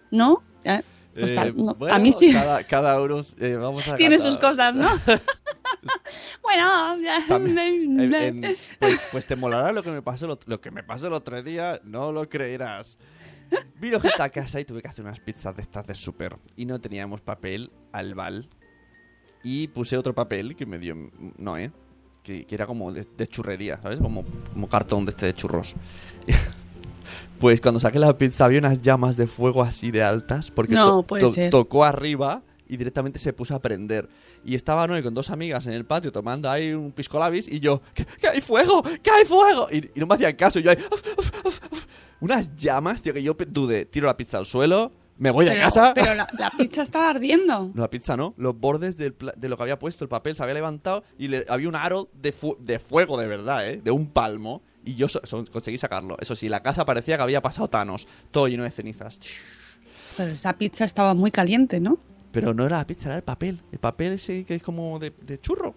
¿No? 0.10 0.42
Eh, 0.64 0.84
pues 1.18 1.32
Eh, 1.32 1.54
no, 1.56 1.74
bueno, 1.76 1.96
a 1.96 2.00
mí 2.00 2.12
sí. 2.14 2.32
Cada, 2.34 2.64
cada 2.64 3.02
uno 3.02 3.22
eh, 3.40 3.56
vamos 3.56 3.88
a 3.88 3.96
Tiene 3.98 4.20
sus 4.20 4.38
cosas, 4.38 4.76
¿no? 4.76 4.88
bueno, 6.44 6.98
ya. 7.02 7.20
También, 7.28 8.00
en- 8.00 8.14
en- 8.14 8.56
pues, 8.80 9.08
pues 9.12 9.26
te 9.26 9.36
molará 9.36 9.72
lo 9.72 9.84
que 9.84 9.92
me 9.92 10.02
pasó 10.02 10.26
el 10.26 10.32
ot- 10.32 10.44
lo 10.46 10.60
que 10.62 10.72
me 10.72 10.84
pasó 10.84 11.08
el 11.08 11.14
otro 11.14 11.42
día, 11.42 11.80
no 11.84 12.12
lo 12.12 12.28
creerás. 12.30 12.98
Vino 13.80 14.00
gente 14.00 14.22
a 14.22 14.30
casa 14.30 14.60
y 14.60 14.66
tuve 14.66 14.82
que 14.82 14.88
hacer 14.88 15.06
unas 15.06 15.20
pizzas 15.20 15.56
de 15.56 15.62
estas 15.62 15.86
de 15.86 15.94
súper 15.94 16.38
y 16.56 16.66
no 16.66 16.82
teníamos 16.82 17.22
papel 17.22 17.72
albal 17.92 18.50
y 19.44 19.68
puse 19.68 19.96
otro 19.98 20.16
papel 20.16 20.56
que 20.56 20.66
me 20.66 20.80
dio 20.80 20.96
Noé, 21.38 21.72
que, 22.24 22.46
que 22.46 22.56
era 22.56 22.66
como 22.66 22.92
de, 22.92 23.06
de 23.16 23.28
churrería, 23.28 23.80
¿sabes? 23.82 24.00
Como, 24.00 24.26
como 24.52 24.68
cartón 24.68 25.06
de 25.06 25.12
este 25.12 25.28
de 25.28 25.34
churros. 25.36 25.76
Pues 27.40 27.62
cuando 27.62 27.80
saqué 27.80 28.00
la 28.00 28.18
pizza 28.18 28.46
había 28.46 28.60
unas 28.60 28.82
llamas 28.82 29.18
de 29.18 29.28
fuego 29.28 29.62
así 29.64 29.92
de 29.92 30.04
altas 30.04 30.52
porque 30.52 30.74
No, 30.76 30.88
to- 31.02 31.04
puede 31.04 31.22
to- 31.24 31.32
ser. 31.32 31.50
tocó 31.52 31.84
arriba 31.84 32.42
y 32.68 32.78
directamente 32.78 33.20
se 33.20 33.34
puso 33.34 33.54
a 33.56 33.60
prender. 33.60 34.08
Y 34.44 34.56
estaba 34.56 34.86
Noé 34.88 35.02
con 35.04 35.14
dos 35.14 35.30
amigas 35.32 35.66
en 35.68 35.74
el 35.74 35.86
patio 35.86 36.12
tomando 36.12 36.50
ahí 36.50 36.72
un 36.74 36.92
pisco 36.92 37.18
labis 37.20 37.48
y 37.48 37.60
yo, 37.60 37.82
¡que, 37.94 38.06
que 38.06 38.28
hay 38.28 38.42
fuego! 38.42 38.84
¡que 39.02 39.10
hay 39.12 39.26
fuego! 39.26 39.68
Y, 39.72 39.78
y 39.96 40.00
no 40.00 40.06
me 40.08 40.16
hacían 40.16 40.36
caso. 40.36 40.60
Y 40.60 40.64
yo 40.64 40.72
ahí, 40.72 40.78
"Uf, 40.92 41.02
uf, 41.18 41.32
uf, 41.46 41.62
uf". 41.72 41.86
unas 42.22 42.56
llamas, 42.56 43.02
tío, 43.02 43.14
que 43.14 43.24
yo 43.24 43.36
dudé. 43.48 43.86
Tiro 43.86 44.06
la 44.08 44.16
pizza 44.18 44.38
al 44.38 44.46
suelo, 44.46 44.92
me 45.18 45.32
voy 45.32 45.48
a 45.48 45.52
Pero, 45.52 45.64
casa. 45.64 45.92
pero 45.96 46.14
la, 46.14 46.28
la 46.38 46.52
pizza 46.52 46.82
estaba 46.84 47.10
ardiendo. 47.10 47.72
No, 47.74 47.82
la 47.82 47.90
pizza 47.90 48.16
no. 48.18 48.34
Los 48.38 48.60
bordes 48.60 48.98
del 48.98 49.16
de 49.36 49.50
lo 49.50 49.58
que 49.58 49.64
había 49.64 49.80
puesto 49.80 50.04
el 50.04 50.10
papel 50.10 50.36
se 50.36 50.44
había 50.44 50.54
levantado 50.56 51.04
y 51.18 51.28
le- 51.28 51.46
había 51.50 51.68
un 51.70 51.76
aro 51.76 52.10
de, 52.14 52.32
fu- 52.32 52.58
de 52.60 52.78
fuego 52.80 53.18
de 53.20 53.28
verdad, 53.28 53.68
¿eh? 53.68 53.82
De 53.84 53.90
un 53.92 54.08
palmo. 54.08 54.62
Y 54.86 54.96
yo 54.96 55.08
so- 55.08 55.22
so- 55.24 55.44
conseguí 55.52 55.78
sacarlo. 55.78 56.16
Eso 56.20 56.36
sí, 56.36 56.48
la 56.48 56.62
casa 56.62 56.86
parecía 56.86 57.18
que 57.18 57.24
había 57.24 57.42
pasado 57.42 57.68
Thanos. 57.68 58.08
Todo 58.32 58.48
lleno 58.48 58.64
de 58.64 58.72
cenizas. 58.72 59.20
Pero 60.18 60.32
esa 60.32 60.54
pizza 60.58 60.86
estaba 60.86 61.14
muy 61.14 61.32
caliente, 61.32 61.80
¿no? 61.80 61.98
Pero 62.32 62.54
no 62.54 62.66
era 62.66 62.78
la 62.78 62.88
pizza, 62.88 63.10
era 63.10 63.18
el 63.18 63.24
papel. 63.24 63.62
El 63.72 63.80
papel 63.80 64.14
ese 64.14 64.46
que 64.46 64.56
es 64.56 64.64
como 64.64 65.00
de, 65.00 65.12
de 65.22 65.40
churro. 65.40 65.74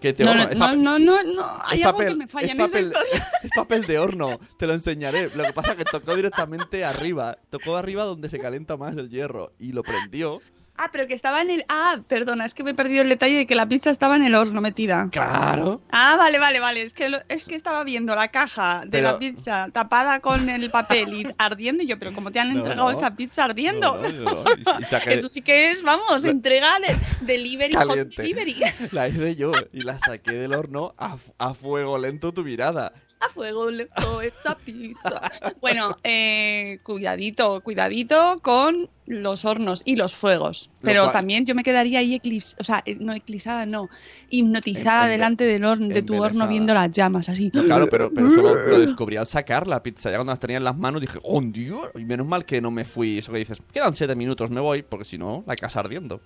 Que 0.00 0.12
te 0.12 0.22
No, 0.22 0.34
no, 0.34 0.48
no, 0.54 0.76
no, 0.76 0.98
no, 0.98 1.22
no, 1.24 1.46
hay 1.64 1.82
algo 1.82 1.98
que 1.98 2.14
me 2.14 2.28
falla 2.28 2.46
es 2.46 2.52
en 2.52 2.60
esa 2.60 2.66
papel, 2.68 2.86
historia. 2.86 3.28
es 3.42 3.50
papel 3.56 3.86
de 3.86 3.98
horno, 3.98 4.40
te 4.56 4.66
lo 4.68 4.74
enseñaré. 4.74 5.30
Lo 5.34 5.42
que 5.42 5.52
pasa 5.52 5.72
es 5.72 5.78
que 5.78 5.84
tocó 5.84 6.14
directamente 6.14 6.84
arriba. 6.84 7.36
Tocó 7.50 7.76
arriba 7.76 8.04
donde 8.04 8.28
se 8.28 8.38
calienta 8.38 8.76
más 8.76 8.96
el 8.96 9.10
hierro. 9.10 9.52
Y 9.58 9.72
lo 9.72 9.82
prendió. 9.82 10.40
Ah, 10.78 10.90
pero 10.92 11.06
que 11.06 11.14
estaba 11.14 11.40
en 11.42 11.50
el... 11.50 11.64
Ah, 11.68 11.98
perdona, 12.06 12.44
es 12.46 12.54
que 12.54 12.62
me 12.62 12.70
he 12.70 12.74
perdido 12.74 13.02
el 13.02 13.08
detalle 13.08 13.36
de 13.38 13.46
que 13.46 13.54
la 13.56 13.66
pizza 13.68 13.90
estaba 13.90 14.14
en 14.16 14.22
el 14.22 14.34
horno 14.34 14.60
metida. 14.60 15.08
¡Claro! 15.10 15.80
Ah, 15.90 16.14
vale, 16.16 16.38
vale, 16.38 16.60
vale. 16.60 16.82
Es 16.82 16.94
que, 16.94 17.08
lo- 17.08 17.18
es 17.28 17.44
que 17.44 17.54
estaba 17.56 17.82
viendo 17.84 18.14
la 18.14 18.28
caja 18.28 18.82
de 18.84 18.90
Pero- 18.90 19.12
la 19.12 19.18
pizza 19.18 19.68
tapada 19.72 20.20
con 20.20 20.48
el 20.48 20.70
papel 20.70 21.12
y 21.14 21.26
ardiendo. 21.36 21.82
Y 21.82 21.86
yo, 21.88 21.98
pero 21.98 22.14
¿cómo 22.14 22.30
te 22.30 22.40
han 22.40 22.50
entregado 22.52 22.90
no. 22.90 22.96
esa 22.96 23.16
pizza 23.16 23.44
ardiendo? 23.44 23.98
No. 23.98 24.08
Y- 24.08 24.62
y 25.08 25.12
Eso 25.12 25.28
sí 25.28 25.42
que 25.42 25.70
es, 25.72 25.82
vamos, 25.82 26.24
entrega 26.24 26.68
de 26.80 26.96
delivery, 27.26 27.74
hot 27.74 27.88
Caliente. 27.88 28.22
delivery. 28.22 28.56
La 28.92 29.08
hice 29.08 29.34
yo 29.36 29.52
y 29.72 29.80
la 29.80 29.98
saqué 29.98 30.32
del 30.32 30.54
horno 30.54 30.94
a, 30.96 31.16
a 31.38 31.54
fuego 31.54 31.98
lento 31.98 32.32
tu 32.32 32.44
mirada. 32.44 32.92
A 33.20 33.28
fuego 33.30 33.70
lento 33.70 34.20
esa 34.22 34.56
pizza. 34.56 35.20
Bueno, 35.60 35.96
eh, 36.04 36.78
cuidadito, 36.84 37.60
cuidadito 37.62 38.38
con 38.42 38.88
los 39.06 39.44
hornos 39.44 39.82
y 39.84 39.96
los 39.96 40.14
fuegos. 40.14 40.70
Lo 40.82 40.86
Pero 40.86 41.10
también 41.10 41.44
yo 41.46 41.54
me 41.54 41.64
quedaría 41.64 41.98
ahí 41.98 42.14
eclipsada, 42.14 42.60
o 42.60 42.64
sea, 42.64 42.82
eh, 42.86 42.96
no 43.00 43.12
eclipsada, 43.14 43.66
no, 43.66 43.88
hipnotizada 44.30 45.06
En- 45.06 45.10
en- 45.12 45.18
delante 45.18 45.44
del 45.44 45.64
horno, 45.64 45.88
de 45.88 46.02
tu 46.02 46.22
horno 46.22 46.46
viendo 46.46 46.74
las 46.74 46.90
llamas, 46.90 47.28
así. 47.28 47.50
No, 47.52 47.64
claro, 47.64 47.88
pero, 47.90 48.12
pero 48.12 48.30
solo 48.30 48.54
lo 48.54 48.78
descubrí 48.86 49.16
al 49.16 49.26
sacar 49.26 49.66
la 49.66 49.82
pizza. 49.82 50.10
Ya 50.10 50.16
cuando 50.18 50.32
las 50.32 50.40
tenía 50.40 50.58
en 50.58 50.64
las 50.64 50.76
manos 50.76 51.00
dije, 51.00 51.18
¡oh, 51.22 51.40
Dios! 51.42 51.88
Y 51.96 52.04
menos 52.04 52.26
mal 52.26 52.44
que 52.44 52.60
no 52.60 52.70
me 52.70 52.84
fui. 52.84 53.18
Eso 53.18 53.32
que 53.32 53.38
dices, 53.38 53.60
quedan 53.72 53.94
siete 53.94 54.14
minutos, 54.14 54.50
me 54.50 54.60
voy, 54.60 54.82
porque 54.82 55.04
si 55.04 55.18
no, 55.18 55.42
la 55.46 55.56
casa 55.56 55.80
ardiendo. 55.80 56.20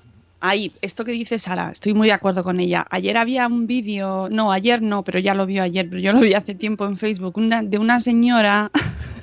Ahí, 0.44 0.72
esto 0.82 1.04
que 1.04 1.12
dice 1.12 1.38
Sara, 1.38 1.70
estoy 1.70 1.94
muy 1.94 2.08
de 2.08 2.14
acuerdo 2.14 2.42
con 2.42 2.58
ella. 2.58 2.84
Ayer 2.90 3.16
había 3.16 3.46
un 3.46 3.68
vídeo, 3.68 4.28
no, 4.28 4.50
ayer 4.50 4.82
no, 4.82 5.04
pero 5.04 5.20
ya 5.20 5.34
lo 5.34 5.46
vio 5.46 5.62
ayer, 5.62 5.88
pero 5.88 6.00
yo 6.02 6.12
lo 6.12 6.18
vi 6.18 6.34
hace 6.34 6.56
tiempo 6.56 6.81
en 6.86 6.96
Facebook, 6.96 7.36
una- 7.38 7.62
de 7.62 7.78
una 7.78 8.00
señora 8.00 8.70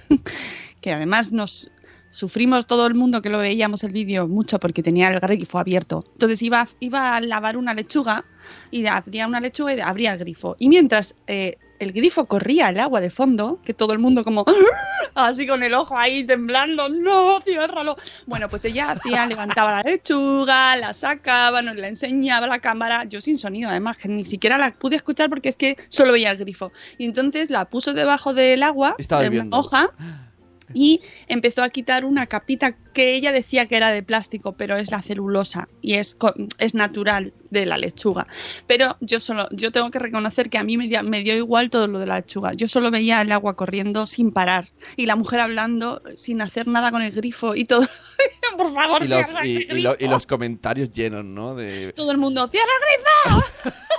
que 0.82 0.94
además 0.94 1.32
nos 1.32 1.70
sufrimos 2.12 2.66
todo 2.66 2.88
el 2.88 2.96
mundo 2.96 3.22
que 3.22 3.30
lo 3.30 3.38
veíamos 3.38 3.84
el 3.84 3.92
vídeo 3.92 4.28
mucho 4.28 4.60
porque 4.60 4.82
tenía 4.82 5.10
el 5.10 5.20
grifo 5.20 5.60
abierto. 5.60 6.04
Entonces 6.14 6.42
iba, 6.42 6.68
iba 6.80 7.16
a 7.16 7.22
lavar 7.22 7.56
una 7.58 7.74
lechuga 7.74 8.26
y 8.72 8.86
abría 8.88 9.28
una 9.28 9.40
lechuga 9.40 9.74
y 9.74 9.80
abría 9.80 10.14
el 10.14 10.20
grifo. 10.20 10.56
Y 10.60 10.70
mientras 10.70 11.16
eh, 11.28 11.58
el 11.80 11.94
grifo 11.94 12.26
corría 12.26 12.70
el 12.70 12.80
agua 12.80 13.02
de 13.02 13.10
fondo, 13.10 13.60
que 13.64 13.74
todo 13.74 13.94
el 13.94 14.00
mundo 14.00 14.24
como 14.24 14.46
así 15.16 15.48
con 15.48 15.64
el 15.64 15.74
ojo 15.74 15.98
ahí 15.98 16.24
temblando, 16.24 16.90
no, 16.90 17.40
ciérralo. 17.42 17.96
Bueno, 18.26 18.50
pues 18.50 18.66
ella 18.66 18.92
hacía, 18.92 19.26
levantaba 19.26 19.72
la 19.72 19.84
lechuga, 19.84 20.76
la 20.76 20.94
sacaba, 20.94 21.62
nos 21.62 21.76
la 21.76 21.88
enseñaba 21.88 22.48
la 22.48 22.60
cámara, 22.60 23.06
yo 23.06 23.22
sin 23.22 23.38
sonido 23.38 23.70
además, 23.70 23.98
que 23.98 24.10
ni 24.10 24.26
siquiera 24.26 24.58
la 24.58 24.72
pude 24.72 24.96
escuchar 24.96 25.30
porque 25.30 25.50
es 25.50 25.58
que 25.58 25.78
solo 25.90 26.12
veía 26.12 26.32
el 26.32 26.38
grifo. 26.38 26.72
Y 26.98 27.06
entonces 27.06 27.50
la 27.50 27.66
puso 27.66 27.94
debajo 27.94 28.34
del 28.34 28.64
agua, 28.64 28.96
Estaba 28.98 29.22
de 29.22 29.40
una 29.40 29.58
hoja, 29.58 29.92
y 30.74 31.02
empezó 31.28 31.64
a 31.64 31.70
quitar 31.70 32.06
una 32.06 32.28
capita 32.28 32.74
que 32.94 33.14
ella 33.16 33.32
decía 33.32 33.66
que 33.68 33.78
era 33.78 33.92
de 33.92 34.04
plástico, 34.04 34.54
pero 34.54 34.78
es 34.78 34.92
la 34.92 35.02
celulosa 35.02 35.68
y 35.82 35.96
es, 35.96 36.18
es 36.58 36.74
natural 36.74 37.34
de 37.50 37.66
la 37.66 37.78
lechuga. 37.78 38.28
Pero 38.68 38.98
yo 39.00 39.20
solo, 39.20 39.48
yo 39.52 39.72
tengo 39.72 39.90
que 39.92 40.00
reconocer 40.00 40.50
que 40.50 40.58
a 40.58 40.64
mí 40.64 40.78
me, 40.78 40.88
dio- 40.88 41.04
me 41.04 41.24
dio 41.24 41.36
igual 41.36 41.70
todo 41.70 41.88
lo 41.88 42.00
de 42.00 42.06
la 42.06 42.18
lechuga. 42.18 42.54
Yo 42.54 42.68
solo 42.68 42.92
veía 42.92 43.22
el 43.22 43.32
agua 43.32 43.56
corriendo 43.56 44.06
sin 44.08 44.32
parar 44.32 44.70
y 44.96 45.06
la 45.06 45.16
mujer 45.16 45.40
hablando 45.40 46.02
sin 46.16 46.42
hacer 46.42 46.68
nada 46.68 46.92
con 46.92 47.02
el 47.02 47.12
grifo 47.12 47.56
y 47.56 47.66
todo. 47.66 47.88
Por 48.58 48.74
favor, 48.74 49.04
Y 49.04 49.08
los, 49.08 49.26
cierra 49.26 49.46
y, 49.46 49.58
ese 49.58 49.78
y 49.78 49.82
lo- 49.82 49.96
y 50.00 50.08
los 50.08 50.26
comentarios 50.26 50.92
llenos, 50.92 51.24
¿no? 51.26 51.56
De... 51.56 51.94
Todo 51.94 52.12
el 52.12 52.18
mundo, 52.18 52.48
¡cierra 52.48 52.66
el 52.68 53.34
grifo! 53.34 53.74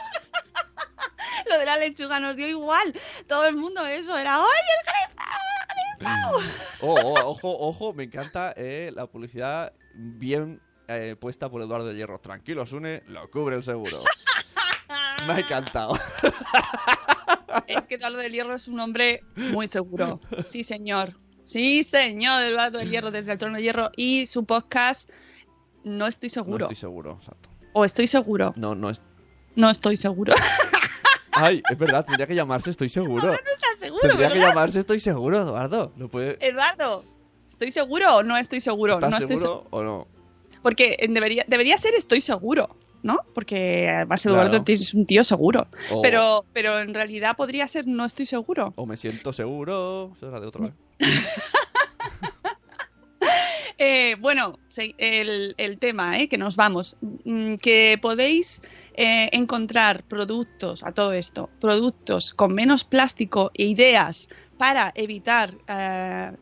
Lo 1.51 1.59
de 1.59 1.65
la 1.67 1.79
lechuga 1.79 2.21
nos 2.21 2.37
dio 2.37 2.47
igual. 2.47 2.95
Todo 3.27 3.47
el 3.47 3.57
mundo 3.57 3.85
eso 3.87 4.17
era, 4.17 4.37
¡ay, 4.37 4.43
el 4.45 4.85
grifo! 4.87 5.25
El 5.77 5.99
grifo!". 6.07 6.53
Oh, 6.83 6.95
oh, 7.03 7.15
ojo, 7.31 7.59
ojo, 7.59 7.93
me 7.93 8.05
encanta 8.05 8.53
eh, 8.57 8.91
la 8.95 9.07
publicidad 9.07 9.73
bien 9.95 10.61
eh, 10.89 11.17
puesta 11.21 11.49
por 11.51 11.63
Eduardo 11.63 11.87
de 11.87 11.95
Hierro. 11.97 12.19
Tranquilo, 12.21 12.67
Sune, 12.67 13.03
lo 13.07 13.31
cubre 13.31 13.57
el 13.57 13.63
seguro. 13.63 13.97
Me 15.27 15.35
ha 15.35 15.39
encantado. 15.41 15.99
Es 17.67 17.87
que 17.87 17.97
Eduardo 17.97 18.19
del 18.19 18.33
Hierro 18.33 18.55
es 18.55 18.69
un 18.69 18.79
hombre 18.81 19.23
muy 19.35 19.67
seguro. 19.69 20.21
Sí, 20.45 20.63
señor. 20.65 21.15
Sí, 21.45 21.83
señor, 21.83 22.43
Eduardo 22.45 22.79
del 22.79 22.91
Hierro 22.91 23.11
desde 23.11 23.33
el 23.33 23.39
trono 23.39 23.57
de 23.57 23.63
hierro. 23.63 23.91
Y 23.97 24.27
su 24.27 24.45
podcast, 24.45 25.11
no 25.85 26.07
estoy 26.07 26.29
No 26.29 26.33
seguro. 26.35 26.65
estoy 26.67 26.77
seguro, 26.77 27.17
exacto. 27.21 27.49
O 27.73 27.85
estoy 27.85 28.07
seguro. 28.07 28.53
No, 28.57 28.75
no 28.75 28.91
es... 28.91 29.03
No 29.57 29.69
estoy 29.69 29.97
seguro. 29.97 30.33
Ay, 31.43 31.63
es 31.71 31.79
verdad, 31.79 32.05
tendría 32.05 32.27
que 32.27 32.35
llamarse 32.35 32.71
Estoy 32.71 32.89
seguro. 32.89 33.27
no 33.29 33.33
estás 33.33 33.79
seguro, 33.79 34.01
Tendría 34.09 34.33
que 34.33 34.39
llamarse 34.39 34.81
Estoy 34.81 35.01
seguro, 35.01 35.41
Eduardo. 35.43 35.93
¿Lo 35.97 36.09
puede... 36.09 36.37
Eduardo, 36.47 37.05
¿estoy 37.49 37.73
seguro 37.73 38.17
o 38.17 38.23
no 38.23 38.37
estoy 38.37 38.61
seguro? 38.61 38.95
¿Estás 38.95 39.11
no 39.11 39.17
estoy 39.19 39.37
seguro 39.37 39.67
o 39.71 39.83
no? 39.83 40.09
Porque 40.63 40.97
debería, 41.09 41.45
debería 41.49 41.79
ser 41.79 41.95
estoy 41.95 42.21
seguro, 42.21 42.77
¿no? 43.03 43.21
Porque 43.35 43.89
además 43.89 44.25
Eduardo 44.27 44.51
Claro. 44.63 44.65
es 44.67 44.93
un 44.95 45.07
tío 45.07 45.25
seguro. 45.25 45.67
Pero, 46.03 46.45
pero 46.53 46.79
en 46.81 46.93
realidad 46.93 47.35
podría 47.37 47.67
ser 47.67 47.87
no 47.87 48.05
estoy 48.05 48.27
seguro. 48.27 48.73
o 48.77 48.85
me 48.87 48.97
siento 48.99 49.33
seguro. 49.33 50.13
Eso 50.17 50.29
era 50.29 50.39
de 50.41 50.47
otra 50.47 50.61
vez. 50.67 50.81
Eh, 53.83 54.17
bueno, 54.21 54.59
el 54.77 55.79
tema, 55.81 56.19
¿eh? 56.21 56.29
que 56.29 56.37
nos 56.37 56.55
vamos, 56.55 56.99
Mm, 57.25 57.57
que 57.57 57.99
podéis 58.03 58.61
eh, 58.95 59.29
encontrar 59.33 60.03
productos 60.05 60.83
a 60.83 60.93
todo 60.93 61.13
esto, 61.13 61.49
productos 61.61 62.35
con 62.35 62.55
menos 62.55 62.85
plástico 62.85 63.53
e 63.55 63.65
ideas 63.67 64.29
para 64.59 64.93
evitar 64.97 65.55
eh, 65.69 66.33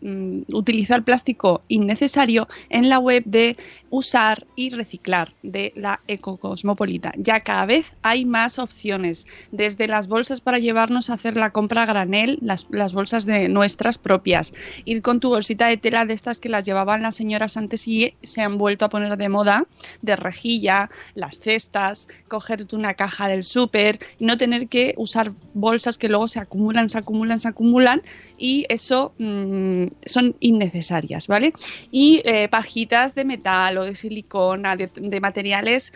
mm, 0.00 0.42
utilizar 0.52 1.04
plástico 1.04 1.60
innecesario 1.68 2.48
en 2.70 2.88
la 2.88 2.98
web 2.98 3.22
de 3.24 3.56
usar 3.90 4.46
y 4.56 4.70
reciclar 4.70 5.32
de 5.42 5.72
la 5.76 6.00
Ecocosmopolita. 6.08 7.12
Ya 7.16 7.40
cada 7.40 7.66
vez 7.66 7.94
hay 8.02 8.24
más 8.24 8.58
opciones, 8.58 9.26
desde 9.52 9.88
las 9.88 10.08
bolsas 10.08 10.40
para 10.40 10.58
llevarnos 10.58 11.10
a 11.10 11.14
hacer 11.14 11.36
la 11.36 11.50
compra 11.50 11.82
a 11.82 11.86
granel, 11.86 12.38
las, 12.42 12.92
bolsas 12.92 13.24
de 13.26 13.48
nuestras 13.48 13.98
propias, 13.98 14.52
ir 14.84 15.02
con 15.02 15.20
tu 15.20 15.30
bolsita 15.30 15.66
de 15.66 15.76
tela 15.76 16.04
de 16.04 16.14
estas 16.14 16.40
que 16.40 16.48
las 16.48 16.64
llevaban 16.64 17.02
las 17.02 17.16
señoras 17.16 17.56
antes 17.56 17.86
y 17.88 18.14
se 18.22 18.42
han 18.42 18.58
vuelto 18.58 18.84
a 18.84 18.88
poner 18.88 19.16
de 19.16 19.28
moda, 19.28 19.66
de 20.02 20.16
rejilla, 20.16 20.90
las 21.14 21.40
cestas, 21.40 22.08
cogerte 22.28 22.76
una 22.76 22.94
caja 22.94 23.28
del 23.28 23.44
súper 23.44 24.00
no 24.18 24.36
tener 24.36 24.68
que 24.68 24.94
usar 24.96 25.32
bolsas 25.54 25.98
que 25.98 26.08
luego 26.08 26.28
se 26.28 26.40
acumulan, 26.40 26.88
se 26.88 26.98
acumulan, 26.98 27.38
se 27.38 27.48
acumulan 27.48 28.02
y 28.36 28.66
eso 28.68 29.12
mm, 29.18 29.86
son 30.04 30.36
innecesarias, 30.40 31.26
¿vale? 31.26 31.52
Y 31.90 32.22
eh, 32.24 32.48
pajitas 32.48 33.14
de 33.14 33.24
metal 33.24 33.78
o 33.78 33.84
de 33.84 33.94
silicona, 33.94 34.76
de, 34.76 35.20
materiales 35.20 35.92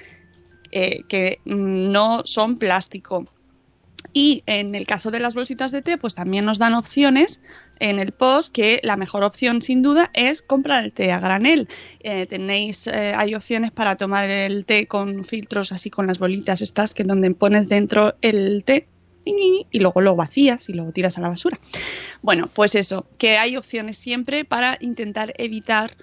eh, 0.71 1.03
que 1.09 1.39
mm, 1.45 1.91
no 1.93 2.23
son 2.25 2.59
plástico. 2.59 3.25
Y 4.15 4.43
en 4.47 4.75
el 4.75 4.87
caso 4.87 5.11
de 5.11 5.21
las 5.21 5.35
bolsitas 5.35 5.73
de 5.73 5.81
té, 5.81 5.97
pues 5.97 6.15
también 6.15 6.45
nos 6.45 6.59
dan 6.59 6.75
opciones 6.75 7.41
en 7.79 7.99
el 7.99 8.13
post 8.13 8.53
que 8.53 8.79
la 8.83 8.97
mejor 8.97 9.23
opción 9.23 9.63
sin 9.63 9.81
duda 9.81 10.11
es 10.13 10.43
comprar 10.43 10.85
el 10.85 10.93
té 10.93 11.13
a 11.13 11.21
granel. 11.21 11.69
Eh, 12.01 12.27
tenéis, 12.27 12.89
hay 12.89 13.35
opciones 13.35 13.71
para 13.71 13.97
tomar 13.97 14.29
el 14.29 14.67
té 14.67 14.87
con 14.87 15.25
filtros 15.25 15.73
así 15.73 15.89
con 15.89 16.07
las 16.07 16.19
bolitas 16.19 16.61
estas 16.61 16.93
que 16.93 17.05
donde 17.05 17.33
pones 17.33 17.69
dentro 17.69 18.15
el 18.21 18.65
té 18.65 18.87
y 19.25 19.79
luego 19.79 20.01
lo 20.01 20.17
vacías 20.17 20.69
y 20.69 20.73
luego 20.73 20.93
tiras 20.93 21.19
a 21.19 21.21
la 21.21 21.29
basura. 21.29 21.59
Bueno, 22.23 22.49
pues 22.53 22.75
eso, 22.75 23.07
que 23.19 23.39
hay 23.39 23.57
opciones 23.57 23.99
siempre 23.99 24.45
para 24.45 24.79
intentar 24.81 25.33
evitar 25.39 25.97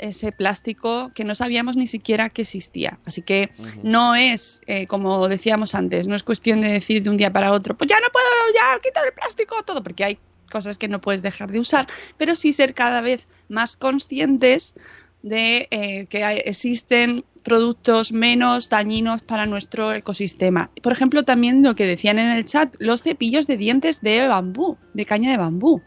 ese 0.00 0.32
plástico 0.32 1.10
que 1.14 1.24
no 1.24 1.34
sabíamos 1.34 1.76
ni 1.76 1.86
siquiera 1.86 2.30
que 2.30 2.42
existía. 2.42 2.98
Así 3.04 3.22
que 3.22 3.50
no 3.82 4.14
es, 4.14 4.62
eh, 4.66 4.86
como 4.86 5.28
decíamos 5.28 5.74
antes, 5.74 6.08
no 6.08 6.16
es 6.16 6.22
cuestión 6.22 6.60
de 6.60 6.72
decir 6.72 7.02
de 7.02 7.10
un 7.10 7.16
día 7.16 7.32
para 7.32 7.52
otro, 7.52 7.76
pues 7.76 7.88
ya 7.88 8.00
no 8.00 8.06
puedo, 8.10 8.26
ya 8.54 8.78
quitar 8.82 9.06
el 9.06 9.12
plástico, 9.12 9.62
todo, 9.62 9.82
porque 9.82 10.04
hay 10.04 10.18
cosas 10.50 10.78
que 10.78 10.88
no 10.88 11.00
puedes 11.00 11.22
dejar 11.22 11.52
de 11.52 11.60
usar, 11.60 11.86
pero 12.16 12.34
sí 12.34 12.52
ser 12.52 12.74
cada 12.74 13.00
vez 13.00 13.28
más 13.48 13.76
conscientes 13.76 14.74
de 15.22 15.68
eh, 15.70 16.06
que 16.06 16.24
hay- 16.24 16.42
existen 16.44 17.24
productos 17.42 18.12
menos 18.12 18.68
dañinos 18.68 19.22
para 19.22 19.46
nuestro 19.46 19.92
ecosistema. 19.92 20.70
Por 20.82 20.92
ejemplo, 20.92 21.22
también 21.24 21.62
lo 21.62 21.74
que 21.74 21.86
decían 21.86 22.18
en 22.18 22.28
el 22.36 22.44
chat, 22.44 22.74
los 22.78 23.02
cepillos 23.02 23.46
de 23.46 23.56
dientes 23.56 24.00
de 24.02 24.28
bambú, 24.28 24.76
de 24.94 25.04
caña 25.06 25.30
de 25.30 25.38
bambú 25.38 25.82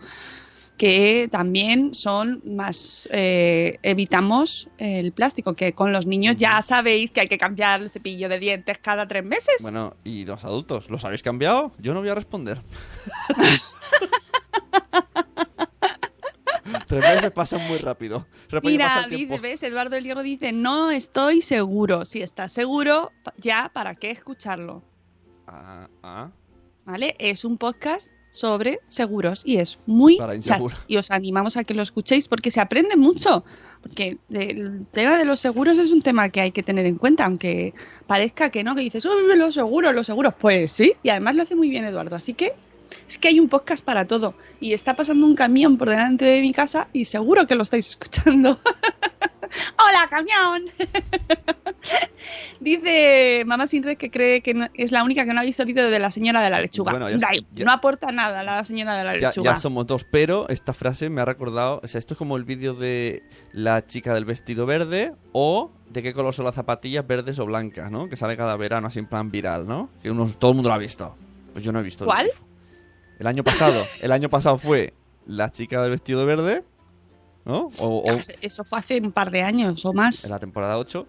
que 0.76 1.30
también 1.32 1.94
son 1.94 2.42
más 2.46 3.08
eh, 3.12 3.78
evitamos 3.84 4.68
el 4.80 5.12
plástico 5.12 5.54
que 5.54 5.74
con 5.74 5.92
los 5.94 6.08
niños 6.08 6.36
ya 6.36 6.60
sabéis 6.64 7.12
que 7.12 7.22
hay 7.22 7.28
que 7.28 7.38
cambiar 7.38 7.84
el 7.84 7.92
cepillo 7.92 8.28
de 8.28 8.40
dientes 8.40 8.80
cada 8.80 9.08
tres 9.08 9.24
meses 9.24 9.58
Bueno, 9.62 9.96
¿y 10.04 10.26
los 10.26 10.44
adultos? 10.46 10.90
¿Los 10.90 11.06
habéis 11.06 11.22
cambiado? 11.22 11.74
Yo 11.78 11.94
no 11.94 12.00
voy 12.00 12.10
a 12.10 12.16
responder. 12.16 12.60
Tres 16.88 17.02
meses 17.04 17.32
pasan 17.32 17.68
muy 17.68 17.78
rápido. 17.78 18.26
Rápido 18.50 18.78
pasa 18.80 19.08
mira 19.08 19.16
el 19.16 19.28
dice 19.28 19.40
ves 19.40 19.64
Eduardo 19.64 19.96
del 19.96 20.04
Hierro 20.04 20.24
dice 20.24 20.52
no 20.52 20.92
estoy 20.92 21.42
seguro. 21.42 22.06
Si 22.06 22.22
estás 22.22 22.52
seguro 22.52 23.12
ya 23.38 23.70
para 23.74 23.96
qué 23.96 24.12
escucharlo 24.12 24.82
Ah, 25.48 25.88
ah. 26.04 26.30
vale 26.86 27.16
es 27.20 27.44
un 27.46 27.58
podcast 27.58 28.12
sobre 28.32 28.80
seguros 28.88 29.44
y 29.46 29.58
es 29.58 29.78
muy 29.86 30.18
chachi. 30.40 30.64
y 30.88 30.98
os 30.98 31.12
animamos 31.12 31.56
a 31.56 31.64
que 31.64 31.76
lo 31.76 31.84
escuchéis 31.84 32.28
porque 32.28 32.50
se 32.50 32.60
aprende 32.62 32.96
mucho 32.96 33.44
porque 33.82 34.18
el 34.32 34.88
tema 34.88 35.18
de 35.20 35.26
los 35.26 35.40
seguros 35.40 35.78
es 35.78 35.92
un 35.92 36.02
tema 36.02 36.30
que 36.30 36.42
hay 36.42 36.52
que 36.52 36.64
tener 36.64 36.88
en 36.88 36.96
cuenta 36.98 37.26
aunque 37.26 37.76
parezca 38.08 38.50
que 38.50 38.64
no 38.64 38.74
que 38.74 38.82
dices 38.82 39.06
"Uy, 39.06 39.36
los 39.38 39.54
seguros 39.54 39.94
los 39.94 40.08
seguros 40.08 40.34
pues 40.40 40.72
sí 40.72 40.94
y 41.04 41.10
además 41.10 41.36
lo 41.36 41.44
hace 41.44 41.56
muy 41.56 41.70
bien 41.70 41.86
Eduardo 41.86 42.16
así 42.16 42.34
que 42.34 42.54
es 43.08 43.18
que 43.18 43.28
hay 43.30 43.40
un 43.40 43.50
podcast 43.50 43.84
para 43.84 44.06
todo 44.08 44.34
y 44.60 44.74
está 44.74 44.96
pasando 44.96 45.26
un 45.26 45.36
camión 45.36 45.78
por 45.78 45.90
delante 45.90 46.26
de 46.26 46.42
mi 46.42 46.52
casa 46.54 46.88
y 46.94 47.06
seguro 47.06 47.48
que 47.48 47.56
lo 47.56 47.64
estáis 47.64 47.90
escuchando 47.90 48.60
hola 49.78 50.08
camión 50.10 50.66
Dice 52.60 53.44
Mamá 53.46 53.68
Sin 53.68 53.84
Red 53.84 53.98
que 53.98 54.10
cree 54.10 54.42
que 54.42 54.54
no- 54.54 54.68
es 54.74 54.92
la 54.92 55.04
única 55.04 55.26
que 55.26 55.34
no 55.34 55.42
ha 55.42 55.44
visto 55.44 55.64
el 55.64 55.68
vídeo 55.68 55.90
de 55.90 56.00
la 56.00 56.12
señora 56.12 56.42
de 56.42 56.50
la 56.50 56.62
lechuga. 56.62 56.92
Bueno, 56.92 57.10
ya- 57.10 57.18
Da- 57.18 57.30
ya- 57.54 57.66
no 57.66 57.72
aporta 57.72 58.12
nada 58.12 58.44
la 58.44 58.64
señora 58.64 58.96
de 58.96 59.04
la 59.04 59.18
Ya, 59.18 59.28
lechuga. 59.30 59.52
ya 59.52 59.58
somos 59.58 59.86
dos, 59.86 60.06
pero 60.10 60.48
esta 60.50 60.74
frase 60.74 61.10
me 61.10 61.22
ha 61.22 61.26
recordado, 61.26 61.82
o 61.84 61.88
sea, 61.88 62.00
esto 62.00 62.14
es 62.14 62.18
como 62.18 62.38
el 62.38 62.46
vídeo 62.46 62.74
de 62.74 63.24
la 63.52 63.86
chica 63.86 64.14
del 64.14 64.26
vestido 64.26 64.66
verde 64.66 65.14
o 65.34 65.72
de 65.90 66.02
qué 66.02 66.14
color 66.14 66.34
son 66.34 66.46
las 66.46 66.56
zapatillas 66.56 67.06
verdes 67.06 67.38
o 67.40 67.46
blancas, 67.46 67.92
¿no? 67.92 68.08
Que 68.10 68.16
sale 68.16 68.38
cada 68.38 68.56
verano 68.56 68.88
así 68.88 69.00
en 69.00 69.06
plan 69.08 69.30
viral, 69.30 69.68
¿no? 69.68 69.90
Que 70.02 70.10
uno, 70.10 70.32
todo 70.40 70.52
el 70.52 70.56
mundo 70.56 70.70
lo 70.70 70.76
ha 70.76 70.80
visto. 70.80 71.16
Pues 71.52 71.64
yo 71.66 71.72
no 71.72 71.80
he 71.80 71.84
visto. 71.84 72.06
¿Cuál? 72.06 72.30
El 73.24 73.28
año 73.28 73.44
pasado, 73.46 73.82
el 74.02 74.12
año 74.12 74.28
pasado 74.28 74.58
fue 74.58 74.94
la 75.26 75.50
chica 75.50 75.82
del 75.82 75.92
vestido 75.92 76.26
verde, 76.26 76.66
¿no? 77.46 77.70
O, 77.80 78.04
o 78.06 78.18
Eso 78.42 78.66
fue 78.66 78.80
hace 78.80 79.00
un 79.00 79.14
par 79.14 79.32
de 79.32 79.44
años 79.44 79.86
o 79.86 79.94
más. 79.94 80.26
en 80.26 80.32
la 80.32 80.40
temporada 80.40 80.78
8 80.78 81.08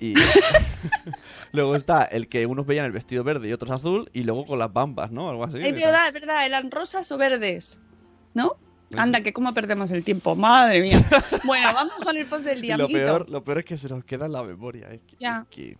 y 0.00 0.14
luego 1.52 1.76
está 1.76 2.02
el 2.02 2.26
que 2.28 2.46
unos 2.46 2.66
veían 2.66 2.84
el 2.86 2.90
vestido 2.90 3.22
verde 3.22 3.48
y 3.48 3.52
otros 3.52 3.70
azul 3.70 4.10
y 4.12 4.24
luego 4.24 4.44
con 4.44 4.58
las 4.58 4.72
bambas, 4.72 5.12
¿no? 5.12 5.30
Algo 5.30 5.44
así. 5.44 5.58
Es 5.58 5.72
verdad, 5.72 6.08
es 6.08 6.12
verdad, 6.14 6.44
eran 6.46 6.68
rosas 6.68 7.12
o 7.12 7.16
verdes. 7.16 7.80
¿No? 8.34 8.56
Pues 8.88 9.00
Anda, 9.00 9.20
que 9.20 9.32
cómo 9.32 9.54
perdemos 9.54 9.92
el 9.92 10.02
tiempo. 10.02 10.34
Madre 10.34 10.80
mía. 10.80 11.00
Bueno, 11.44 11.72
vamos 11.74 11.94
con 12.02 12.16
el 12.16 12.26
post 12.26 12.44
del 12.44 12.60
día, 12.60 12.76
lo 12.76 12.88
peor, 12.88 13.30
lo 13.30 13.44
peor 13.44 13.58
es 13.58 13.64
que 13.66 13.78
se 13.78 13.88
nos 13.88 14.02
queda 14.04 14.26
en 14.26 14.32
la 14.32 14.42
memoria. 14.42 14.88
Es 14.90 15.00
que, 15.02 15.14
Ya. 15.20 15.46
es 15.48 15.54
que- 15.56 15.78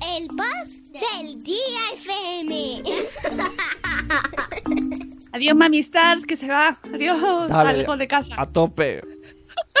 El 0.00 0.28
post 0.28 0.86
del 0.92 1.42
día 1.42 1.80
FM. 1.94 2.82
Adiós, 5.32 5.56
Mami 5.56 5.78
Stars, 5.80 6.24
que 6.26 6.36
se 6.36 6.48
va. 6.48 6.78
Adiós, 6.92 7.48
Dale, 7.48 7.78
salgo 7.78 7.96
de 7.96 8.08
casa. 8.08 8.34
A 8.38 8.46
tope. 8.46 9.02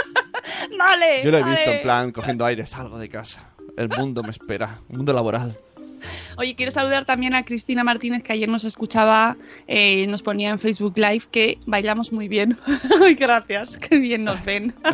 Dale. 0.78 1.22
Yo 1.22 1.30
lo 1.30 1.38
he 1.38 1.40
dale. 1.40 1.54
visto 1.54 1.70
en 1.70 1.82
plan 1.82 2.12
cogiendo 2.12 2.44
aire, 2.44 2.66
salgo 2.66 2.98
de 2.98 3.08
casa. 3.08 3.50
El 3.76 3.88
mundo 3.88 4.22
me 4.22 4.30
espera, 4.30 4.80
un 4.88 4.98
mundo 4.98 5.12
laboral. 5.12 5.58
Oye, 6.36 6.54
quiero 6.54 6.72
saludar 6.72 7.04
también 7.04 7.34
a 7.34 7.44
Cristina 7.44 7.84
Martínez, 7.84 8.22
que 8.22 8.32
ayer 8.32 8.48
nos 8.48 8.64
escuchaba, 8.64 9.36
eh, 9.66 10.06
nos 10.08 10.22
ponía 10.22 10.50
en 10.50 10.58
Facebook 10.58 10.94
Live 10.96 11.24
que 11.30 11.58
bailamos 11.66 12.12
muy 12.12 12.28
bien. 12.28 12.58
Gracias, 13.18 13.78
qué 13.78 13.98
bien 13.98 14.24
nos 14.24 14.42
ven. 14.44 14.74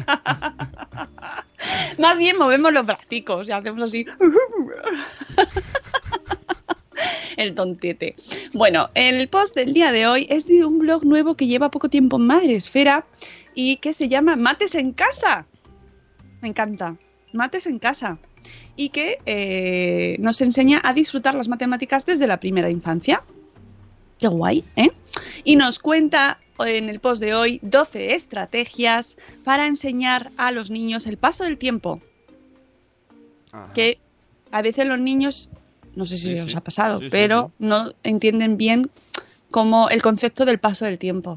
Más 1.99 2.19
bien 2.19 2.39
movemos 2.39 2.73
los 2.73 2.87
bracicos 2.87 3.49
y 3.49 3.53
hacemos 3.53 3.83
así. 3.83 4.07
El 7.37 7.55
tontete. 7.55 8.17
Bueno, 8.53 8.91
el 8.95 9.29
post 9.29 9.55
del 9.57 9.73
día 9.73 9.93
de 9.93 10.07
hoy 10.07 10.27
es 10.29 10.47
de 10.47 10.67
un 10.67 10.79
blog 10.79 11.07
nuevo 11.07 11.37
que 11.37 11.47
lleva 11.47 11.71
poco 11.71 11.89
tiempo 11.89 12.19
en 12.19 12.27
Madresfera 12.27 13.07
y 13.55 13.77
que 13.77 13.95
se 13.95 14.09
llama 14.09 14.37
Mates 14.37 14.75
en 14.75 14.93
Casa. 14.93 15.47
Me 16.43 16.49
encanta. 16.49 16.97
Mates 17.33 17.67
en 17.67 17.79
Casa 17.79 18.19
y 18.81 18.89
que 18.89 19.19
eh, 19.27 20.17
nos 20.21 20.41
enseña 20.41 20.81
a 20.83 20.95
disfrutar 20.95 21.35
las 21.35 21.49
matemáticas 21.49 22.07
desde 22.07 22.27
la 22.27 22.41
primera 22.41 22.71
infancia. 22.71 23.23
Qué 24.19 24.27
guay, 24.29 24.65
¿eh? 24.77 24.89
Y 25.45 25.57
nos 25.57 25.79
cuenta 25.79 26.39
en 26.59 26.89
el 26.89 26.99
post 26.99 27.21
de 27.23 27.35
hoy 27.35 27.59
12 27.63 28.15
estrategias 28.15 29.19
para 29.45 29.67
enseñar 29.67 30.31
a 30.39 30.51
los 30.51 30.71
niños 30.71 31.07
el 31.07 31.19
paso 31.19 31.45
del 31.45 31.59
tiempo. 31.59 32.01
Ajá. 33.53 33.71
Que 33.75 33.99
a 34.51 34.63
veces 34.63 34.87
los 34.87 34.99
niños, 34.99 35.51
no 35.95 36.07
sé 36.07 36.17
si 36.17 36.35
Sí, 36.35 36.39
os 36.41 36.51
sí. 36.53 36.57
ha 36.57 36.61
pasado, 36.63 37.01
Sí, 37.01 37.09
pero 37.11 37.53
no 37.59 37.93
entienden 38.03 38.57
bien 38.57 38.91
como 39.51 39.91
el 39.91 40.01
concepto 40.01 40.47
del 40.47 40.59
paso 40.59 40.87
del 40.87 40.97
tiempo. 40.99 41.37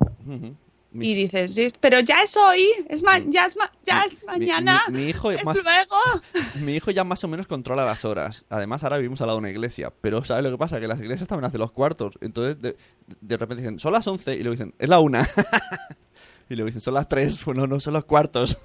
Mi- 0.93 1.09
Y 1.11 1.15
dices, 1.15 1.55
"Sí, 1.55 1.67
pero 1.79 1.99
ya 2.01 2.21
es 2.23 2.37
hoy, 2.37 2.67
es 2.87 3.01
ma- 3.01 3.17
ya, 3.27 3.47
es 3.47 3.57
ma- 3.57 3.71
ya 3.83 4.03
es 4.03 4.23
mañana, 4.25 4.81
Mi, 4.89 4.99
mi 4.99 5.09
hijo 5.09 5.31
es 5.31 5.43
más, 5.43 5.55
luego. 5.55 6.21
mi 6.65 6.75
hijo 6.75 6.91
ya 6.91 7.03
más 7.03 7.23
o 7.23 7.27
menos 7.27 7.47
controla 7.47 7.83
las 7.83 8.05
horas. 8.05 8.45
Además, 8.49 8.83
ahora 8.83 8.97
vivimos 8.97 9.19
al 9.21 9.27
lado 9.27 9.37
de 9.37 9.41
una 9.41 9.49
iglesia. 9.49 9.91
Pero 10.01 10.23
¿sabes 10.23 10.43
lo 10.43 10.51
que 10.51 10.57
pasa? 10.57 10.79
Que 10.79 10.87
las 10.87 10.99
iglesias 10.99 11.27
también 11.27 11.45
hacen 11.45 11.59
los 11.59 11.71
cuartos. 11.71 12.17
Entonces, 12.21 12.61
de, 12.61 12.77
de 13.21 13.37
repente 13.37 13.63
dicen, 13.63 13.79
son 13.79 13.91
las 13.91 14.05
11. 14.07 14.33
Y 14.35 14.39
luego 14.43 14.51
dicen, 14.51 14.73
es 14.77 14.87
la 14.87 14.99
una. 14.99 15.27
y 16.49 16.55
luego 16.55 16.67
dicen, 16.67 16.81
son 16.81 16.93
las 16.93 17.07
3. 17.09 17.39
Pues 17.43 17.57
no, 17.67 17.79
son 17.79 17.93
los 17.93 18.05
cuartos. 18.05 18.57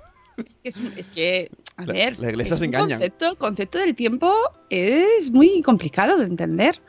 Es, 0.63 0.77
es 0.97 1.11
que, 1.11 1.51
a 1.77 1.85
La- 1.85 1.93
ver, 1.93 2.19
la 2.21 2.29
iglesia 2.31 2.53
es 2.53 2.59
se 2.59 2.65
un 2.65 2.69
engañan. 2.75 2.99
Concepto, 2.99 3.31
el 3.31 3.37
concepto 3.39 3.79
del 3.79 3.95
tiempo 3.97 4.33
es 4.71 5.31
muy 5.33 5.63
complicado 5.63 6.17
de 6.19 6.27
entender. 6.27 6.81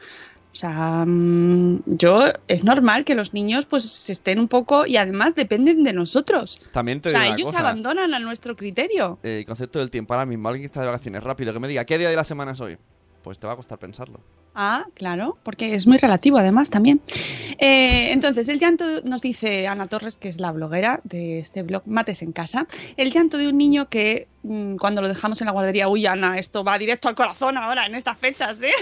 O 0.51 0.55
sea, 0.55 1.05
mm, 1.05 1.83
yo 1.85 2.25
es 2.47 2.63
normal 2.63 3.05
que 3.05 3.13
los 3.13 3.33
niños 3.33 3.65
pues 3.65 3.83
se 3.83 4.11
estén 4.11 4.39
un 4.39 4.47
poco 4.47 4.85
y 4.87 4.97
además 4.97 5.35
dependen 5.35 5.83
de 5.83 5.93
nosotros. 5.93 6.59
También 6.73 7.01
te 7.01 7.09
O 7.09 7.11
digo 7.11 7.19
sea, 7.21 7.29
una 7.29 7.35
ellos 7.37 7.51
cosa. 7.51 7.59
abandonan 7.59 8.13
a 8.15 8.19
nuestro 8.19 8.55
criterio. 8.55 9.19
El 9.21 9.45
concepto 9.45 9.77
del 9.79 9.91
tiempo 9.91 10.13
ahora 10.15 10.25
mismo, 10.25 10.47
alguien 10.49 10.63
que 10.63 10.65
está 10.67 10.81
de 10.81 10.87
vacaciones 10.87 11.23
rápido, 11.23 11.53
que 11.53 11.59
me 11.59 11.67
diga, 11.67 11.85
¿qué 11.85 11.97
día 11.99 12.09
de 12.09 12.15
la 12.15 12.23
semana 12.23 12.53
es 12.53 12.61
hoy? 12.61 12.77
Pues 13.23 13.37
te 13.37 13.45
va 13.45 13.53
a 13.53 13.55
costar 13.57 13.77
pensarlo. 13.77 14.21
Ah, 14.61 14.87
claro, 14.93 15.37
porque 15.43 15.73
es 15.73 15.87
muy 15.87 15.97
relativo 15.97 16.37
además 16.37 16.69
también. 16.69 16.99
Eh, 17.59 18.11
entonces, 18.11 18.49
el 18.49 18.59
llanto, 18.59 18.83
nos 19.05 19.21
dice 19.21 19.69
Ana 19.69 19.87
Torres, 19.87 20.17
que 20.17 20.27
es 20.27 20.37
la 20.37 20.51
bloguera 20.51 20.99
de 21.05 21.39
este 21.39 21.63
blog 21.63 21.83
Mates 21.85 22.21
en 22.23 22.33
Casa, 22.33 22.67
el 22.97 23.09
llanto 23.09 23.37
de 23.37 23.47
un 23.47 23.57
niño 23.57 23.87
que 23.87 24.27
mm, 24.43 24.75
cuando 24.75 25.01
lo 25.01 25.07
dejamos 25.07 25.39
en 25.39 25.45
la 25.45 25.53
guardería, 25.53 25.87
uy, 25.87 26.05
Ana, 26.07 26.37
esto 26.37 26.65
va 26.65 26.77
directo 26.77 27.07
al 27.07 27.15
corazón 27.15 27.55
ahora, 27.55 27.85
en 27.85 27.95
estas 27.95 28.17
fechas, 28.17 28.61
¿eh? 28.61 28.73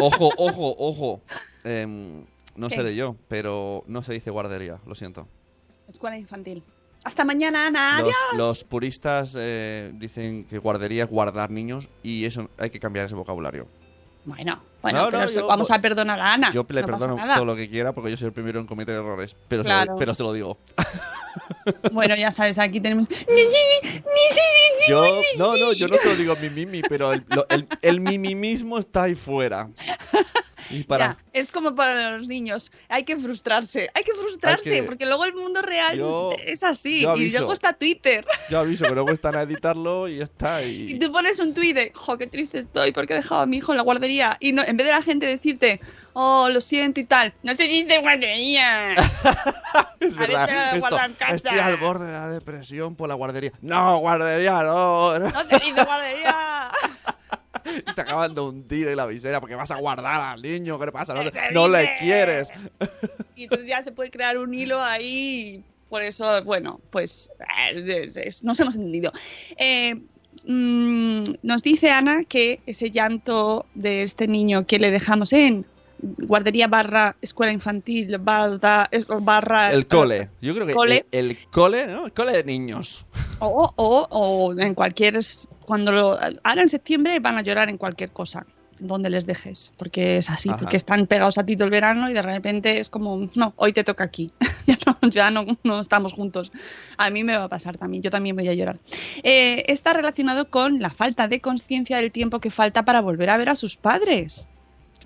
Ojo, 0.00 0.30
ojo, 0.36 0.76
ojo. 0.78 1.20
Em, 1.64 2.22
no 2.54 2.68
¿Qué? 2.68 2.76
seré 2.76 2.94
yo, 2.94 3.16
pero 3.26 3.82
no 3.88 4.04
se 4.04 4.12
dice 4.12 4.30
guardería, 4.30 4.78
lo 4.86 4.94
siento. 4.94 5.26
Escuela 5.88 6.16
infantil. 6.16 6.62
Hasta 7.02 7.24
mañana, 7.24 7.66
Ana. 7.66 8.00
Los, 8.00 8.02
Adiós. 8.02 8.36
los 8.36 8.64
puristas 8.64 9.34
eh, 9.36 9.90
dicen 9.94 10.44
que 10.44 10.58
guardería 10.58 11.02
es 11.02 11.10
guardar 11.10 11.50
niños 11.50 11.88
y 12.04 12.26
eso 12.26 12.48
hay 12.58 12.70
que 12.70 12.78
cambiar 12.78 13.06
ese 13.06 13.16
vocabulario. 13.16 13.66
Bueno, 14.24 14.60
bueno, 14.82 14.98
No, 15.02 15.06
pero 15.10 15.22
no, 15.22 15.28
se- 15.28 15.40
yo- 15.40 15.46
vamos 15.46 15.70
a 15.70 15.80
perdonar 15.80 16.20
a 16.20 16.32
Ana. 16.34 16.50
Yo 16.52 16.64
le 16.68 16.80
no 16.82 16.86
perdono 16.86 17.16
todo 17.34 17.44
lo 17.44 17.56
que 17.56 17.68
quiera 17.68 17.92
porque 17.92 18.10
yo 18.10 18.16
soy 18.16 18.26
el 18.28 18.32
primero 18.32 18.60
en 18.60 18.66
cometer 18.66 18.94
errores, 18.94 19.36
pero, 19.48 19.62
se, 19.62 19.68
Claro. 19.68 19.92
lo, 19.94 19.98
pero 19.98 20.14
se 20.14 20.22
lo 20.22 20.32
digo. 20.32 20.58
Bueno, 21.92 22.14
ya 22.16 22.32
sabes, 22.32 22.58
aquí 22.58 22.80
tenemos. 22.80 23.08
Yo, 24.88 25.04
no, 25.36 25.56
no, 25.56 25.72
yo 25.72 25.88
no 25.88 25.96
te 25.98 26.08
lo 26.08 26.14
digo 26.16 26.36
mi 26.36 26.48
mimi, 26.48 26.80
pero 26.82 27.12
el, 27.12 27.24
lo- 27.34 27.46
el, 27.48 27.66
el 27.82 28.00
mimimismo 28.00 28.78
está 28.78 29.04
ahí 29.04 29.14
fuera. 29.16 29.68
Y 30.70 30.82
para... 30.84 31.06
Ya, 31.06 31.16
es 31.32 31.52
como 31.52 31.74
para 31.74 32.16
los 32.16 32.26
niños. 32.28 32.70
Hay 32.88 33.04
que 33.04 33.16
frustrarse. 33.18 33.88
Hay 33.94 34.02
que 34.04 34.12
frustrarse, 34.14 34.68
Hay 34.70 34.80
que- 34.80 34.82
porque 34.84 35.06
luego 35.06 35.24
el 35.24 35.34
mundo 35.34 35.60
real 35.62 35.96
Yo- 35.98 36.30
es 36.44 36.62
así. 36.62 37.00
yo 37.02 37.16
y 37.16 37.30
luego 37.30 37.52
está 37.52 37.72
Twitter. 37.72 38.24
Yo 38.50 38.58
aviso 38.60 38.84
que 38.84 38.94
luego 38.94 39.10
están 39.10 39.36
a 39.36 39.42
editarlo 39.42 40.08
y 40.08 40.18
ya 40.18 40.24
está. 40.24 40.62
Y 40.64 40.92
Y... 40.94 40.98
tú 40.98 41.10
pones 41.12 41.38
un 41.40 41.52
tuit 41.54 41.74
de, 41.74 41.92
jo, 41.94 42.16
qué 42.18 42.26
triste 42.28 42.58
estoy 42.58 42.92
porque 42.92 43.12
he 43.14 43.16
dejado 43.16 43.42
a 43.42 43.46
mi 43.46 43.58
hijo 43.58 43.72
en 43.72 43.76
la 43.78 43.82
guardería. 43.84 44.36
Y 44.40 44.52
no, 44.52 44.62
en 44.64 44.75
vez 44.76 44.86
de 44.86 44.92
la 44.92 45.02
gente 45.02 45.26
decirte, 45.26 45.80
oh, 46.12 46.48
lo 46.48 46.60
siento 46.60 47.00
y 47.00 47.04
tal, 47.04 47.32
no 47.42 47.54
se 47.54 47.64
dice 47.68 47.98
guardería. 47.98 48.94
Es 49.98 50.14
A 50.14 50.20
ver, 50.20 50.28
verdad, 50.28 50.46
te 50.46 50.52
esto, 50.76 50.80
guarda 50.80 51.04
en 51.06 51.14
casa. 51.14 51.34
estoy 51.34 51.58
al 51.58 51.76
borde 51.78 52.06
de 52.06 52.12
la 52.12 52.28
depresión 52.28 52.94
por 52.94 53.08
la 53.08 53.14
guardería. 53.14 53.52
No, 53.62 53.98
guardería, 53.98 54.62
no. 54.62 55.18
no. 55.18 55.30
No 55.30 55.40
se 55.40 55.58
dice 55.58 55.82
guardería. 55.84 56.68
Y 57.74 57.92
te 57.94 58.00
acaban 58.00 58.32
de 58.32 58.40
hundir 58.40 58.86
en 58.86 58.96
la 58.96 59.06
visera 59.06 59.40
porque 59.40 59.56
vas 59.56 59.70
a 59.72 59.76
guardar 59.76 60.20
al 60.20 60.42
niño. 60.42 60.78
¿Qué 60.78 60.86
le 60.86 60.92
pasa? 60.92 61.14
No, 61.14 61.22
no 61.52 61.68
le 61.68 61.96
quieres. 61.98 62.46
Y 63.34 63.44
entonces 63.44 63.66
ya 63.66 63.82
se 63.82 63.90
puede 63.90 64.10
crear 64.10 64.38
un 64.38 64.54
hilo 64.54 64.80
ahí. 64.80 65.64
Por 65.88 66.02
eso, 66.02 66.42
bueno, 66.44 66.80
pues 66.90 67.30
eh, 67.64 68.28
nos 68.42 68.60
hemos 68.60 68.76
entendido. 68.76 69.12
Eh, 69.56 69.96
mm, 70.46 71.24
nos 71.42 71.62
dice 71.62 71.90
Ana 71.90 72.24
que 72.24 72.60
ese 72.66 72.90
llanto 72.90 73.66
de 73.74 74.02
este 74.02 74.28
niño 74.28 74.66
que 74.66 74.78
le 74.78 74.90
dejamos 74.90 75.32
en 75.32 75.66
guardería 75.98 76.68
barra 76.68 77.16
escuela 77.22 77.52
infantil 77.52 78.18
barra, 78.18 78.88
barra 79.20 79.72
El 79.72 79.86
cole. 79.86 80.30
Yo 80.40 80.54
creo 80.54 80.66
que 80.66 80.74
Cole. 80.74 81.06
El, 81.10 81.30
el 81.30 81.38
cole, 81.50 81.86
¿no? 81.86 82.06
El 82.06 82.12
cole 82.12 82.32
de 82.32 82.44
niños. 82.44 83.06
O, 83.38 83.72
o, 83.76 84.06
o 84.10 84.58
en 84.58 84.74
cualquier. 84.74 85.18
Cuando 85.64 85.92
lo, 85.92 86.18
ahora 86.44 86.62
en 86.62 86.68
septiembre 86.68 87.18
van 87.20 87.38
a 87.38 87.42
llorar 87.42 87.68
en 87.68 87.78
cualquier 87.78 88.10
cosa 88.10 88.46
donde 88.80 89.10
les 89.10 89.26
dejes, 89.26 89.72
porque 89.76 90.18
es 90.18 90.30
así, 90.30 90.48
Ajá. 90.48 90.58
porque 90.58 90.76
están 90.76 91.06
pegados 91.06 91.38
a 91.38 91.46
ti 91.46 91.56
todo 91.56 91.64
el 91.64 91.70
verano 91.70 92.10
y 92.10 92.12
de 92.12 92.22
repente 92.22 92.78
es 92.78 92.90
como, 92.90 93.28
no, 93.34 93.52
hoy 93.56 93.72
te 93.72 93.84
toca 93.84 94.04
aquí, 94.04 94.32
ya, 94.66 94.78
no, 94.86 95.08
ya 95.10 95.30
no, 95.30 95.46
no 95.64 95.80
estamos 95.80 96.12
juntos. 96.12 96.52
A 96.96 97.10
mí 97.10 97.24
me 97.24 97.36
va 97.36 97.44
a 97.44 97.48
pasar 97.48 97.78
también, 97.78 98.02
yo 98.02 98.10
también 98.10 98.36
voy 98.36 98.48
a 98.48 98.54
llorar. 98.54 98.78
Eh, 99.22 99.64
está 99.68 99.92
relacionado 99.92 100.50
con 100.50 100.80
la 100.80 100.90
falta 100.90 101.28
de 101.28 101.40
conciencia 101.40 101.96
del 101.96 102.12
tiempo 102.12 102.40
que 102.40 102.50
falta 102.50 102.84
para 102.84 103.00
volver 103.00 103.30
a 103.30 103.36
ver 103.36 103.48
a 103.48 103.54
sus 103.54 103.76
padres. 103.76 104.48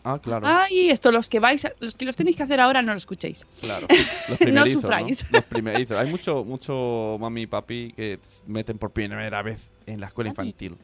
Ah, 0.03 0.19
claro. 0.23 0.47
Ay, 0.47 0.91
esto 0.91 1.13
los 1.13 1.29
que 1.29 1.41
vais, 1.41 1.67
los 1.79 1.95
que 1.95 2.05
los 2.05 2.17
tenéis 2.17 2.37
que 2.37 2.43
hacer 2.43 2.61
ahora 2.61 2.83
no 2.83 2.93
lo 2.93 2.99
escuchéis. 2.99 3.47
Claro. 3.61 3.87
Los 4.29 4.39
primerizos, 4.39 4.81
sufráis. 4.81 5.27
Los 5.31 5.45
primerizos. 5.45 5.99
Hay 5.99 6.11
mucho, 6.11 6.45
mucho 6.45 7.19
mami 7.21 7.43
y 7.43 7.47
papi 7.47 7.93
que 7.95 8.19
meten 8.47 8.79
por 8.79 8.93
primera 8.93 9.43
vez 9.43 9.69
en 9.87 10.01
la 10.01 10.07
escuela 10.07 10.31
infantil. 10.31 10.79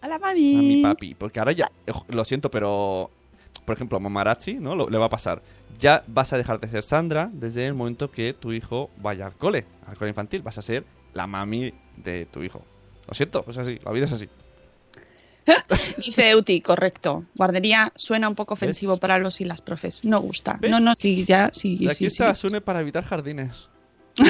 A 0.00 0.08
la 0.08 0.18
mami. 0.18 0.54
Mami 0.54 0.78
y 0.78 0.82
papi. 0.82 1.14
Porque 1.14 1.38
ahora 1.38 1.52
ya, 1.52 1.70
lo 2.08 2.24
siento, 2.24 2.50
pero 2.50 3.10
por 3.64 3.74
ejemplo, 3.76 3.98
a 3.98 4.00
Mamarachi, 4.00 4.54
¿no? 4.54 4.74
Lo- 4.74 4.88
le 4.90 4.98
va 4.98 5.06
a 5.06 5.10
pasar. 5.10 5.42
Ya 5.78 6.02
vas 6.08 6.32
a 6.32 6.36
dejar 6.38 6.58
de 6.60 6.68
ser 6.68 6.82
Sandra 6.82 7.30
desde 7.32 7.66
el 7.66 7.74
momento 7.74 8.10
que 8.10 8.32
tu 8.32 8.52
hijo 8.52 8.90
vaya 8.96 9.26
al 9.26 9.34
cole, 9.34 9.66
al 9.86 9.96
cole 9.96 10.08
infantil. 10.10 10.42
Vas 10.42 10.58
a 10.58 10.62
ser 10.62 10.84
la 11.14 11.26
mami 11.26 11.72
de 11.96 12.26
tu 12.26 12.42
hijo. 12.42 12.64
Lo 13.06 13.14
siento, 13.14 13.44
es 13.48 13.58
así, 13.58 13.78
la 13.84 13.92
vida 13.92 14.06
es 14.06 14.12
así. 14.12 14.28
Dice 16.04 16.30
Euti, 16.30 16.60
correcto. 16.60 17.24
Guardería 17.36 17.92
suena 17.94 18.28
un 18.28 18.34
poco 18.34 18.54
ofensivo 18.54 18.92
¿Ves? 18.94 19.00
para 19.00 19.18
los 19.18 19.40
y 19.40 19.44
las 19.44 19.60
profes. 19.60 20.04
No 20.04 20.20
gusta. 20.20 20.58
¿Ves? 20.60 20.70
No, 20.70 20.80
no, 20.80 20.94
sí, 20.96 21.24
ya, 21.24 21.50
sí, 21.52 21.76
Y 21.80 21.86
aquí 21.86 21.96
sí, 21.96 22.06
está, 22.06 22.34
sí. 22.34 22.40
suene 22.42 22.60
para 22.60 22.80
evitar 22.80 23.04
jardines. 23.04 23.68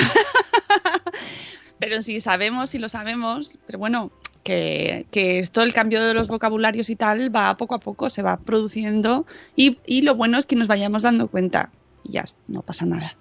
Pero 1.81 2.03
sí 2.03 2.21
sabemos 2.21 2.75
y 2.75 2.79
lo 2.79 2.89
sabemos, 2.89 3.59
pero 3.67 3.79
bueno, 3.79 4.11
que, 4.45 5.07
que 5.11 5.39
esto, 5.41 5.63
el 5.63 5.73
cambio 5.73 6.05
de 6.05 6.15
los 6.15 6.29
vocabularios 6.29 6.91
y 6.91 6.97
tal, 6.97 7.35
va 7.35 7.57
poco 7.57 7.75
a 7.75 7.81
poco, 7.81 8.11
se 8.11 8.23
va 8.23 8.37
produciendo 8.39 9.27
y, 9.57 9.79
y 9.87 10.03
lo 10.03 10.15
bueno 10.15 10.39
es 10.39 10.47
que 10.47 10.57
nos 10.57 10.69
vayamos 10.69 11.03
dando 11.03 11.29
cuenta. 11.29 11.71
Y 12.05 12.13
ya, 12.13 12.25
no 12.49 12.63
pasa 12.63 12.87
nada. 12.87 13.15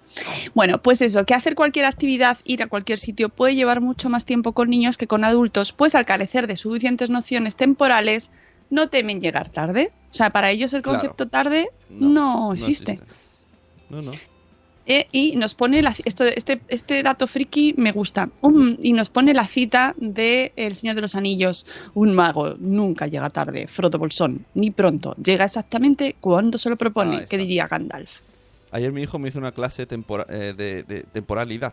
Bueno, 0.54 0.80
pues 0.80 1.02
eso, 1.02 1.24
que 1.26 1.34
hacer 1.34 1.54
cualquier 1.54 1.84
actividad, 1.84 2.38
ir 2.44 2.62
a 2.62 2.66
cualquier 2.66 2.98
sitio, 2.98 3.28
puede 3.28 3.54
llevar 3.54 3.80
mucho 3.82 4.08
más 4.08 4.24
tiempo 4.24 4.52
con 4.52 4.70
niños 4.70 4.96
que 4.96 5.06
con 5.06 5.24
adultos, 5.24 5.72
pues 5.72 5.94
al 5.94 6.06
carecer 6.06 6.46
de 6.46 6.56
suficientes 6.56 7.10
nociones 7.10 7.56
temporales, 7.56 8.30
no 8.70 8.88
temen 8.88 9.20
llegar 9.20 9.50
tarde. 9.50 9.92
O 10.10 10.14
sea, 10.14 10.30
para 10.30 10.50
ellos 10.50 10.72
el 10.72 10.82
Claro. 10.82 10.98
concepto 10.98 11.28
tarde 11.28 11.70
no, 11.90 12.52
existe. 12.54 13.00
No, 13.90 14.00
no. 14.00 14.12
Eh, 14.90 15.06
y 15.12 15.36
nos 15.36 15.54
pone 15.54 15.82
la, 15.82 15.94
esto, 16.04 16.24
este, 16.24 16.60
este 16.66 17.02
dato 17.04 17.28
friki 17.28 17.74
me 17.76 17.92
gusta. 17.92 18.28
Un- 18.42 18.76
y 18.82 18.92
nos 18.92 19.08
pone 19.08 19.32
la 19.34 19.46
cita 19.46 19.94
de 19.98 20.52
El 20.56 20.74
Señor 20.74 20.96
de 20.96 21.02
los 21.02 21.14
Anillos. 21.14 21.64
Un 21.94 22.12
mago 22.14 22.56
nunca 22.58 23.06
llega 23.06 23.30
tarde, 23.30 23.68
Frodo 23.68 23.98
Bolsón, 23.98 24.44
ni 24.54 24.72
pronto. 24.72 25.14
Llega 25.22 25.44
exactamente 25.44 26.16
cuando 26.20 26.58
se 26.58 26.68
lo 26.70 26.76
propone, 26.76 27.18
Ahí 27.18 27.26
que 27.26 27.38
diría 27.38 27.68
Gandalf. 27.68 28.20
Ayer 28.72 28.90
mi 28.92 29.02
hijo 29.02 29.18
me 29.20 29.28
hizo 29.28 29.38
una 29.38 29.52
clase 29.52 29.86
tempora- 29.86 30.26
eh, 30.28 30.54
de, 30.56 30.82
de 30.82 31.02
temporalidad. 31.04 31.72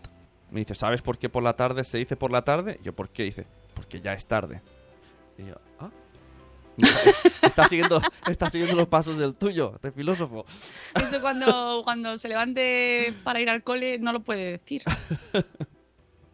Me 0.51 0.59
dice, 0.61 0.76
¿sabes 0.76 1.01
por 1.01 1.18
qué 1.18 1.28
por 1.28 1.41
la 1.41 1.53
tarde 1.55 1.84
se 1.84 1.97
dice 1.97 2.15
por 2.15 2.32
la 2.32 2.43
tarde? 2.43 2.80
Yo, 2.84 2.93
¿por 2.93 3.09
qué? 3.09 3.24
Dice, 3.24 3.45
porque 3.74 3.99
ya 3.99 4.13
es 4.13 4.28
tarde. 4.28 4.61
Y 5.39 5.45
yo, 5.47 5.55
¿ah? 5.55 5.61
está, 7.41 7.67
siguiendo, 7.67 8.01
está 8.28 8.49
siguiendo 8.49 8.75
los 8.75 8.88
pasos 8.88 9.17
del 9.17 9.36
tuyo, 9.36 9.80
de 9.82 9.91
filósofo. 9.91 10.45
Eso 10.95 11.21
cuando, 11.21 11.82
cuando 11.84 12.17
se 12.17 12.28
levante 12.30 13.13
para 13.23 13.39
ir 13.41 13.49
al 13.49 13.63
cole 13.63 13.97
no 13.99 14.13
lo 14.13 14.19
puede 14.21 14.51
decir. 14.57 14.84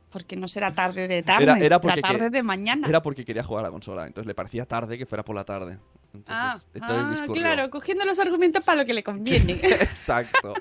Porque 0.09 0.35
no 0.35 0.47
será 0.47 0.73
tarde 0.75 1.07
de 1.07 1.23
tarde, 1.23 1.43
Era- 1.43 1.57
era 1.57 1.79
porque 1.79 2.01
tarde 2.01 2.19
que- 2.19 2.29
de 2.29 2.43
mañana. 2.43 2.87
Era 2.87 3.01
porque 3.01 3.25
quería 3.25 3.43
jugar 3.43 3.65
a 3.65 3.69
la 3.69 3.71
consola, 3.71 4.05
entonces 4.05 4.27
le 4.27 4.35
parecía 4.35 4.65
tarde 4.65 4.97
que 4.97 5.05
fuera 5.07 5.23
por 5.23 5.35
la 5.35 5.43
tarde. 5.43 5.79
Entonces, 6.13 6.29
ah, 6.29 6.59
ah, 6.81 7.25
claro, 7.33 7.69
cogiendo 7.71 8.05
los 8.05 8.19
argumentos 8.19 8.63
para 8.63 8.81
lo 8.81 8.85
que 8.85 8.93
le 8.93 9.01
conviene. 9.01 9.53
Exacto. 9.63 10.53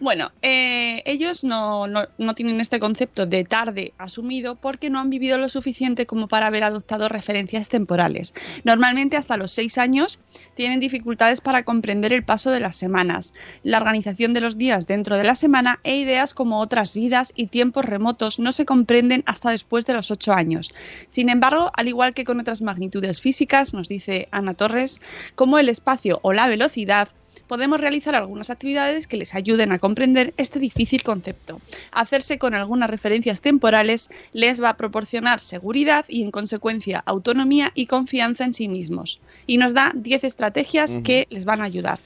Bueno, 0.00 0.32
eh, 0.42 1.02
ellos 1.06 1.44
no, 1.44 1.86
no- 1.86 2.08
no 2.18 2.34
tienen 2.34 2.60
este 2.60 2.80
concepto 2.80 3.26
de 3.26 3.44
tarde 3.44 3.92
asumido 3.98 4.56
porque 4.56 4.90
no 4.90 4.98
han 4.98 5.10
vivido 5.10 5.38
lo 5.38 5.48
suficiente 5.48 6.06
como 6.06 6.26
para 6.28 6.46
haber 6.48 6.64
adoptado 6.64 7.08
referencias 7.08 7.68
temporales. 7.68 8.34
Normalmente 8.64 9.16
hasta 9.16 9.36
los 9.36 9.52
seis 9.52 9.78
años 9.78 10.18
tienen 10.54 10.80
dificultades 10.80 11.40
para 11.40 11.62
comprender 11.62 12.12
el 12.12 12.24
paso 12.24 12.50
de 12.50 12.58
las 12.60 12.74
semanas, 12.76 13.34
la 13.62 13.78
organización 13.78 14.32
de 14.32 14.40
los 14.40 14.58
días 14.58 14.86
dentro 14.86 15.16
de 15.16 15.24
la 15.24 15.36
semana 15.36 15.78
e 15.84 15.96
ideas 15.96 16.34
como 16.34 16.58
otras 16.58 16.94
vidas 16.94 17.32
y 17.36 17.46
tiempos 17.46 17.84
remotos 17.84 18.38
no 18.40 18.50
se 18.52 18.64
comprenden 18.64 19.22
hasta 19.26 19.50
después 19.50 19.86
de 19.86 19.94
los 19.94 20.10
ocho 20.10 20.32
años. 20.32 20.72
Sin 21.08 21.28
embargo, 21.28 21.70
al 21.74 21.86
igual 21.88 22.14
que 22.14 22.24
con 22.24 22.40
otras 22.40 22.62
magnitudes 22.62 23.20
físicas, 23.20 23.74
nos 23.74 23.88
dice 23.88 24.28
Ana 24.32 24.54
Torres, 24.54 25.00
como 25.36 25.58
el 25.58 25.68
espacio 25.68 26.18
o 26.22 26.32
la 26.32 26.48
velocidad, 26.48 27.08
podemos 27.52 27.82
realizar 27.82 28.14
algunas 28.14 28.48
actividades 28.48 29.06
que 29.06 29.18
les 29.18 29.34
ayuden 29.34 29.72
a 29.72 29.78
comprender 29.78 30.32
este 30.38 30.58
difícil 30.58 31.02
concepto. 31.02 31.60
Hacerse 31.90 32.38
con 32.38 32.54
algunas 32.54 32.88
referencias 32.88 33.42
temporales 33.42 34.08
les 34.32 34.62
va 34.62 34.70
a 34.70 34.76
proporcionar 34.78 35.42
seguridad 35.42 36.06
y, 36.08 36.22
en 36.22 36.30
consecuencia, 36.30 37.02
autonomía 37.04 37.70
y 37.74 37.84
confianza 37.84 38.46
en 38.46 38.54
sí 38.54 38.68
mismos. 38.68 39.20
Y 39.46 39.58
nos 39.58 39.74
da 39.74 39.92
10 39.94 40.24
estrategias 40.24 40.96
que 41.04 41.26
les 41.28 41.44
van 41.44 41.60
a 41.60 41.64
ayudar. 41.64 42.00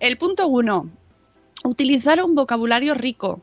El 0.00 0.18
punto 0.18 0.48
1. 0.48 0.90
Utilizar 1.62 2.20
un 2.24 2.34
vocabulario 2.34 2.94
rico. 2.94 3.40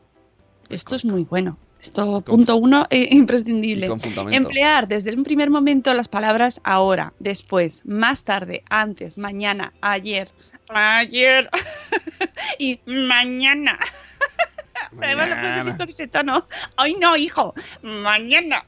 Esto 0.68 0.94
es 0.94 1.06
muy 1.06 1.24
bueno. 1.24 1.56
Esto, 1.80 2.20
punto 2.20 2.56
uno, 2.56 2.86
eh, 2.90 3.08
imprescindible. 3.12 3.88
Emplear 4.30 4.88
desde 4.88 5.14
un 5.14 5.24
primer 5.24 5.48
momento 5.48 5.94
las 5.94 6.08
palabras 6.08 6.60
ahora, 6.64 7.14
después, 7.18 7.82
más 7.86 8.24
tarde, 8.24 8.62
antes, 8.68 9.18
mañana, 9.18 9.72
ayer, 9.80 10.30
ayer 10.68 11.48
y 12.58 12.80
mañana. 12.86 13.78
Además 15.02 15.28
lo 15.28 15.36
puedes 15.36 15.56
decir 15.56 15.76
con 15.76 15.88
ese 15.88 16.08
tono. 16.08 16.46
Hoy 16.78 16.94
no, 16.94 17.16
hijo. 17.16 17.54
Mañana. 17.82 18.64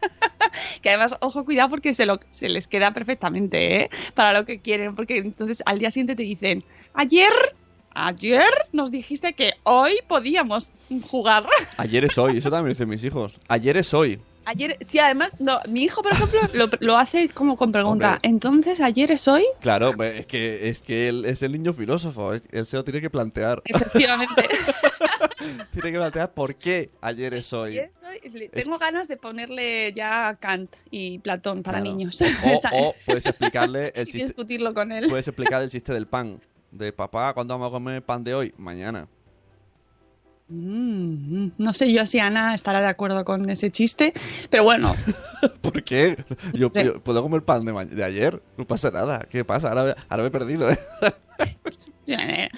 que 0.82 0.90
además, 0.90 1.16
ojo, 1.20 1.44
cuidado 1.44 1.68
porque 1.70 1.94
se, 1.94 2.06
lo, 2.06 2.18
se 2.30 2.48
les 2.48 2.68
queda 2.68 2.92
perfectamente, 2.92 3.82
¿eh? 3.82 3.90
Para 4.14 4.32
lo 4.32 4.44
que 4.44 4.60
quieren. 4.60 4.94
Porque 4.94 5.18
entonces 5.18 5.62
al 5.66 5.78
día 5.78 5.90
siguiente 5.90 6.16
te 6.16 6.22
dicen, 6.22 6.64
ayer, 6.94 7.32
ayer 7.94 8.50
nos 8.72 8.90
dijiste 8.90 9.32
que 9.34 9.54
hoy 9.62 9.98
podíamos 10.06 10.70
jugar. 11.08 11.44
Ayer 11.76 12.04
es 12.04 12.18
hoy, 12.18 12.38
eso 12.38 12.50
también 12.50 12.74
dicen 12.74 12.88
mis 12.88 13.04
hijos. 13.04 13.38
Ayer 13.48 13.76
es 13.76 13.92
hoy. 13.94 14.20
Ayer, 14.48 14.76
sí, 14.80 15.00
además, 15.00 15.34
no, 15.40 15.58
mi 15.68 15.82
hijo, 15.82 16.02
por 16.02 16.12
ejemplo, 16.12 16.40
lo, 16.54 16.66
lo 16.78 16.96
hace 16.96 17.28
como 17.28 17.56
con 17.56 17.72
pregunta. 17.72 18.14
Hombre. 18.14 18.28
Entonces, 18.28 18.80
ayer 18.80 19.10
es 19.10 19.26
hoy. 19.26 19.44
Claro, 19.60 19.92
pues, 19.96 20.20
es 20.20 20.26
que, 20.26 20.68
es 20.68 20.80
que 20.80 21.08
él 21.08 21.24
es 21.24 21.42
el 21.42 21.50
niño 21.52 21.72
filósofo. 21.72 22.32
Él 22.32 22.64
se 22.66 22.76
lo 22.76 22.84
tiene 22.84 23.00
que 23.00 23.10
plantear. 23.10 23.60
Efectivamente. 23.64 24.48
tiene 25.72 25.92
que 25.92 25.98
plantear 25.98 26.32
por 26.32 26.54
qué 26.54 26.90
ayer 27.00 27.34
es 27.34 27.52
hoy. 27.52 27.72
Ayer 27.72 27.90
Tengo 28.52 28.78
ganas 28.78 29.08
de 29.08 29.16
ponerle 29.16 29.92
ya 29.92 30.36
Kant 30.40 30.74
y 30.90 31.18
Platón 31.18 31.62
para 31.62 31.80
Claro. 31.80 31.96
niños. 31.96 32.20
O, 32.22 32.26
o 32.88 32.94
puedes 33.04 33.26
explicarle 33.26 33.92
el 33.94 34.06
chiste, 34.06 34.22
discutirlo 34.24 34.72
con 34.74 34.92
él. 34.92 35.06
puedes 35.08 35.26
explicar 35.26 35.60
el 35.62 35.70
chiste 35.70 35.92
del 35.92 36.06
pan. 36.06 36.40
De 36.70 36.92
papá, 36.92 37.32
¿cuándo 37.32 37.54
vamos 37.54 37.68
a 37.68 37.70
comer 37.70 38.02
pan 38.02 38.22
de 38.22 38.34
hoy? 38.34 38.54
Mañana. 38.58 39.08
Mm, 40.48 41.44
mm, 41.44 41.52
no 41.58 41.72
sé 41.72 41.92
yo 41.92 42.06
si 42.06 42.20
Ana 42.20 42.54
estará 42.54 42.80
de 42.80 42.86
acuerdo 42.86 43.24
con 43.24 43.48
ese 43.50 43.70
chiste, 43.72 44.12
pero 44.48 44.62
bueno, 44.62 44.94
¿Por 45.60 45.82
qué? 45.82 46.16
Yo, 46.52 46.70
Sí. 46.74 46.84
yo 46.84 47.00
puedo 47.02 47.22
comer 47.22 47.42
pan 47.42 47.64
de, 47.64 47.72
de 47.86 48.04
ayer. 48.04 48.42
No 48.56 48.66
pasa 48.66 48.90
nada. 48.90 49.26
¿Qué 49.28 49.44
pasa? 49.44 49.68
Ahora, 49.68 49.96
ahora 50.08 50.22
me 50.22 50.28
he 50.28 50.32
perdido, 50.32 50.70
¿eh? 50.70 50.78
eh, 52.06 52.48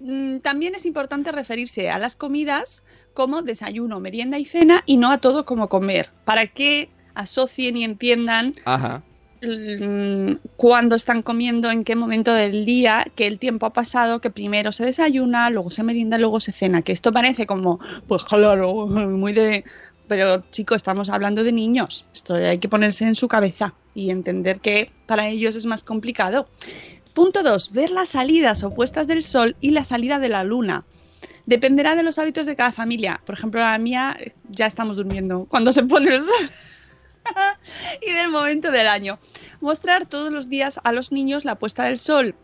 mm, 0.00 0.38
también 0.38 0.74
es 0.74 0.86
importante 0.86 1.32
referirse 1.32 1.90
a 1.90 1.98
las 1.98 2.16
comidas 2.16 2.82
como 3.12 3.42
desayuno, 3.42 4.00
merienda 4.00 4.38
y 4.38 4.44
cena 4.46 4.82
y 4.86 4.96
no 4.96 5.10
a 5.10 5.18
todo 5.18 5.44
como 5.44 5.68
comer, 5.68 6.10
para 6.24 6.46
que 6.46 6.88
asocien 7.14 7.76
y 7.76 7.84
entiendan 7.84 8.54
Ajá. 8.64 9.02
Mm, 9.46 10.48
cuándo 10.56 10.96
están 10.96 11.22
comiendo, 11.22 11.70
en 11.70 11.84
qué 11.84 11.96
momento 11.96 12.32
del 12.32 12.64
día, 12.64 13.06
que 13.14 13.26
el 13.26 13.38
tiempo 13.38 13.66
ha 13.66 13.72
pasado, 13.72 14.20
que 14.20 14.30
primero 14.30 14.72
se 14.72 14.84
desayuna, 14.84 15.50
luego 15.50 15.70
se 15.70 15.82
merienda, 15.82 16.18
luego 16.18 16.40
se 16.40 16.52
cena. 16.52 16.82
Que 16.82 16.92
esto 16.92 17.12
parece 17.12 17.46
como, 17.46 17.80
pues 18.06 18.24
claro, 18.24 18.86
muy 18.86 19.32
de. 19.32 19.64
Pero 20.06 20.40
chicos, 20.50 20.76
estamos 20.76 21.08
hablando 21.08 21.42
de 21.44 21.52
niños. 21.52 22.06
Esto 22.12 22.34
hay 22.34 22.58
que 22.58 22.68
ponerse 22.68 23.04
en 23.04 23.14
su 23.14 23.26
cabeza 23.26 23.74
y 23.94 24.10
entender 24.10 24.60
que 24.60 24.90
para 25.06 25.28
ellos 25.28 25.56
es 25.56 25.66
más 25.66 25.82
complicado. 25.82 26.46
Punto 27.14 27.42
2. 27.42 27.72
Ver 27.72 27.90
las 27.90 28.10
salidas 28.10 28.64
opuestas 28.64 29.06
del 29.06 29.22
sol 29.22 29.56
y 29.60 29.70
la 29.70 29.84
salida 29.84 30.18
de 30.18 30.28
la 30.28 30.44
luna. 30.44 30.84
Dependerá 31.46 31.94
de 31.94 32.02
los 32.02 32.18
hábitos 32.18 32.44
de 32.44 32.56
cada 32.56 32.72
familia. 32.72 33.20
Por 33.24 33.36
ejemplo, 33.36 33.60
la 33.60 33.78
mía 33.78 34.16
ya 34.50 34.66
estamos 34.66 34.96
durmiendo 34.96 35.46
cuando 35.48 35.72
se 35.72 35.84
pone 35.84 36.14
el 36.14 36.20
sol. 36.20 36.50
y 38.02 38.12
del 38.12 38.28
momento 38.28 38.70
del 38.70 38.88
año. 38.88 39.18
Mostrar 39.60 40.06
todos 40.06 40.32
los 40.32 40.48
días 40.48 40.80
a 40.84 40.92
los 40.92 41.12
niños 41.12 41.44
la 41.44 41.56
puesta 41.56 41.84
del 41.84 41.98
sol 41.98 42.34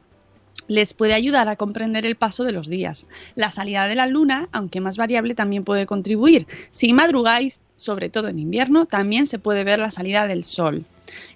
les 0.70 0.95
puede 0.95 1.14
ayudar 1.14 1.49
a 1.49 1.57
comprender 1.57 2.07
el 2.07 2.14
paso 2.14 2.45
de 2.45 2.53
los 2.53 2.70
días. 2.70 3.07
La 3.35 3.51
salida 3.51 3.89
de 3.89 3.97
la 3.97 4.07
luna, 4.07 4.49
aunque 4.53 4.81
más 4.81 4.97
variable, 4.97 5.35
también 5.35 5.64
puede 5.64 5.85
contribuir. 5.85 6.47
Si 6.70 6.93
madrugáis, 6.93 7.61
sobre 7.74 8.09
todo 8.09 8.28
en 8.28 8.39
invierno, 8.39 8.87
también 8.87 9.26
se 9.26 9.41
puede 9.41 9.64
ver 9.64 9.81
la 9.81 9.91
salida 9.91 10.28
del 10.28 10.45
sol. 10.45 10.85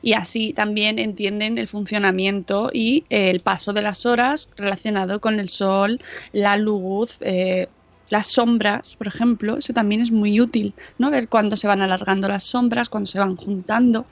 Y 0.03 0.12
así 0.12 0.53
también 0.53 1.01
entienden 1.01 1.59
el 1.59 1.66
funcionamiento 1.66 2.70
y 2.72 3.07
el 3.11 3.40
paso 3.40 3.72
de 3.72 3.82
las 3.82 4.07
horas 4.07 4.51
relacionado 4.57 5.20
con 5.20 5.40
el 5.40 5.49
sol, 5.49 6.01
la 6.32 6.57
luz, 6.57 7.18
eh, 7.20 7.66
las 8.14 8.28
sombras, 8.28 8.94
por 8.94 9.08
ejemplo, 9.08 9.58
eso 9.58 9.72
también 9.72 10.00
es 10.00 10.12
muy 10.12 10.40
útil, 10.40 10.72
¿no? 10.98 11.10
Ver 11.10 11.28
cuándo 11.28 11.56
se 11.56 11.66
van 11.66 11.82
alargando 11.82 12.28
las 12.28 12.44
sombras, 12.44 12.88
cuándo 12.88 13.08
se 13.08 13.18
van 13.18 13.34
juntando. 13.34 14.06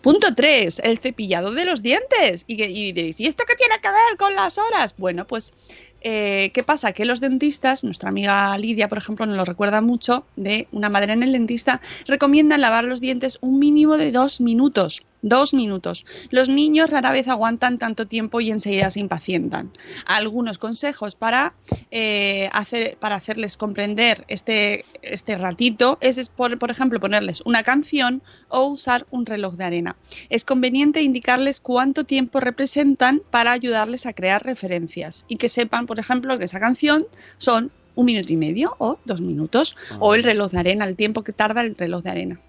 Punto 0.00 0.34
3, 0.34 0.80
el 0.82 0.98
cepillado 0.98 1.52
de 1.52 1.64
los 1.64 1.80
dientes. 1.80 2.44
Y, 2.48 2.60
y 2.60 2.90
diréis, 2.90 3.20
¿y 3.20 3.26
esto 3.26 3.44
qué 3.46 3.54
tiene 3.54 3.80
que 3.80 3.90
ver 3.90 4.16
con 4.18 4.34
las 4.34 4.58
horas? 4.58 4.92
Bueno, 4.98 5.24
pues, 5.24 5.54
eh, 6.00 6.50
¿qué 6.52 6.64
pasa? 6.64 6.90
Que 6.90 7.04
los 7.04 7.20
dentistas, 7.20 7.84
nuestra 7.84 8.08
amiga 8.08 8.58
Lidia, 8.58 8.88
por 8.88 8.98
ejemplo, 8.98 9.24
nos 9.24 9.36
lo 9.36 9.44
recuerda 9.44 9.80
mucho, 9.80 10.24
de 10.34 10.66
una 10.72 10.88
madre 10.88 11.12
en 11.12 11.22
el 11.22 11.30
dentista, 11.30 11.80
recomiendan 12.08 12.60
lavar 12.60 12.84
los 12.84 13.00
dientes 13.00 13.38
un 13.40 13.60
mínimo 13.60 13.96
de 13.96 14.10
dos 14.10 14.40
minutos. 14.40 15.02
Dos 15.22 15.52
minutos. 15.52 16.06
Los 16.30 16.48
niños 16.48 16.90
rara 16.90 17.10
vez 17.10 17.26
aguantan 17.26 17.78
tanto 17.78 18.06
tiempo 18.06 18.40
y 18.40 18.50
enseguida 18.50 18.90
se 18.90 19.00
impacientan. 19.00 19.72
Algunos 20.06 20.58
consejos 20.58 21.16
para, 21.16 21.54
eh, 21.90 22.48
hacer, 22.52 22.96
para 22.98 23.16
hacerles 23.16 23.56
comprender 23.56 24.24
este, 24.28 24.84
este 25.02 25.36
ratito 25.36 25.98
es, 26.00 26.18
es 26.18 26.28
por, 26.28 26.56
por 26.58 26.70
ejemplo, 26.70 27.00
ponerles 27.00 27.42
una 27.44 27.64
canción 27.64 28.22
o 28.48 28.66
usar 28.66 29.06
un 29.10 29.26
reloj 29.26 29.54
de 29.56 29.64
arena. 29.64 29.96
Es 30.30 30.44
conveniente 30.44 31.02
indicarles 31.02 31.58
cuánto 31.58 32.04
tiempo 32.04 32.38
representan 32.38 33.20
para 33.30 33.52
ayudarles 33.52 34.06
a 34.06 34.12
crear 34.12 34.44
referencias 34.44 35.24
y 35.26 35.36
que 35.36 35.48
sepan, 35.48 35.86
por 35.86 35.98
ejemplo, 35.98 36.38
que 36.38 36.44
esa 36.44 36.60
canción 36.60 37.06
son 37.38 37.72
un 37.96 38.06
minuto 38.06 38.32
y 38.32 38.36
medio 38.36 38.76
o 38.78 39.00
dos 39.04 39.20
minutos 39.20 39.76
o 39.98 40.14
el 40.14 40.22
reloj 40.22 40.52
de 40.52 40.60
arena, 40.60 40.84
el 40.84 40.94
tiempo 40.94 41.24
que 41.24 41.32
tarda 41.32 41.62
el 41.62 41.74
reloj 41.74 42.04
de 42.04 42.10
arena. 42.10 42.40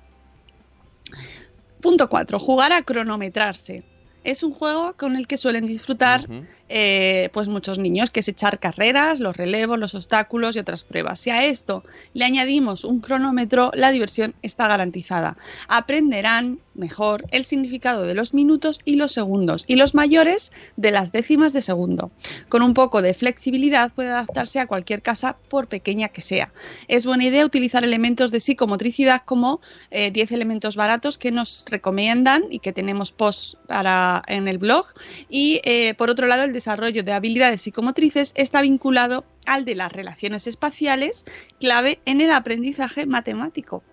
Punto 1.81 2.07
4. 2.07 2.39
Jugar 2.39 2.71
a 2.73 2.83
cronometrarse. 2.83 3.88
Es 4.23 4.43
un 4.43 4.53
juego 4.53 4.93
con 4.97 5.15
el 5.15 5.27
que 5.27 5.37
suelen 5.37 5.65
disfrutar 5.65 6.27
eh, 6.67 7.29
pues 7.33 7.47
muchos 7.47 7.79
niños, 7.79 8.09
que 8.09 8.19
es 8.19 8.27
echar 8.27 8.59
carreras, 8.59 9.19
los 9.19 9.35
relevos, 9.35 9.79
los 9.79 9.95
obstáculos 9.95 10.55
y 10.55 10.59
otras 10.59 10.83
pruebas. 10.83 11.19
Si 11.19 11.29
a 11.29 11.45
esto 11.45 11.83
le 12.13 12.25
añadimos 12.25 12.83
un 12.83 12.99
cronómetro, 12.99 13.71
la 13.73 13.91
diversión 13.91 14.35
está 14.41 14.67
garantizada. 14.67 15.37
Aprenderán 15.67 16.59
mejor 16.79 17.25
el 17.31 17.45
significado 17.45 18.03
de 18.03 18.15
los 18.15 18.33
minutos 18.33 18.79
y 18.85 18.95
los 18.95 19.11
segundos, 19.11 19.65
y 19.67 19.75
los 19.75 19.93
mayores 19.93 20.51
de 20.77 20.91
las 20.91 21.11
décimas 21.11 21.53
de 21.53 21.61
segundo. 21.61 22.11
Con 22.47 22.61
un 22.61 22.73
poco 22.73 23.01
de 23.01 23.13
flexibilidad 23.13 23.91
puede 23.91 24.09
adaptarse 24.09 24.59
a 24.59 24.67
cualquier 24.67 25.01
casa, 25.01 25.37
por 25.49 25.67
pequeña 25.67 26.09
que 26.09 26.21
sea. 26.21 26.51
Es 26.87 27.05
buena 27.05 27.25
idea 27.25 27.45
utilizar 27.45 27.83
elementos 27.83 28.31
de 28.31 28.39
psicomotricidad 28.39 29.21
como 29.25 29.61
eh, 29.91 30.11
10 30.11 30.31
elementos 30.31 30.75
baratos 30.75 31.17
que 31.17 31.31
nos 31.31 31.65
recomiendan 31.69 32.43
y 32.49 32.59
que 32.59 32.73
tenemos 32.73 33.11
post 33.11 33.55
para, 33.67 34.08
en 34.27 34.47
el 34.47 34.57
blog. 34.57 34.85
Y 35.29 35.61
eh, 35.63 35.93
por 35.95 36.09
otro 36.09 36.27
lado, 36.27 36.43
el 36.43 36.53
desarrollo 36.53 37.03
de 37.03 37.13
habilidades 37.13 37.61
psicomotrices 37.61 38.33
está 38.35 38.61
vinculado 38.61 39.25
al 39.45 39.65
de 39.65 39.75
las 39.75 39.91
relaciones 39.91 40.47
espaciales, 40.47 41.25
clave 41.59 41.99
en 42.05 42.21
el 42.21 42.31
aprendizaje 42.31 43.05
matemático. 43.05 43.83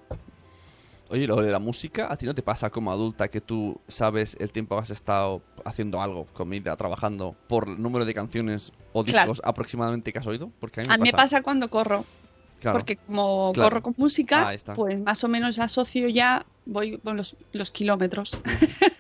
Oye, 1.09 1.27
lo 1.29 1.37
de 1.37 1.53
la 1.53 1.61
música, 1.61 2.09
¿a 2.11 2.17
ti 2.17 2.27
no 2.27 2.35
te 2.35 2.43
pasa 2.43 2.69
como 2.71 2.91
adulta 2.91 3.29
que 3.29 3.41
tú 3.41 3.81
sabes 3.87 4.37
el 4.41 4.51
tiempo 4.51 4.75
que 4.75 4.83
has 4.83 4.91
estado 4.91 5.41
haciendo 5.65 6.01
algo, 6.03 6.27
comida, 6.33 6.77
trabajando, 6.77 7.37
por 7.47 7.69
el 7.69 7.81
número 7.81 8.05
de 8.05 8.13
canciones 8.13 8.73
o 8.93 9.05
Claro. 9.05 9.31
discos 9.31 9.41
aproximadamente 9.49 10.13
que 10.13 10.19
has 10.19 10.27
oído? 10.27 10.51
Porque 10.59 10.81
a 10.81 10.83
mí 10.83 10.89
me 10.89 10.95
A 10.95 10.99
mí 10.99 11.03
me 11.05 11.13
pasa 11.13 11.43
cuando 11.43 11.71
corro, 11.71 12.05
Claro. 12.61 12.79
porque 12.79 12.97
como 12.97 13.53
Claro. 13.53 13.69
corro 13.71 13.83
con 13.83 13.95
música, 13.99 14.51
pues 14.75 14.99
más 14.99 15.23
o 15.25 15.29
menos 15.29 15.59
asocio 15.59 16.09
ya, 16.09 16.45
voy 16.65 16.97
con 16.99 17.17
los, 17.17 17.37
los 17.53 17.71
kilómetros 17.71 18.39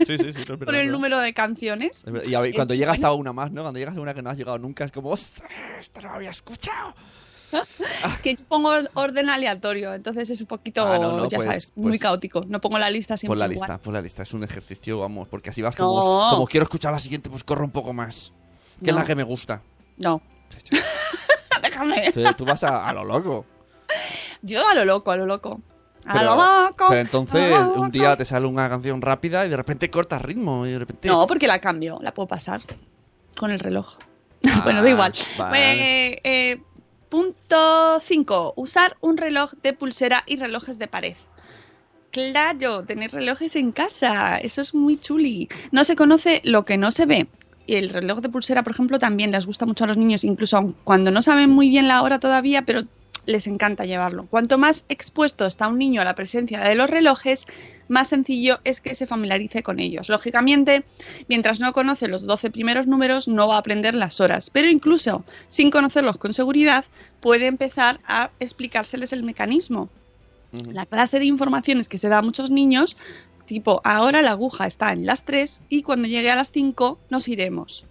Sí, 0.06 0.18
sí, 0.18 0.32
sí. 0.32 0.56
por 0.64 0.74
el 0.74 0.92
número 0.92 1.18
de 1.20 1.32
canciones. 1.32 2.04
Y 2.26 2.34
a 2.34 2.40
ver, 2.40 2.54
cuando 2.54 2.74
llegas 2.74 2.96
bueno. 2.98 3.08
a 3.08 3.14
una 3.14 3.32
más, 3.32 3.50
¿no? 3.52 3.62
Cuando 3.62 3.78
llegas 3.80 3.96
a 3.96 4.00
una 4.00 4.12
que 4.14 4.20
no 4.22 4.28
has 4.30 4.36
llegado 4.36 4.58
nunca, 4.58 4.84
es 4.84 4.92
como, 4.92 5.08
¡ostras! 5.10 5.50
Esto 5.80 6.00
no 6.02 6.08
lo 6.10 6.14
había 6.14 6.30
escuchado. 6.30 6.94
que 8.22 8.34
yo 8.34 8.44
pongo 8.48 8.68
or- 8.70 8.90
orden 8.94 9.30
aleatorio, 9.30 9.94
entonces 9.94 10.28
es 10.30 10.40
un 10.40 10.46
poquito, 10.48 10.84
Ah, 10.86 10.98
no, 10.98 11.16
no, 11.16 11.28
ya 11.28 11.38
pues- 11.38 11.46
sabes, 11.46 11.72
muy 11.76 11.92
pues- 11.92 12.00
caótico. 12.02 12.44
No 12.46 12.60
pongo 12.60 12.78
la 12.78 12.90
lista 12.90 13.16
siempre 13.16 13.32
Pon 13.32 13.38
la 13.38 13.52
igual. 13.54 13.68
lista, 13.70 13.82
pon 13.82 13.94
la 13.94 14.02
lista. 14.02 14.22
Es 14.24 14.34
un 14.34 14.44
ejercicio, 14.44 14.98
vamos, 14.98 15.28
porque 15.28 15.50
así 15.50 15.62
vas 15.62 15.78
No. 15.78 15.86
como, 15.86 16.30
como 16.30 16.46
quiero 16.46 16.64
escuchar 16.64 16.92
la 16.92 16.98
siguiente, 16.98 17.30
pues 17.30 17.42
corro 17.44 17.64
un 17.64 17.70
poco 17.70 17.92
más. 17.92 18.32
Que 18.84 18.90
es 18.90 18.96
la 18.96 19.04
que 19.04 19.14
me 19.14 19.22
gusta. 19.22 19.62
No, 19.96 20.20
déjame. 21.84 22.12
Tú, 22.12 22.22
tú 22.38 22.44
vas 22.44 22.62
a, 22.64 22.88
a 22.88 22.92
lo 22.92 23.04
loco. 23.04 23.44
Yo 24.42 24.66
a 24.68 24.74
lo 24.74 24.84
loco, 24.84 25.10
a 25.12 25.16
lo 25.16 25.26
loco. 25.26 25.60
A 26.06 26.12
Pero- 26.14 26.36
lo 26.36 26.62
loco. 26.66 26.86
Pero 26.88 27.00
entonces, 27.00 27.58
un 27.74 27.90
día 27.90 28.16
te 28.16 28.24
sale 28.24 28.46
una 28.46 28.68
canción 28.68 29.02
rápida 29.02 29.44
y 29.46 29.48
de 29.48 29.56
repente 29.56 29.90
cortas 29.90 30.22
ritmo 30.22 30.66
y 30.66 30.70
de 30.72 30.78
repente... 30.78 31.08
No, 31.08 31.26
porque 31.26 31.46
la 31.46 31.60
cambio, 31.60 31.98
la 32.02 32.12
puedo 32.14 32.28
pasar 32.28 32.60
con 33.36 33.50
el 33.50 33.58
reloj. 33.58 33.96
Ah, 34.48 34.60
bueno, 34.64 34.82
da 34.82 34.90
igual. 34.90 35.12
vale. 35.38 36.12
Eh, 36.12 36.20
eh, 36.24 36.62
punto 37.08 37.98
5. 38.00 38.54
Usar 38.56 38.96
un 39.00 39.16
reloj 39.16 39.52
de 39.62 39.72
pulsera 39.72 40.22
y 40.26 40.36
relojes 40.36 40.78
de 40.78 40.86
pared. 40.86 41.16
Claro, 42.12 42.84
tener 42.84 43.10
relojes 43.12 43.56
en 43.56 43.72
casa. 43.72 44.38
Eso 44.38 44.60
es 44.60 44.74
muy 44.74 44.98
chuli. 44.98 45.48
No 45.70 45.84
se 45.84 45.96
conoce 45.96 46.40
lo 46.44 46.64
que 46.64 46.78
no 46.78 46.90
se 46.90 47.04
ve. 47.06 47.26
Y 47.66 47.74
el 47.74 47.90
reloj 47.90 48.20
de 48.20 48.28
pulsera, 48.28 48.62
por 48.62 48.72
ejemplo, 48.72 48.98
también 48.98 49.32
les 49.32 49.46
gusta 49.46 49.66
mucho 49.66 49.84
a 49.84 49.86
los 49.88 49.96
niños, 49.96 50.24
incluso 50.24 50.74
cuando 50.84 51.10
no 51.10 51.20
saben 51.20 51.50
muy 51.50 51.68
bien 51.68 51.88
la 51.88 52.02
hora 52.02 52.20
todavía, 52.20 52.62
pero 52.62 52.82
les 53.26 53.46
encanta 53.46 53.84
llevarlo. 53.84 54.26
Cuanto 54.26 54.56
más 54.56 54.84
expuesto 54.88 55.46
está 55.46 55.68
un 55.68 55.78
niño 55.78 56.00
a 56.00 56.04
la 56.04 56.14
presencia 56.14 56.60
de 56.60 56.74
los 56.74 56.88
relojes, 56.88 57.46
más 57.88 58.08
sencillo 58.08 58.60
es 58.64 58.80
que 58.80 58.94
se 58.94 59.06
familiarice 59.06 59.62
con 59.62 59.80
ellos. 59.80 60.08
Lógicamente, 60.08 60.84
mientras 61.28 61.60
no 61.60 61.72
conoce 61.72 62.08
los 62.08 62.22
12 62.22 62.50
primeros 62.50 62.86
números, 62.86 63.28
no 63.28 63.48
va 63.48 63.56
a 63.56 63.58
aprender 63.58 63.94
las 63.94 64.20
horas, 64.20 64.50
pero 64.50 64.68
incluso 64.68 65.24
sin 65.48 65.70
conocerlos 65.70 66.18
con 66.18 66.32
seguridad, 66.32 66.84
puede 67.20 67.46
empezar 67.46 68.00
a 68.06 68.30
explicárseles 68.40 69.12
el 69.12 69.24
mecanismo. 69.24 69.88
La 70.52 70.86
clase 70.86 71.18
de 71.18 71.26
informaciones 71.26 71.88
que 71.88 71.98
se 71.98 72.08
da 72.08 72.18
a 72.18 72.22
muchos 72.22 72.50
niños, 72.50 72.96
tipo, 73.46 73.80
ahora 73.84 74.20
la 74.22 74.32
aguja 74.32 74.66
está 74.66 74.92
en 74.92 75.06
las 75.06 75.24
3 75.24 75.62
y 75.68 75.82
cuando 75.82 76.08
llegue 76.08 76.30
a 76.30 76.36
las 76.36 76.50
5 76.52 76.98
nos 77.10 77.28
iremos. 77.28 77.86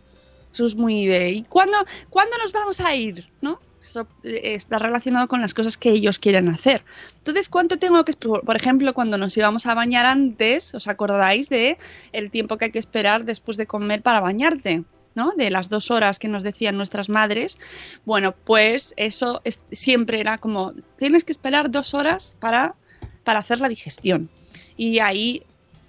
Eso 0.53 0.65
es 0.65 0.75
muy 0.75 1.05
de... 1.07 1.31
¿Y 1.31 1.43
cuándo, 1.43 1.77
¿cuándo 2.09 2.37
nos 2.37 2.51
vamos 2.53 2.79
a 2.79 2.93
ir? 2.95 3.27
¿No? 3.41 3.59
Eso 3.81 4.07
eh, 4.23 4.53
está 4.55 4.79
relacionado 4.79 5.27
con 5.27 5.41
las 5.41 5.53
cosas 5.53 5.77
que 5.77 5.89
ellos 5.91 6.17
quieren 6.17 6.47
hacer. 6.47 6.83
Entonces, 7.17 7.49
¿cuánto 7.49 7.77
tengo 7.77 8.03
que? 8.05 8.13
Por 8.13 8.55
ejemplo, 8.55 8.93
cuando 8.93 9.17
nos 9.17 9.35
íbamos 9.37 9.65
a 9.65 9.73
bañar 9.75 10.05
antes, 10.05 10.73
¿os 10.73 10.87
acordáis 10.87 11.49
de 11.49 11.77
el 12.13 12.31
tiempo 12.31 12.57
que 12.57 12.65
hay 12.65 12.71
que 12.71 12.79
esperar 12.79 13.25
después 13.25 13.57
de 13.57 13.67
comer 13.67 14.01
para 14.01 14.21
bañarte? 14.21 14.83
¿no? 15.13 15.31
De 15.37 15.49
las 15.49 15.69
dos 15.69 15.91
horas 15.91 16.19
que 16.19 16.27
nos 16.27 16.43
decían 16.43 16.75
nuestras 16.77 17.09
madres. 17.09 17.57
Bueno, 18.05 18.33
pues 18.33 18.93
eso 18.97 19.41
es- 19.45 19.61
siempre 19.71 20.19
era 20.19 20.37
como, 20.39 20.73
tienes 20.97 21.23
que 21.23 21.31
esperar 21.31 21.69
dos 21.71 21.93
horas 21.93 22.35
para, 22.39 22.75
para 23.23 23.39
hacer 23.39 23.59
la 23.61 23.69
digestión. 23.69 24.29
Y 24.77 24.99
ahí 24.99 25.43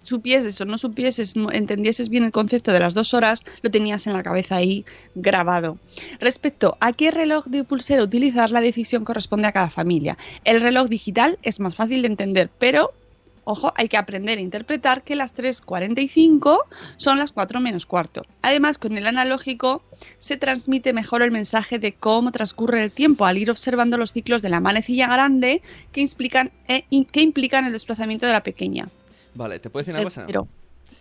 supieses 0.06 0.60
o 0.60 0.64
no 0.64 0.78
supieses, 0.78 1.34
entendieses 1.52 2.08
bien 2.08 2.24
el 2.24 2.32
concepto 2.32 2.72
de 2.72 2.80
las 2.80 2.94
dos 2.94 3.12
horas, 3.12 3.44
lo 3.62 3.70
tenías 3.70 4.06
en 4.06 4.12
la 4.12 4.22
cabeza 4.22 4.56
ahí 4.56 4.84
grabado. 5.14 5.78
Respecto 6.20 6.76
a 6.80 6.92
qué 6.92 7.10
reloj 7.10 7.46
de 7.46 7.64
pulsera 7.64 8.02
utilizar, 8.02 8.50
la 8.50 8.60
decisión 8.60 9.04
corresponde 9.04 9.48
a 9.48 9.52
cada 9.52 9.70
familia. 9.70 10.16
El 10.44 10.60
reloj 10.60 10.88
digital 10.88 11.38
es 11.42 11.60
más 11.60 11.74
fácil 11.74 12.02
de 12.02 12.08
entender, 12.08 12.50
pero 12.58 12.92
Ojo, 13.48 13.72
hay 13.76 13.86
que 13.88 13.96
aprender 13.96 14.38
a 14.38 14.40
interpretar 14.40 15.04
que 15.04 15.14
las 15.14 15.32
3.45 15.32 16.58
son 16.96 17.18
las 17.18 17.30
4 17.30 17.60
menos 17.60 17.86
cuarto. 17.86 18.22
Además, 18.42 18.76
con 18.76 18.98
el 18.98 19.06
analógico 19.06 19.82
se 20.18 20.36
transmite 20.36 20.92
mejor 20.92 21.22
el 21.22 21.30
mensaje 21.30 21.78
de 21.78 21.92
cómo 21.92 22.32
transcurre 22.32 22.82
el 22.82 22.90
tiempo 22.90 23.24
al 23.24 23.38
ir 23.38 23.48
observando 23.50 23.98
los 23.98 24.10
ciclos 24.12 24.42
de 24.42 24.48
la 24.48 24.58
manecilla 24.58 25.06
grande 25.06 25.62
que 25.92 26.00
implican, 26.00 26.50
eh, 26.66 26.84
que 27.12 27.20
implican 27.20 27.64
el 27.66 27.72
desplazamiento 27.72 28.26
de 28.26 28.32
la 28.32 28.42
pequeña. 28.42 28.88
Vale, 29.34 29.60
¿te 29.60 29.70
puedo 29.70 29.84
decir 29.84 29.94
una 29.94 30.04
cosa? 30.04 30.26
Pero- 30.26 30.48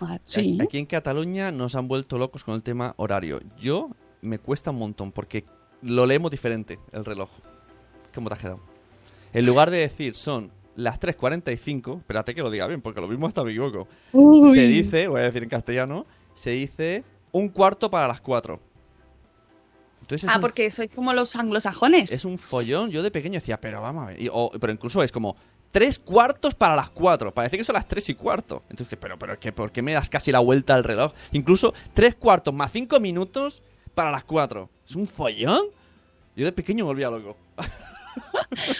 Ah, 0.01 0.19
sí. 0.25 0.57
Aquí 0.61 0.77
en 0.77 0.85
Cataluña 0.87 1.51
nos 1.51 1.73
han 1.75 1.87
vuelto 1.87 2.17
locos 2.17 2.43
con 2.43 2.53
el 2.53 2.61
tema 2.63 2.93
horario. 2.97 3.41
Yo 3.61 3.89
me 4.21 4.37
cuesta 4.39 4.69
un 4.71 4.77
montón 4.77 5.11
porque 5.13 5.45
lo 5.81 6.05
leemos 6.05 6.29
diferente, 6.29 6.77
el 6.91 7.05
reloj. 7.05 7.29
¿Cómo 8.13 8.27
te 8.29 8.33
has 8.35 8.39
quedado? 8.41 8.59
En 9.33 9.45
lugar 9.45 9.71
de 9.71 9.77
decir 9.77 10.13
son 10.15 10.51
las 10.75 10.99
3.45, 10.99 11.99
espérate 11.99 12.35
que 12.35 12.41
lo 12.41 12.49
diga 12.51 12.67
bien 12.67 12.81
porque 12.81 13.01
lo 13.01 13.07
mismo 13.07 13.27
hasta 13.27 13.43
me 13.43 13.51
equivoco. 13.51 13.87
Se 14.53 14.67
dice, 14.67 15.07
voy 15.07 15.21
a 15.21 15.23
decir 15.23 15.43
en 15.43 15.49
castellano, 15.49 16.05
se 16.35 16.51
dice 16.51 17.03
un 17.31 17.49
cuarto 17.49 17.89
para 17.89 18.07
las 18.07 18.21
4. 18.21 18.59
Entonces 20.01 20.23
es 20.25 20.29
Ah, 20.29 20.35
un- 20.37 20.41
porque 20.41 20.69
sois 20.69 20.91
como 20.93 21.13
los 21.13 21.35
anglosajones. 21.35 22.11
es 22.11 22.25
un 22.25 22.37
follón. 22.37 22.91
Yo 22.91 23.01
de 23.01 23.09
pequeño 23.11 23.35
decía, 23.35 23.59
pero 23.59 23.81
vamos 23.81 24.03
a 24.03 24.07
ver. 24.07 24.21
Y- 24.21 24.29
o- 24.31 24.51
pero 24.59 24.71
incluso 24.71 25.01
es 25.01 25.11
como 25.11 25.35
tres 25.71 25.97
cuartos 25.97 26.53
para 26.53 26.75
las 26.75 26.89
cuatro. 26.89 27.33
Parece 27.33 27.57
que 27.57 27.63
son 27.63 27.73
las 27.73 27.87
tres 27.87 28.07
y 28.09 28.13
cuarto. 28.15 28.61
Entonces, 28.69 28.97
pero, 29.01 29.17
pero 29.17 29.39
¿qué, 29.39 29.51
¿por 29.51 29.71
qué 29.71 29.81
me 29.81 29.93
das 29.93 30.09
casi 30.09 30.31
la 30.31 30.39
vuelta 30.39 30.75
al 30.75 30.83
reloj? 30.83 31.13
Incluso 31.31 31.73
tres 31.93 32.15
cuartos 32.15 32.53
más 32.53 32.71
cinco 32.71 32.99
minutos 32.99 33.63
para 33.95 34.11
las 34.11 34.23
cuatro. 34.23 34.69
¿Es 34.87 34.95
un 34.95 35.07
follón? 35.07 35.65
Yo 36.35 36.45
de 36.45 36.51
pequeño 36.51 36.83
me 36.85 36.89
volvía 36.89 37.09
loco. 37.09 37.35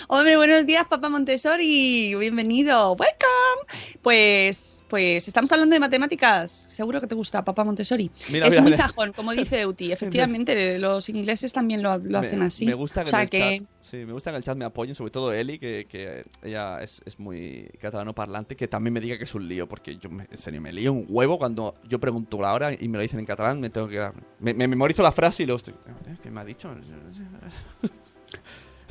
Hombre, 0.07 0.37
buenos 0.37 0.65
días, 0.65 0.85
papá 0.87 1.09
Montessori. 1.09 2.15
Bienvenido. 2.15 2.91
Welcome. 2.93 3.99
Pues, 4.01 4.83
pues 4.87 5.27
estamos 5.27 5.51
hablando 5.51 5.73
de 5.73 5.79
matemáticas. 5.79 6.51
Seguro 6.51 7.01
que 7.01 7.07
te 7.07 7.15
gusta, 7.15 7.43
papá 7.43 7.63
Montessori. 7.63 8.09
Mira, 8.29 8.47
es 8.47 8.53
mira, 8.53 8.61
muy 8.61 8.71
mira. 8.71 8.87
sajón, 8.87 9.11
como 9.13 9.33
dice 9.33 9.61
Euti. 9.61 9.91
Efectivamente, 9.91 10.79
los 10.79 11.09
ingleses 11.09 11.51
también 11.53 11.81
lo, 11.83 11.97
lo 11.97 12.19
hacen 12.19 12.39
me, 12.39 12.45
así. 12.45 12.65
Me 12.65 12.73
gusta 12.73 13.03
que, 13.03 13.07
o 13.07 13.11
sea 13.11 13.19
en 13.19 13.23
el 13.23 13.29
que 13.29 13.39
chat, 13.59 13.89
sí, 13.89 13.97
me 14.05 14.13
gusta 14.13 14.29
que 14.31 14.35
en 14.35 14.37
el 14.37 14.43
chat 14.43 14.57
me 14.57 14.65
apoyen, 14.65 14.95
sobre 14.95 15.11
todo 15.11 15.33
Eli, 15.33 15.59
que, 15.59 15.85
que 15.89 16.25
ella 16.43 16.81
es, 16.81 17.01
es 17.05 17.19
muy 17.19 17.69
catalano 17.81 18.13
parlante, 18.13 18.55
que 18.55 18.67
también 18.67 18.93
me 18.93 19.01
diga 19.01 19.17
que 19.17 19.23
es 19.25 19.35
un 19.35 19.47
lío, 19.47 19.67
porque 19.67 19.97
yo 19.97 20.09
me, 20.09 20.27
en 20.31 20.37
serio 20.37 20.61
me 20.61 20.71
lío 20.71 20.93
un 20.93 21.05
huevo 21.09 21.37
cuando 21.37 21.75
yo 21.87 21.99
pregunto 21.99 22.39
la 22.39 22.53
hora 22.53 22.71
y 22.73 22.87
me 22.87 22.97
lo 22.97 23.01
dicen 23.01 23.19
en 23.19 23.25
catalán, 23.25 23.59
me 23.59 23.69
tengo 23.69 23.87
que 23.87 23.97
dar. 23.97 24.13
Me, 24.39 24.53
me 24.53 24.67
memorizo 24.67 25.03
la 25.03 25.11
frase 25.11 25.43
y 25.43 25.45
luego 25.45 25.57
estoy. 25.57 25.73
"Eh, 25.73 26.15
¿Qué 26.23 26.31
me 26.31 26.41
ha 26.41 26.45
dicho? 26.45 26.69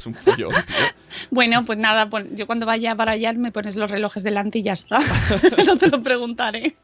Es 0.04 0.06
un 0.06 0.14
follón, 0.14 0.52
tío. 0.66 0.88
Bueno, 1.30 1.64
pues 1.64 1.78
nada, 1.78 2.08
yo 2.32 2.46
cuando 2.46 2.66
vaya 2.66 2.94
para 2.94 3.12
allá 3.12 3.32
me 3.32 3.52
pones 3.52 3.76
los 3.76 3.90
relojes 3.90 4.22
delante 4.22 4.58
y 4.58 4.62
ya 4.62 4.72
está. 4.72 4.98
no 5.66 5.76
te 5.76 5.88
lo 5.88 6.02
preguntaré. 6.02 6.76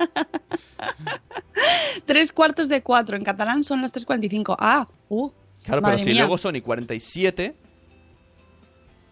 tres 2.06 2.32
cuartos 2.32 2.68
de 2.68 2.80
cuatro. 2.80 3.16
En 3.16 3.24
catalán 3.24 3.64
son 3.64 3.82
las 3.82 3.92
3.45. 3.92 4.56
Ah, 4.58 4.88
uh. 5.08 5.30
Claro, 5.64 5.82
madre 5.82 5.96
pero 5.96 6.04
si 6.04 6.10
mía. 6.12 6.22
luego 6.22 6.38
son 6.38 6.56
y 6.56 6.60
47, 6.60 7.54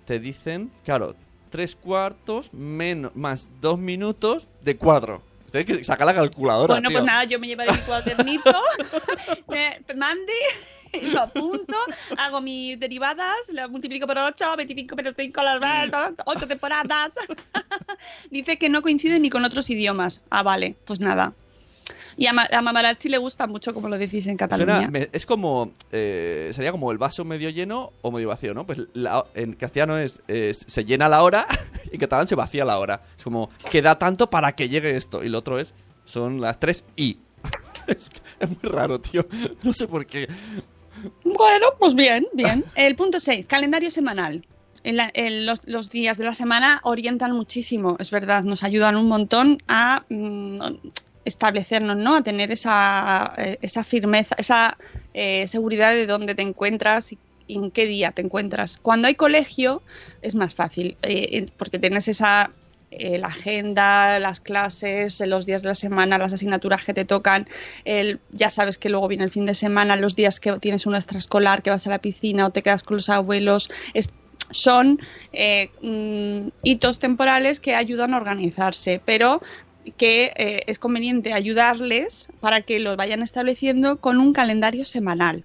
te 0.06 0.18
dicen, 0.18 0.70
claro, 0.84 1.14
tres 1.50 1.76
cuartos 1.76 2.54
menos, 2.54 3.14
más 3.14 3.48
dos 3.60 3.78
minutos 3.78 4.48
de 4.62 4.76
cuatro. 4.76 5.22
Tienes 5.50 5.78
que 5.78 5.84
sacar 5.84 6.06
la 6.06 6.14
calculadora. 6.14 6.74
Bueno, 6.74 6.88
tío. 6.88 6.98
pues 6.98 7.06
nada, 7.06 7.24
yo 7.24 7.38
me 7.38 7.48
llevaré 7.48 7.72
mi 7.72 7.78
cuadernito, 7.78 8.54
me 9.48 9.80
mande, 9.94 10.32
lo 11.12 11.20
apunto, 11.20 11.74
hago 12.18 12.40
mis 12.40 12.78
derivadas, 12.78 13.36
lo 13.52 13.68
multiplico 13.68 14.06
por 14.06 14.18
8, 14.18 14.56
25 14.56 14.96
por 14.96 15.14
5, 15.16 15.42
las 15.42 16.12
8 16.26 16.48
temporadas. 16.48 17.14
Dice 18.30 18.58
que 18.58 18.68
no 18.68 18.82
coincide 18.82 19.18
ni 19.20 19.30
con 19.30 19.44
otros 19.44 19.68
idiomas. 19.70 20.22
Ah, 20.30 20.42
vale, 20.42 20.76
pues 20.84 21.00
nada. 21.00 21.32
Y 22.16 22.26
a, 22.26 22.32
Ma- 22.32 22.48
a 22.52 22.62
Mamarazzi 22.62 23.08
le 23.08 23.18
gusta 23.18 23.46
mucho 23.46 23.72
como 23.72 23.88
lo 23.88 23.96
decís 23.96 24.26
en 24.26 24.36
Cataluña. 24.36 24.74
Suena- 24.78 24.90
me- 24.90 25.08
es 25.12 25.24
como. 25.24 25.70
eh, 25.92 26.50
sería 26.52 26.72
como 26.72 26.90
el 26.90 26.98
vaso 26.98 27.24
medio 27.24 27.48
lleno 27.50 27.92
o 28.02 28.10
medio 28.10 28.28
vacío, 28.28 28.54
¿no? 28.54 28.66
Pues 28.66 28.80
la- 28.92 29.24
en 29.34 29.52
castellano 29.54 29.96
es, 29.98 30.20
es- 30.26 30.64
se 30.66 30.84
llena 30.84 31.08
la 31.08 31.22
hora 31.22 31.46
y 31.90 31.94
en 31.94 32.00
catalán 32.00 32.26
se 32.26 32.34
vacía 32.34 32.64
la 32.64 32.78
hora. 32.78 33.02
Es 33.16 33.22
como, 33.24 33.50
queda 33.70 33.98
tanto 33.98 34.28
para 34.28 34.52
que 34.56 34.68
llegue 34.68 34.96
esto. 34.96 35.22
Y 35.22 35.28
lo 35.28 35.38
otro 35.38 35.58
es, 35.60 35.74
son 36.04 36.40
las 36.40 36.58
3 36.58 36.84
y. 36.96 37.18
es, 37.86 38.10
es 38.40 38.48
muy 38.48 38.70
raro, 38.70 39.00
tío. 39.00 39.24
No 39.62 39.72
sé 39.72 39.86
por 39.86 40.04
qué. 40.04 40.28
Bueno, 41.24 41.66
pues 41.78 41.94
bien, 41.94 42.26
bien. 42.32 42.64
El 42.76 42.96
punto 42.96 43.20
6, 43.20 43.46
calendario 43.46 43.90
semanal. 43.90 44.46
En 44.84 44.96
la- 44.96 45.10
en 45.14 45.44
los, 45.44 45.60
los 45.64 45.90
días 45.90 46.18
de 46.18 46.24
la 46.24 46.34
semana 46.34 46.80
orientan 46.84 47.32
muchísimo, 47.32 47.96
es 47.98 48.10
verdad, 48.10 48.44
nos 48.44 48.62
ayudan 48.62 48.96
un 48.96 49.06
montón 49.06 49.58
a 49.66 50.04
mm, 50.08 50.60
establecernos, 51.24 51.96
¿no? 51.96 52.14
A 52.16 52.22
tener 52.22 52.52
esa, 52.52 53.34
eh, 53.36 53.58
esa 53.60 53.84
firmeza, 53.84 54.34
esa 54.38 54.78
eh, 55.14 55.46
seguridad 55.48 55.90
de 55.92 56.06
dónde 56.06 56.34
te 56.34 56.42
encuentras 56.42 57.12
y 57.12 57.18
en 57.48 57.70
qué 57.70 57.86
día 57.86 58.12
te 58.12 58.22
encuentras. 58.22 58.76
Cuando 58.76 59.08
hay 59.08 59.14
colegio 59.14 59.82
es 60.22 60.34
más 60.34 60.54
fácil, 60.54 60.96
eh, 61.02 61.46
porque 61.56 61.78
tienes 61.78 62.06
esa 62.08 62.50
eh, 62.90 63.18
la 63.18 63.26
agenda, 63.26 64.18
las 64.18 64.40
clases, 64.40 65.20
eh, 65.20 65.26
los 65.26 65.44
días 65.44 65.62
de 65.62 65.68
la 65.68 65.74
semana, 65.74 66.16
las 66.16 66.32
asignaturas 66.32 66.84
que 66.86 66.94
te 66.94 67.04
tocan, 67.04 67.46
ya 68.32 68.50
sabes 68.50 68.78
que 68.78 68.88
luego 68.88 69.08
viene 69.08 69.24
el 69.24 69.30
fin 69.30 69.44
de 69.44 69.54
semana, 69.54 69.96
los 69.96 70.16
días 70.16 70.40
que 70.40 70.52
tienes 70.58 70.86
un 70.86 70.94
extraescolar, 70.94 71.62
que 71.62 71.70
vas 71.70 71.86
a 71.86 71.90
la 71.90 71.98
piscina 71.98 72.46
o 72.46 72.50
te 72.50 72.62
quedas 72.62 72.82
con 72.82 72.96
los 72.96 73.10
abuelos, 73.10 73.68
son 74.50 74.98
eh, 75.34 75.70
mm, 75.82 76.48
hitos 76.62 76.98
temporales 76.98 77.60
que 77.60 77.74
ayudan 77.74 78.14
a 78.14 78.16
organizarse, 78.16 79.02
pero 79.04 79.42
que 79.98 80.32
es 80.66 80.78
conveniente 80.78 81.32
ayudarles 81.32 82.28
para 82.40 82.60
que 82.60 82.78
lo 82.78 82.94
vayan 82.96 83.22
estableciendo 83.22 83.98
con 83.98 84.18
un 84.18 84.34
calendario 84.34 84.84
semanal, 84.84 85.44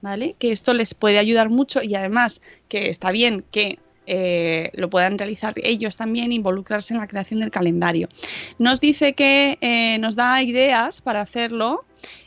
¿vale? 0.00 0.36
Que 0.38 0.52
esto 0.52 0.74
les 0.74 0.94
puede 0.94 1.18
ayudar 1.18 1.50
mucho 1.50 1.82
y 1.82 1.96
además 1.96 2.40
que 2.68 2.88
está 2.88 3.10
bien 3.10 3.44
que 3.50 3.78
eh, 4.12 4.70
lo 4.74 4.90
puedan 4.90 5.16
realizar 5.18 5.54
ellos 5.56 5.96
también, 5.96 6.32
involucrarse 6.32 6.92
en 6.94 7.00
la 7.00 7.06
creación 7.06 7.40
del 7.40 7.50
calendario. 7.50 8.08
Nos 8.58 8.80
dice 8.80 9.12
que 9.14 9.56
eh, 9.60 9.98
nos 10.00 10.16
da 10.16 10.42
ideas 10.42 11.00
para 11.00 11.20
hacerlo. 11.20 11.84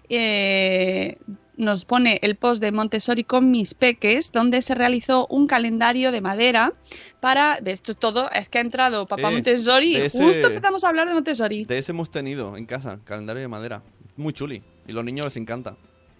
eh, 0.09 1.17
nos 1.55 1.86
pone 1.86 2.19
el 2.23 2.36
post 2.36 2.61
de 2.63 2.71
Montessori 2.71 3.23
con 3.23 3.51
mis 3.51 3.73
peques, 3.75 4.31
donde 4.31 4.61
se 4.63 4.73
realizó 4.73 5.27
un 5.27 5.45
calendario 5.45 6.11
de 6.11 6.19
madera 6.19 6.73
para. 7.19 7.59
Esto 7.63 7.91
es 7.91 7.97
todo, 7.97 8.29
es 8.31 8.49
que 8.49 8.57
ha 8.57 8.61
entrado 8.61 9.05
papá 9.05 9.29
Eh, 9.29 9.34
Montessori. 9.34 9.95
ese- 9.95 10.17
Justo 10.17 10.47
empezamos 10.47 10.84
a 10.84 10.89
hablar 10.89 11.07
de 11.07 11.13
Montessori. 11.13 11.65
De 11.65 11.77
ese 11.77 11.91
hemos 11.91 12.09
tenido 12.09 12.57
en 12.57 12.65
casa, 12.65 12.99
calendario 13.05 13.41
de 13.41 13.47
madera. 13.47 13.84
Muy 14.17 14.34
chuli. 14.34 14.63
Y 14.88 14.93
los 14.93 15.03
niños 15.05 15.25
les 15.27 15.38
encanta. 15.38 15.75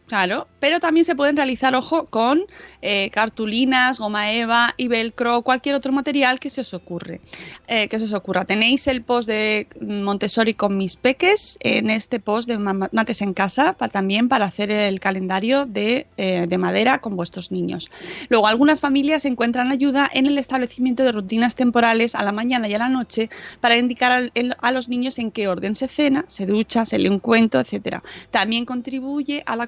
Claro, 0.06 0.47
pero 0.60 0.82
también 0.82 1.06
se 1.06 1.16
pueden 1.16 1.38
realizar, 1.38 1.74
ojo, 1.76 2.06
con 2.06 2.43
eh, 2.82 3.10
cartulinas, 3.12 3.99
goma 3.99 4.34
eva 4.34 4.74
y 4.76 4.89
velcro, 4.89 5.41
cualquier 5.43 5.76
otro 5.76 5.93
material 5.93 6.41
que 6.41 6.49
se 6.49 6.62
os 6.62 6.74
ocurre, 6.74 7.22
eh, 7.68 7.88
que 7.88 7.97
se 7.97 8.06
os 8.06 8.14
ocurra. 8.14 8.43
Tenéis 8.43 8.86
el 8.88 9.01
post 9.04 9.30
de 9.30 9.66
Montessori 9.82 10.56
con 10.56 10.78
mis 10.78 10.97
peques 10.97 11.58
en 11.62 11.89
este 11.89 12.20
post 12.20 12.49
de 12.49 12.58
Ma- 12.60 12.89
Mates 12.91 13.22
en 13.22 13.34
casa 13.34 13.74
pa- 13.74 13.88
también 13.88 14.28
para 14.28 14.45
hacer 14.45 14.70
el 14.72 14.99
calendario 14.99 15.66
de, 15.66 16.06
eh, 16.18 16.47
de 16.47 16.58
madera 16.58 16.99
con 16.99 17.16
vuestros 17.16 17.51
niños. 17.51 17.89
Luego, 18.30 18.47
algunas 18.47 18.82
familias 18.82 19.24
encuentran 19.24 19.72
ayuda 19.72 20.10
en 20.14 20.26
el 20.26 20.38
establecimiento 20.38 21.04
de 21.04 21.14
rutinas 21.14 21.56
temporales 21.56 22.14
a 22.14 22.24
la 22.24 22.34
mañana 22.34 22.68
y 22.68 22.74
a 22.74 22.78
la 22.78 22.89
noche 22.89 23.30
para 23.62 23.78
indicar 23.78 24.12
al- 24.12 24.32
el- 24.36 24.56
a 24.62 24.72
los 24.74 24.89
niños 24.89 25.18
en 25.18 25.32
qué 25.32 25.47
orden 25.47 25.76
se 25.76 25.88
cena, 25.88 26.26
se 26.28 26.45
ducha, 26.45 26.86
se 26.86 26.99
lee 26.99 27.08
un 27.08 27.20
cuento, 27.20 27.58
etcétera. 27.60 28.04
También 28.32 28.66
contribuye 28.66 29.43
a 29.45 29.56
la 29.56 29.68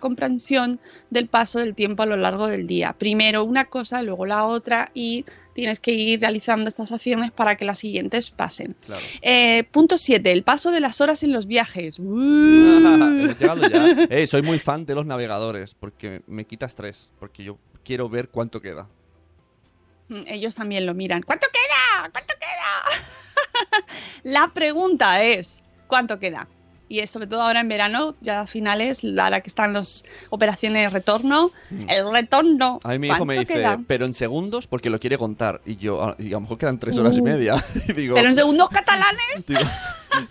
del 1.10 1.28
paso 1.28 1.60
del 1.60 1.76
tiempo 1.76 2.04
a 2.04 2.06
lo 2.06 2.18
largo 2.18 2.48
del 2.48 2.68
día. 2.68 2.94
Primero 2.94 3.44
una 3.44 3.66
cosa, 3.66 4.02
luego 4.02 4.26
la 4.26 4.46
otra 4.46 4.92
y 4.94 5.26
tienes 5.54 5.80
que 5.80 5.92
ir 5.92 6.22
realizando 6.22 6.70
estas 6.70 6.92
acciones 6.92 7.32
para 7.32 7.56
que 7.56 7.66
las 7.66 7.80
siguientes 7.80 8.30
pasen. 8.30 8.76
Claro. 8.86 9.02
Eh, 9.22 9.64
punto 9.72 9.98
7. 9.98 10.32
El 10.32 10.44
paso 10.44 10.72
de 10.72 10.80
las 10.80 11.02
horas 11.02 11.24
en 11.24 11.32
los 11.32 11.46
viajes. 11.48 12.00
Hemos 12.00 13.40
llegado 13.40 13.70
ya. 13.70 14.04
Eh, 14.10 14.28
soy 14.28 14.42
muy 14.42 14.60
fan 14.60 14.86
de 14.86 14.96
los 14.96 15.06
navegadores 15.06 15.76
porque 15.76 16.22
me 16.28 16.46
quita 16.46 16.66
estrés. 16.66 17.10
Porque 17.20 17.44
yo 17.44 17.58
quiero 17.84 18.10
ver 18.10 18.30
cuánto 18.30 18.62
queda. 18.62 18.88
Mm, 20.10 20.22
Ellos 20.28 20.56
también 20.56 20.86
lo 20.86 20.94
miran. 20.94 21.22
¿Cuánto 21.22 21.48
queda? 21.52 22.10
¿Cuánto 22.12 22.34
queda? 22.40 23.86
La 24.24 24.48
pregunta 24.54 25.24
es, 25.24 25.64
¿cuánto 25.88 26.20
queda? 26.20 26.48
Y 26.88 27.00
es 27.00 27.10
sobre 27.10 27.26
todo 27.28 27.42
ahora 27.42 27.62
en 27.62 27.68
verano, 27.68 28.16
ya 28.22 28.42
a 28.42 28.48
finales, 28.48 29.04
ahora 29.04 29.42
que 29.42 29.50
están 29.50 29.74
las 29.74 30.06
operaciones 30.30 30.94
retorno, 30.94 31.50
el 31.88 32.12
retorno. 32.12 32.80
Mm. 32.84 32.88
A 32.88 32.92
mí 32.92 33.00
mi 33.00 33.08
hijo 33.08 33.26
me 33.26 33.36
¿cuánto 33.36 33.50
dice, 33.50 33.62
queda? 33.62 33.80
pero 33.88 34.06
en 34.06 34.14
segundos 34.14 34.68
porque 34.68 34.90
lo 34.92 35.00
quiere 35.00 35.18
contar. 35.18 35.62
Y 35.66 35.78
yo, 35.78 36.04
ah, 36.04 36.16
y 36.20 36.28
a 36.28 36.32
lo 36.32 36.42
mejor 36.42 36.58
quedan 36.60 36.78
tres 36.80 36.98
horas 36.98 37.18
y 37.18 37.22
Uh. 37.22 37.24
media. 37.24 37.64
Y 37.88 37.94
digo, 37.94 38.14
Pero 38.16 38.30
en 38.30 38.36
segundos 38.36 38.70
catalanes. 38.70 39.46
digo, 39.48 39.62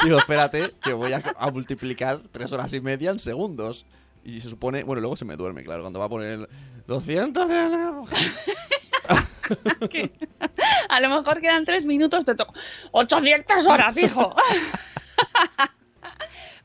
digo, 0.04 0.18
espérate, 0.18 0.70
que 0.82 0.92
voy 0.92 1.12
a, 1.12 1.22
a 1.38 1.50
multiplicar 1.50 2.20
tres 2.30 2.52
horas 2.52 2.72
y 2.72 2.80
media 2.80 3.10
en 3.10 3.18
segundos. 3.18 3.84
Y 4.24 4.40
se 4.40 4.48
supone, 4.48 4.84
bueno, 4.84 5.00
luego 5.00 5.16
se 5.16 5.24
me 5.24 5.36
duerme, 5.36 5.64
claro, 5.64 5.82
cuando 5.82 5.98
va 5.98 6.06
a 6.06 6.08
poner 6.08 6.30
el 6.32 6.48
200. 6.86 7.46
A 10.88 11.00
lo 11.00 11.08
mejor 11.10 11.40
quedan 11.40 11.64
tres 11.64 11.84
minutos, 11.84 12.22
pero 12.24 12.36
to- 12.36 12.52
800 12.92 13.66
horas, 13.66 13.96
hijo. 13.98 14.34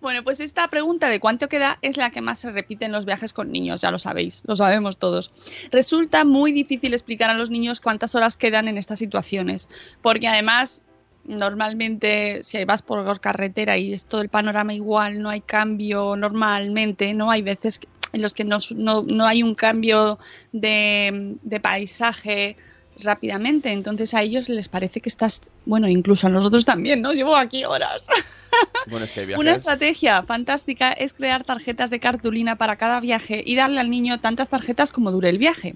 Bueno, 0.01 0.23
pues 0.23 0.39
esta 0.39 0.67
pregunta 0.69 1.09
de 1.09 1.19
cuánto 1.19 1.49
queda 1.49 1.77
es 1.81 1.97
la 1.97 2.09
que 2.09 2.21
más 2.21 2.39
se 2.39 2.51
repite 2.51 2.85
en 2.85 2.93
los 2.93 3.03
viajes 3.05 3.33
con 3.33 3.51
niños, 3.51 3.81
ya 3.81 3.91
lo 3.91 3.99
sabéis, 3.99 4.43
lo 4.45 4.55
sabemos 4.55 4.97
todos. 4.97 5.31
Resulta 5.71 6.23
muy 6.23 6.53
difícil 6.53 6.93
explicar 6.93 7.29
a 7.29 7.33
los 7.33 7.49
niños 7.49 7.81
cuántas 7.81 8.15
horas 8.15 8.37
quedan 8.37 8.69
en 8.69 8.77
estas 8.77 8.99
situaciones, 8.99 9.67
porque 10.01 10.29
además 10.29 10.81
normalmente 11.25 12.43
si 12.43 12.63
vas 12.63 12.81
por 12.81 13.19
carretera 13.19 13.77
y 13.77 13.91
es 13.91 14.05
todo 14.05 14.21
el 14.21 14.29
panorama 14.29 14.73
igual, 14.73 15.21
no 15.21 15.29
hay 15.29 15.41
cambio 15.41 16.15
normalmente, 16.15 17.13
no 17.13 17.29
hay 17.29 17.41
veces 17.41 17.81
en 18.13 18.21
los 18.21 18.33
que 18.33 18.45
no, 18.45 18.57
no- 18.75 19.03
no 19.03 19.27
hay 19.27 19.43
un 19.43 19.53
cambio 19.53 20.17
de, 20.53 21.35
de 21.43 21.59
paisaje 21.59 22.55
rápidamente, 23.03 23.71
entonces 23.71 24.13
a 24.13 24.21
ellos 24.21 24.49
les 24.49 24.67
parece 24.69 25.01
que 25.01 25.09
estás, 25.09 25.49
bueno, 25.65 25.87
incluso 25.87 26.27
a 26.27 26.29
nosotros 26.29 26.65
también, 26.65 27.01
¿no? 27.01 27.13
Llevo 27.13 27.35
aquí 27.35 27.65
horas. 27.65 28.07
Bueno, 28.87 29.05
es 29.05 29.11
que 29.11 29.19
hay 29.19 29.33
Una 29.35 29.53
estrategia 29.53 30.23
fantástica 30.23 30.91
es 30.91 31.13
crear 31.13 31.43
tarjetas 31.43 31.91
de 31.91 31.99
cartulina 31.99 32.55
para 32.55 32.77
cada 32.77 32.99
viaje 32.99 33.43
y 33.45 33.55
darle 33.55 33.79
al 33.79 33.91
niño 33.91 34.19
tantas 34.19 34.49
tarjetas 34.49 34.91
como 34.91 35.11
dure 35.11 35.29
el 35.29 35.37
viaje. 35.37 35.75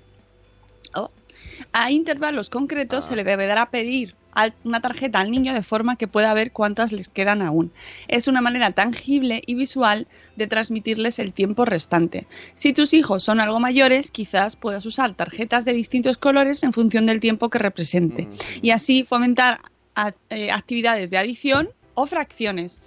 Oh. 0.96 1.12
A 1.72 1.92
intervalos 1.92 2.50
concretos 2.50 3.06
Ah. 3.06 3.10
se 3.10 3.16
le 3.16 3.24
deberá 3.24 3.70
pedir 3.70 4.16
una 4.64 4.82
tarjeta 4.82 5.20
al 5.20 5.32
niño 5.32 5.54
de 5.54 5.64
forma 5.64 5.96
que 5.96 6.08
pueda 6.08 6.34
ver 6.34 6.52
cuántas 6.52 6.92
les 6.92 7.10
quedan 7.10 7.42
aún. 7.42 7.72
Es 8.08 8.28
una 8.28 8.42
manera 8.42 8.72
tangible 8.72 9.42
y 9.46 9.56
visual 9.56 10.08
de 10.36 10.48
transmitirles 10.48 11.20
el 11.20 11.34
tiempo 11.34 11.66
restante. 11.66 12.28
Si 12.56 12.74
tus 12.74 12.94
hijos 12.94 13.24
son 13.24 13.40
algo 13.40 13.60
mayores, 13.60 14.12
quizás 14.12 14.56
puedas 14.56 14.86
usar 14.86 15.16
tarjetas 15.16 15.66
de 15.66 15.74
distintos 15.74 16.18
colores 16.18 16.64
en 16.64 16.74
función 16.74 17.06
del 17.06 17.20
tiempo 17.20 17.50
que 17.50 17.60
represente 17.60 18.24
Mm. 18.26 18.30
y 18.62 18.70
así 18.72 19.04
fomentar 19.04 19.60
eh, 20.30 20.52
actividades 20.52 21.10
de 21.12 21.18
adición 21.20 21.70
o 21.94 22.06
fracciones. 22.08 22.82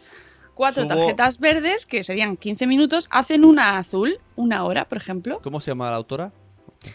Cuatro 0.55 0.85
Subo- 0.85 0.89
tarjetas 0.89 1.39
verdes, 1.39 1.87
que 1.87 2.03
serían 2.03 2.37
15 2.37 2.67
minutos, 2.67 3.09
hacen 3.13 3.45
una 3.45 3.79
azul, 3.79 4.19
una 4.35 4.65
hora, 4.65 4.87
por 4.89 4.99
ejemplo. 4.99 5.41
¿Cómo 5.43 5.61
se 5.61 5.71
llama 5.71 5.91
la 5.91 5.97
autora? 5.97 6.33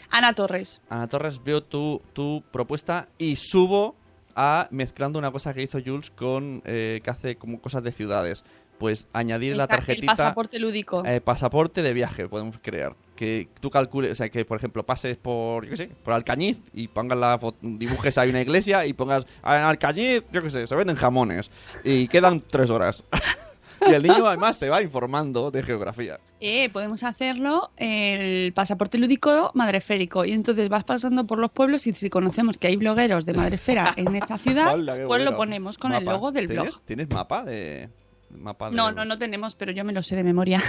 Ana 0.10 0.34
Torres. 0.34 0.82
Ana 0.89 1.08
Torres, 1.08 1.41
veo 1.43 1.62
tu, 1.64 2.02
tu 2.14 2.43
propuesta 2.52 3.08
y 3.18 3.36
subo 3.36 3.95
a 4.36 4.67
mezclando 4.71 5.19
una 5.19 5.32
cosa 5.32 5.53
que 5.53 5.61
hizo 5.63 5.79
Jules 5.84 6.11
con 6.11 6.61
eh, 6.65 6.99
que 7.03 7.09
hace 7.09 7.36
como 7.38 7.59
cosas 7.61 7.84
de 7.84 7.91
ciudades. 7.91 8.43
Pues 8.79 9.07
añadir 9.13 9.51
El 9.51 9.59
la 9.59 9.67
ca- 9.67 9.75
el 9.75 9.79
tarjetita. 9.82 10.07
pasaporte 10.15 10.57
lúdico. 10.57 11.05
eh, 11.05 11.21
pasaporte 11.21 11.84
de 11.84 11.93
viaje 11.93 12.27
podemos 12.27 12.57
crear. 12.59 12.95
Que 13.15 13.47
tú 13.59 13.69
calcules, 13.69 14.11
o 14.11 14.15
sea, 14.15 14.29
que 14.29 14.43
por 14.43 14.57
ejemplo 14.57 14.84
pases 14.84 15.17
por, 15.17 15.65
yo 15.65 15.69
qué 15.71 15.77
sé, 15.77 15.88
por 16.03 16.13
Alcañiz 16.15 16.61
y 16.73 16.88
pongas 16.88 17.19
la 17.19 17.39
dibujes 17.61 18.17
ahí 18.17 18.32
una 18.32 18.41
iglesia 18.41 18.84
y 18.88 18.93
pongas 18.93 19.27
"Ah, 19.43 19.57
en 19.57 19.63
Alcañiz, 19.65 20.23
yo 20.32 20.41
qué 20.41 20.49
sé, 20.49 20.65
se 20.65 20.75
venden 20.75 20.95
jamones 20.95 21.51
y 21.84 22.07
quedan 22.07 22.41
tres 22.41 22.71
horas. 22.71 23.03
y 23.91 23.95
el 23.95 24.03
niño 24.03 24.25
además 24.25 24.57
se 24.57 24.69
va 24.69 24.81
informando 24.81 25.51
de 25.51 25.63
geografía. 25.63 26.19
Eh, 26.39 26.69
podemos 26.69 27.03
hacerlo 27.03 27.71
el 27.77 28.51
pasaporte 28.53 28.97
lúdico 28.97 29.51
madreférico. 29.53 30.25
Y 30.25 30.31
entonces 30.33 30.69
vas 30.69 30.83
pasando 30.83 31.25
por 31.27 31.37
los 31.37 31.51
pueblos 31.51 31.85
y 31.87 31.93
si 31.93 32.09
conocemos 32.09 32.57
que 32.57 32.67
hay 32.67 32.75
blogueros 32.75 33.25
de 33.25 33.33
Madrefera 33.33 33.93
en 33.95 34.15
esa 34.15 34.37
ciudad, 34.37 34.73
Hola, 34.73 34.97
pues 35.05 35.23
lo 35.23 35.35
ponemos 35.35 35.77
con 35.77 35.93
el 35.93 36.05
logo 36.05 36.31
del 36.31 36.47
¿Tienes, 36.47 36.65
blog. 36.71 36.81
¿Tienes 36.85 37.09
mapa 37.09 37.43
de 37.43 37.89
mapa 38.31 38.69
de 38.69 38.75
No, 38.75 38.91
no, 38.91 39.05
no 39.05 39.17
tenemos, 39.17 39.55
pero 39.55 39.71
yo 39.71 39.83
me 39.85 39.93
lo 39.93 40.01
sé 40.01 40.15
de 40.15 40.23
memoria. 40.23 40.61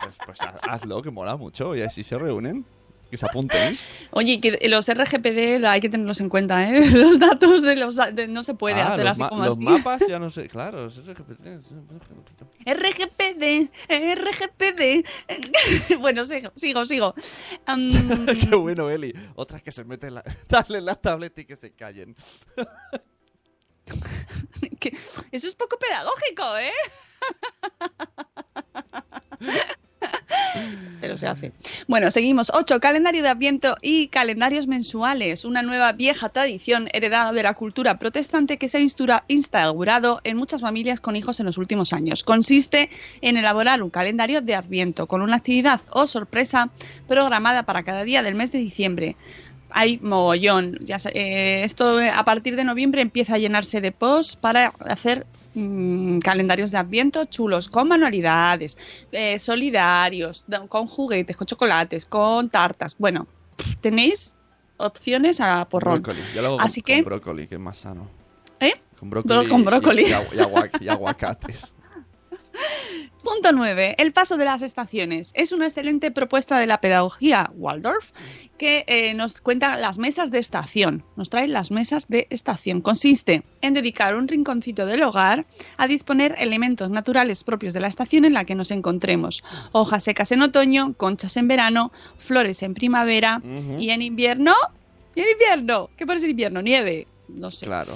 Pues, 0.00 0.16
pues 0.24 0.38
haz- 0.40 0.58
hazlo, 0.62 1.02
que 1.02 1.10
mola 1.10 1.36
mucho. 1.36 1.74
Y 1.76 1.82
así 1.82 2.02
se 2.04 2.16
reúnen. 2.16 2.64
Que 3.10 3.16
se 3.16 3.24
apunten. 3.26 3.74
Oye, 4.10 4.38
que 4.40 4.68
los 4.68 4.86
RGPD 4.86 5.64
hay 5.64 5.80
que 5.80 5.88
tenerlos 5.88 6.20
en 6.20 6.28
cuenta, 6.28 6.68
¿eh? 6.68 6.90
Los 6.90 7.18
datos 7.18 7.62
de 7.62 7.74
los... 7.76 7.96
de- 7.96 8.28
no 8.28 8.44
se 8.44 8.52
puede 8.54 8.80
Ah, 8.82 8.92
hacer 8.92 9.04
los, 9.06 9.12
así 9.20 9.28
como 9.30 9.44
los 9.46 9.54
así. 9.54 9.64
mapas 9.64 10.02
ya 10.06 10.18
no 10.18 10.28
sé. 10.28 10.46
Claro, 10.48 10.86
es 10.86 10.98
RGPD. 10.98 11.64
RGPD, 12.66 13.70
RGPD. 13.88 15.06
bueno, 16.00 16.24
sigo, 16.26 16.52
sigo, 16.54 16.84
sigo. 16.84 17.14
Qué 18.50 18.54
bueno, 18.56 18.90
Eli. 18.90 19.14
Otras 19.36 19.62
que 19.62 19.72
se 19.72 19.84
meten 19.84 20.14
la... 20.14 20.24
Darle 20.48 20.80
la 20.82 20.94
tableta 20.94 21.40
y 21.40 21.44
que 21.46 21.56
se 21.56 21.72
callen. 21.72 22.14
eso 25.32 25.46
es 25.46 25.54
poco 25.54 25.78
pedagógico, 25.78 26.58
¿eh? 26.58 26.72
Pero 31.00 31.16
se 31.16 31.26
hace. 31.26 31.52
Bueno, 31.86 32.10
seguimos. 32.10 32.50
8. 32.52 32.80
Calendario 32.80 33.22
de 33.22 33.28
Adviento 33.28 33.76
y 33.82 34.08
calendarios 34.08 34.66
mensuales. 34.66 35.44
Una 35.44 35.62
nueva 35.62 35.92
vieja 35.92 36.28
tradición 36.28 36.88
heredada 36.92 37.32
de 37.32 37.42
la 37.42 37.54
cultura 37.54 37.98
protestante 37.98 38.56
que 38.56 38.68
se 38.68 38.78
ha 38.78 39.22
instaurado 39.28 40.20
en 40.24 40.36
muchas 40.36 40.60
familias 40.60 41.00
con 41.00 41.16
hijos 41.16 41.40
en 41.40 41.46
los 41.46 41.58
últimos 41.58 41.92
años. 41.92 42.24
Consiste 42.24 42.90
en 43.20 43.36
elaborar 43.36 43.82
un 43.82 43.90
calendario 43.90 44.40
de 44.40 44.54
Adviento 44.54 45.06
con 45.06 45.22
una 45.22 45.36
actividad 45.36 45.80
o 45.90 46.06
sorpresa 46.06 46.70
programada 47.06 47.62
para 47.62 47.84
cada 47.84 48.04
día 48.04 48.22
del 48.22 48.34
mes 48.34 48.52
de 48.52 48.58
diciembre. 48.58 49.16
Hay 49.70 49.98
mogollón. 50.02 50.78
Ya 50.80 50.96
eh, 51.14 51.62
esto 51.64 52.00
eh, 52.00 52.10
a 52.10 52.24
partir 52.24 52.56
de 52.56 52.64
noviembre 52.64 53.02
empieza 53.02 53.34
a 53.34 53.38
llenarse 53.38 53.80
de 53.80 53.92
posts 53.92 54.36
para 54.36 54.68
hacer 54.80 55.26
mm, 55.54 56.18
calendarios 56.20 56.70
de 56.70 56.78
Adviento 56.78 57.24
chulos 57.26 57.68
con 57.68 57.88
manualidades, 57.88 58.78
eh, 59.12 59.38
solidarios, 59.38 60.44
da- 60.46 60.66
con 60.66 60.86
juguetes, 60.86 61.36
con 61.36 61.46
chocolates, 61.46 62.06
con 62.06 62.48
tartas. 62.50 62.96
Bueno, 62.98 63.26
tenéis 63.80 64.34
opciones 64.78 65.40
a 65.40 65.64
porrón. 65.68 66.02
Brócoli. 66.02 66.22
Yo 66.34 66.40
lo 66.42 66.48
hago 66.48 66.56
con, 66.58 66.66
Así 66.66 66.80
que- 66.82 66.94
con 66.96 67.04
brócoli, 67.04 67.46
que 67.46 67.56
es 67.56 67.60
más 67.60 67.76
sano. 67.76 68.08
¿Eh? 68.60 68.72
Con 68.98 69.10
brócoli. 69.10 69.48
con 69.48 69.64
brócoli. 69.64 70.02
Y, 70.02 70.06
y 70.06 70.10
agu- 70.12 70.34
y 70.34 70.38
agua- 70.40 70.68
y 70.80 70.88
aguacates. 70.88 71.72
Punto 73.22 73.52
9. 73.52 73.96
El 73.98 74.12
paso 74.12 74.36
de 74.36 74.44
las 74.44 74.62
estaciones. 74.62 75.32
Es 75.34 75.52
una 75.52 75.66
excelente 75.66 76.10
propuesta 76.10 76.58
de 76.58 76.66
la 76.66 76.80
pedagogía 76.80 77.50
Waldorf 77.54 78.10
que 78.56 78.84
eh, 78.86 79.14
nos 79.14 79.40
cuenta 79.40 79.76
las 79.76 79.98
mesas 79.98 80.30
de 80.30 80.38
estación. 80.38 81.04
Nos 81.16 81.30
trae 81.30 81.48
las 81.48 81.70
mesas 81.70 82.08
de 82.08 82.26
estación. 82.30 82.80
Consiste 82.80 83.42
en 83.60 83.74
dedicar 83.74 84.14
un 84.14 84.28
rinconcito 84.28 84.86
del 84.86 85.02
hogar 85.02 85.46
a 85.76 85.86
disponer 85.86 86.34
elementos 86.38 86.90
naturales 86.90 87.44
propios 87.44 87.74
de 87.74 87.80
la 87.80 87.88
estación 87.88 88.24
en 88.24 88.34
la 88.34 88.44
que 88.44 88.54
nos 88.54 88.70
encontremos. 88.70 89.42
Hojas 89.72 90.04
secas 90.04 90.32
en 90.32 90.42
otoño, 90.42 90.94
conchas 90.96 91.36
en 91.36 91.48
verano, 91.48 91.92
flores 92.16 92.62
en 92.62 92.74
primavera 92.74 93.42
y 93.78 93.90
en 93.90 94.02
invierno. 94.02 94.54
¿Y 95.14 95.20
en 95.20 95.30
invierno? 95.30 95.90
¿Qué 95.96 96.06
pones 96.06 96.22
en 96.22 96.30
invierno? 96.30 96.62
Nieve. 96.62 97.06
No 97.28 97.50
sé. 97.50 97.66
Claro. 97.66 97.92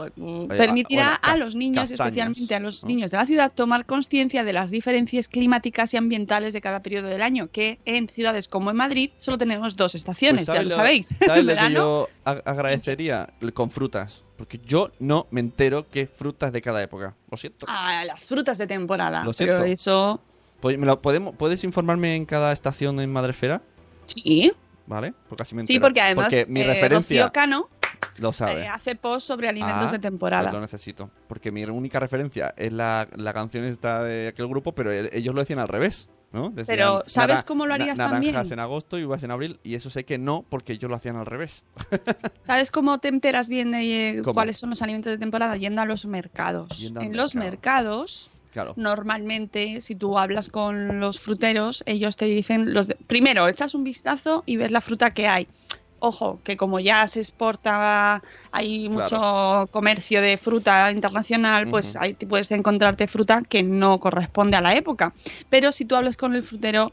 Exacto. 0.00 0.20
Mm, 0.20 0.50
Oye, 0.50 0.58
Permitirá 0.58 1.14
ah, 1.14 1.20
bueno, 1.30 1.42
a 1.42 1.44
los 1.46 1.54
niños, 1.54 1.90
castañas, 1.90 2.00
especialmente 2.08 2.54
a 2.54 2.60
los 2.60 2.82
¿no? 2.82 2.88
niños 2.88 3.10
de 3.10 3.16
la 3.16 3.26
ciudad, 3.26 3.52
tomar 3.54 3.86
conciencia 3.86 4.44
de 4.44 4.52
las 4.52 4.70
diferencias 4.70 5.28
climáticas 5.28 5.92
y 5.94 5.96
ambientales 5.96 6.52
de 6.52 6.60
cada 6.60 6.82
periodo 6.82 7.08
del 7.08 7.22
año, 7.22 7.48
que 7.50 7.78
en 7.84 8.08
ciudades 8.08 8.48
como 8.48 8.70
en 8.70 8.76
Madrid 8.76 9.10
solo 9.16 9.38
tenemos 9.38 9.76
dos 9.76 9.94
estaciones, 9.94 10.46
Pues 10.46 10.56
ya 10.56 10.62
lo 10.62 10.70
¿sabes 10.70 11.06
sabéis. 11.08 11.14
¿Sabes 11.26 11.44
lo 11.44 11.54
que 11.68 11.72
yo 11.72 12.08
ag- 12.24 12.42
agradecería 12.44 13.28
con 13.54 13.70
frutas? 13.70 14.24
Porque 14.36 14.58
yo 14.64 14.90
no 14.98 15.26
me 15.30 15.40
entero 15.40 15.86
qué 15.88 16.06
frutas 16.06 16.52
de 16.52 16.60
cada 16.62 16.82
época. 16.82 17.14
Lo 17.30 17.36
siento. 17.36 17.66
a 17.68 18.04
las 18.04 18.26
frutas 18.26 18.58
de 18.58 18.66
temporada. 18.66 19.22
Lo 19.24 19.32
Pero 19.32 19.58
siento. 19.58 19.64
eso, 19.72 20.20
Pues, 20.60 20.76
¿me 20.78 20.86
lo 20.86 20.96
podemos, 20.96 21.36
¿Puedes 21.36 21.62
informarme 21.64 22.16
en 22.16 22.24
cada 22.26 22.52
estación 22.52 22.98
en 23.00 23.12
Madresfera? 23.12 23.62
sí. 24.06 24.52
¿Vale? 24.84 25.14
Porque 25.28 25.44
así 25.44 25.54
me 25.54 25.64
Sí, 25.64 25.74
entero. 25.74 25.86
porque 25.86 26.00
además 26.00 26.24
Porque 26.26 26.44
mi 26.46 26.60
eh, 26.60 26.66
referencia 26.66 27.22
Rocío 27.22 27.32
Cano 27.32 27.68
lo 28.18 28.32
sabe. 28.32 28.62
eh, 28.62 28.68
hace 28.68 28.94
post 28.94 29.26
sobre 29.26 29.48
alimentos 29.48 29.88
Ah, 29.88 29.92
de 29.92 29.98
temporada. 29.98 30.42
pues 30.44 30.54
lo 30.54 30.60
necesito. 30.60 31.10
Porque 31.28 31.50
mi 31.50 31.64
única 31.64 31.98
referencia 32.00 32.54
es 32.56 32.72
la, 32.72 33.08
la 33.16 33.32
canción 33.32 33.64
esta 33.64 34.02
de 34.02 34.28
aquel 34.28 34.46
grupo, 34.48 34.72
pero 34.74 34.92
el- 34.92 35.10
ellos 35.12 35.34
lo 35.34 35.40
decían 35.40 35.58
al 35.58 35.68
revés, 35.68 36.08
¿no? 36.32 36.50
Decían 36.50 36.66
Pero, 36.66 37.02
¿sabes 37.06 37.44
cómo 37.44 37.66
lo 37.66 37.74
harías 37.74 37.98
na- 37.98 38.04
naranjas 38.06 38.32
también? 38.34 38.52
en 38.52 38.58
agosto 38.60 38.98
y 38.98 39.04
uvas 39.04 39.22
en 39.22 39.30
abril, 39.30 39.60
y 39.62 39.74
eso 39.74 39.90
sé 39.90 40.04
que 40.04 40.18
no, 40.18 40.44
porque 40.48 40.72
ellos 40.74 40.88
lo 40.90 40.96
hacían 40.96 41.16
al 41.16 41.26
revés. 41.26 41.64
¿Sabes 42.46 42.70
cómo 42.70 42.98
te 42.98 43.08
enteras 43.08 43.48
bien 43.48 43.72
de 43.72 44.18
eh, 44.18 44.22
cuáles 44.22 44.56
son 44.58 44.70
los 44.70 44.82
alimentos 44.82 45.10
de 45.12 45.18
temporada? 45.18 45.56
Yendo 45.56 45.82
a 45.82 45.86
los 45.86 46.04
mercados. 46.06 46.82
En 46.82 47.16
los 47.16 47.34
mercado. 47.34 47.50
mercados, 48.00 48.30
Claro. 48.52 48.74
normalmente, 48.76 49.80
si 49.80 49.94
tú 49.94 50.18
hablas 50.18 50.48
con 50.50 51.00
los 51.00 51.18
fruteros, 51.18 51.82
ellos 51.86 52.16
te 52.18 52.26
dicen, 52.26 52.74
los 52.74 52.86
de- 52.86 52.96
primero, 53.06 53.48
echas 53.48 53.74
un 53.74 53.82
vistazo 53.84 54.42
y 54.46 54.56
ves 54.56 54.70
la 54.70 54.80
fruta 54.82 55.12
que 55.12 55.26
hay. 55.28 55.48
Ojo, 56.04 56.40
que 56.42 56.56
como 56.56 56.80
ya 56.80 57.06
se 57.06 57.20
exporta, 57.20 58.20
hay 58.50 58.88
Claro. 58.88 58.92
mucho 59.02 59.68
comercio 59.70 60.20
de 60.20 60.36
fruta 60.36 60.90
internacional, 60.90 61.68
pues 61.68 61.94
ahí 61.94 62.14
puedes 62.14 62.50
encontrarte 62.50 63.06
fruta 63.06 63.40
que 63.48 63.62
no 63.62 64.00
corresponde 64.00 64.56
a 64.56 64.60
la 64.60 64.74
época. 64.74 65.14
Pero 65.48 65.70
si 65.70 65.84
tú 65.84 65.94
hablas 65.94 66.16
con 66.16 66.34
el 66.34 66.42
frutero, 66.42 66.92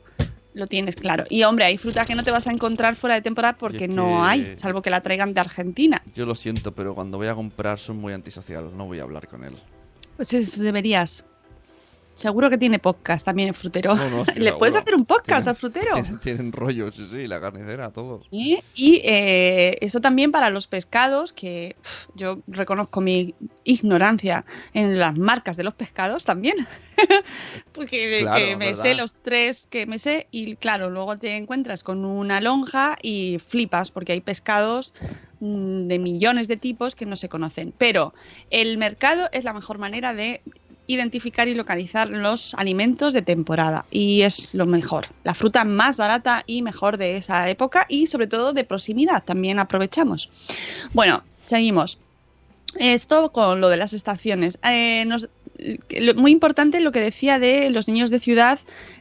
lo 0.54 0.68
tienes 0.68 0.96
claro. 0.96 1.24
Y 1.28 1.42
hombre, 1.44 1.66
hay 1.66 1.78
fruta 1.80 2.06
que 2.06 2.14
no 2.14 2.24
te 2.24 2.30
vas 2.30 2.46
a 2.46 2.52
encontrar 2.52 2.96
fuera 2.96 3.16
de 3.16 3.22
temporada 3.24 3.58
porque 3.58 3.86
es 3.86 3.90
no 3.90 4.24
hay, 4.24 4.56
salvo 4.56 4.84
que 4.84 4.92
la 4.92 5.02
traigan 5.02 5.34
de 5.34 5.42
Argentina. 5.42 6.04
Yo 6.14 6.28
lo 6.28 6.36
siento, 6.36 6.76
pero 6.76 6.94
cuando 6.94 7.18
voy 7.18 7.28
a 7.28 7.34
comprar 7.34 7.80
soy 7.80 7.96
muy 7.96 8.14
antisocial, 8.14 8.76
no 8.78 8.86
voy 8.86 9.00
a 9.00 9.04
hablar 9.04 9.28
con 9.28 9.44
él. 9.44 9.56
Pues 10.18 10.34
es- 10.34 10.60
deberías. 10.60 11.26
Seguro 12.20 12.50
que 12.50 12.58
tiene 12.58 12.80
podcast 12.80 13.26
también 13.26 13.48
el 13.48 13.56
frutero. 13.56 13.96
No, 13.96 14.10
no, 14.10 14.26
sí, 14.34 14.40
¿Le 14.40 14.52
puedes 14.54 14.76
hacer 14.76 14.94
un 14.94 15.06
podcast 15.06 15.46
Tienen- 15.46 15.48
al 15.50 15.56
frutero? 15.56 15.94
Tienen, 15.94 16.20
tienen 16.20 16.52
rollo, 16.52 16.92
sí, 16.92 17.08
sí, 17.10 17.28
la 17.28 17.40
carnicera, 17.40 17.92
todos. 17.92 18.28
Y, 18.30 18.60
y, 18.76 19.02
eh, 19.06 19.78
eso 19.80 20.02
también 20.02 20.32
para 20.32 20.50
los 20.50 20.68
pescados, 20.68 21.32
que 21.32 21.78
yo 22.16 22.40
reconozco 22.48 23.00
mi 23.00 23.36
ignorancia 23.64 24.44
en 24.74 25.00
las 25.00 25.18
marcas 25.18 25.56
de 25.56 25.64
los 25.64 25.76
pescados 25.76 26.26
también. 26.26 26.56
Porque 27.72 28.20
Claro, 28.22 28.44
que 28.46 28.56
me 28.58 28.68
¿verdad? 28.68 28.82
sé 28.82 28.96
los 28.96 29.14
tres 29.14 29.68
que 29.70 29.86
me 29.86 30.00
sé 30.00 30.28
y 30.32 30.56
claro, 30.58 30.90
luego 30.90 31.16
te 31.16 31.38
encuentras 31.38 31.84
con 31.84 32.04
una 32.04 32.42
lonja 32.42 32.98
y 33.02 33.38
flipas 33.46 33.92
porque 33.92 34.12
hay 34.12 34.22
pescados 34.22 34.94
mm, 35.40 35.88
de 35.88 36.00
millones 36.00 36.48
de 36.50 36.58
tipos 36.58 36.96
que 36.96 37.06
no 37.06 37.16
se 37.16 37.30
conocen. 37.30 37.74
Pero 37.78 38.14
el 38.50 38.78
mercado 38.78 39.30
es 39.32 39.44
la 39.46 39.54
mejor 39.54 39.78
manera 39.78 40.14
de 40.14 40.42
identificar 40.90 41.48
y 41.48 41.54
localizar 41.54 42.10
los 42.10 42.56
alimentos 42.56 43.14
de 43.14 43.22
temporada 43.22 43.86
y 43.92 44.24
es 44.24 44.56
lo 44.56 44.66
mejor, 44.66 45.06
la 45.24 45.36
fruta 45.36 45.64
más 45.64 45.98
barata 45.98 46.44
y 46.48 46.64
mejor 46.64 46.98
de 46.98 47.16
esa 47.16 47.48
época 47.48 47.86
y 47.88 48.08
sobre 48.08 48.26
todo 48.26 48.54
de 48.54 48.64
proximidad 48.64 49.24
también 49.24 49.60
aprovechamos. 49.60 50.30
Bueno, 50.94 51.24
seguimos. 51.46 52.00
Esto 52.76 53.32
con 53.32 53.62
lo 53.62 53.70
de 53.70 53.78
las 53.78 53.94
estaciones. 53.94 54.58
Eh, 54.64 55.06
lo- 55.06 56.16
muy 56.16 56.32
importante 56.32 56.80
lo 56.80 56.92
que 56.92 57.02
decía 57.02 57.38
de 57.38 57.70
los 57.70 57.88
niños 57.88 58.10
de 58.10 58.20
ciudad, 58.20 58.60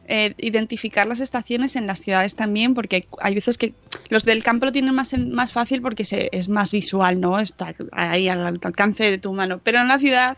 eh, 0.08 0.34
identificar 0.38 1.06
las 1.06 1.20
estaciones 1.20 1.74
en 1.76 1.86
las 1.86 2.00
ciudades 2.00 2.34
también, 2.34 2.74
porque 2.74 3.06
hay, 3.20 3.34
veces 3.34 3.56
que 3.56 3.72
los 4.10 4.24
del 4.24 4.42
campo 4.42 4.66
lo 4.66 4.72
tienen 4.72 4.94
más, 4.94 5.16
más 5.18 5.52
fácil 5.52 5.80
porque 5.80 6.04
se, 6.04 6.28
es 6.32 6.48
más 6.50 6.70
visual, 6.70 7.20
¿no? 7.20 7.38
Está 7.38 7.74
ahí 7.92 8.28
al 8.28 8.46
alcance 8.46 9.10
de 9.10 9.18
tu 9.18 9.32
mano. 9.32 9.60
Pero 9.62 9.80
en 9.80 9.88
la 9.88 9.98
ciudad 9.98 10.36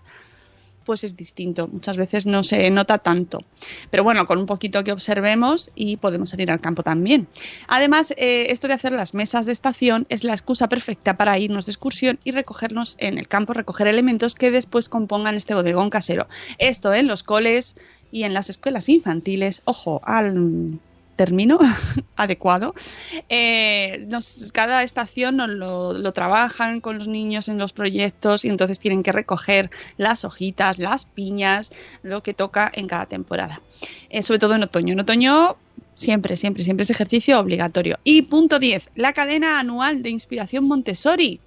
pues 0.85 1.05
es 1.05 1.17
distinto. 1.17 1.69
Muchas 1.69 1.97
veces 1.97 2.27
no 2.27 2.43
se 2.43 2.71
nota 2.71 2.99
tanto. 2.99 3.45
Pero 3.91 4.05
bueno, 4.05 4.27
con 4.27 4.39
un 4.39 4.47
poquito 4.47 4.83
que 4.85 4.93
observemos 4.93 5.71
y 5.75 5.97
podemos 5.97 6.31
salir 6.31 6.51
al 6.51 6.61
campo 6.61 6.83
también. 6.83 7.29
Además, 7.69 8.13
eh, 8.17 8.47
esto 8.51 8.69
de 8.69 8.75
hacer 8.75 8.93
las 8.93 9.15
mesas 9.15 9.47
de 9.47 9.53
estación 9.53 10.07
es 10.09 10.25
la 10.25 10.33
excusa 10.33 10.69
perfecta 10.69 11.17
para 11.17 11.39
irnos 11.39 11.67
de 11.67 11.73
excursión 11.73 12.19
y 12.25 12.33
recogernos 12.33 12.97
en 12.99 13.19
el 13.19 13.29
campo, 13.29 13.53
recoger 13.53 13.87
elementos 13.87 14.35
que 14.35 14.51
después 14.51 14.89
compongan 14.89 15.35
este 15.35 15.55
bodegón 15.55 15.91
casero. 15.91 16.27
Esto 16.59 16.95
en 16.95 17.07
los 17.07 17.23
coles 17.23 17.77
y 18.11 18.25
en 18.25 18.35
las 18.35 18.51
escuelas 18.51 18.89
infantiles, 18.89 19.63
ojo, 19.65 20.01
al 20.05 20.81
término 21.21 21.59
adecuado. 22.17 22.75
Eh, 23.29 24.09
cada 24.55 24.83
estación 24.83 25.37
nos 25.37 25.51
lo, 25.51 25.93
lo 25.93 26.13
trabajan 26.13 26.81
con 26.81 26.97
los 26.97 27.09
niños 27.09 27.49
en 27.51 27.59
los 27.59 27.75
proyectos 27.75 28.47
y 28.47 28.49
entonces 28.49 28.79
tienen 28.79 29.03
que 29.03 29.13
recoger 29.13 29.71
las 29.99 30.25
hojitas, 30.25 30.79
las 30.79 31.05
piñas, 31.05 31.73
lo 32.03 32.23
que 32.23 32.33
toca 32.33 32.73
en 32.73 32.87
cada 32.87 33.05
temporada. 33.05 33.61
Eh, 34.09 34.23
sobre 34.23 34.39
todo 34.39 34.55
en 34.55 34.63
otoño. 34.63 34.95
En 34.95 35.01
otoño 35.01 35.59
siempre, 35.95 36.39
siempre, 36.39 36.65
siempre 36.65 36.85
es 36.85 36.91
ejercicio 36.91 37.39
obligatorio. 37.39 37.99
Y 38.03 38.23
punto 38.23 38.59
10, 38.59 38.93
la 38.95 39.13
cadena 39.13 39.61
anual 39.61 40.03
de 40.03 40.09
inspiración 40.09 40.65
Montessori. 40.65 41.39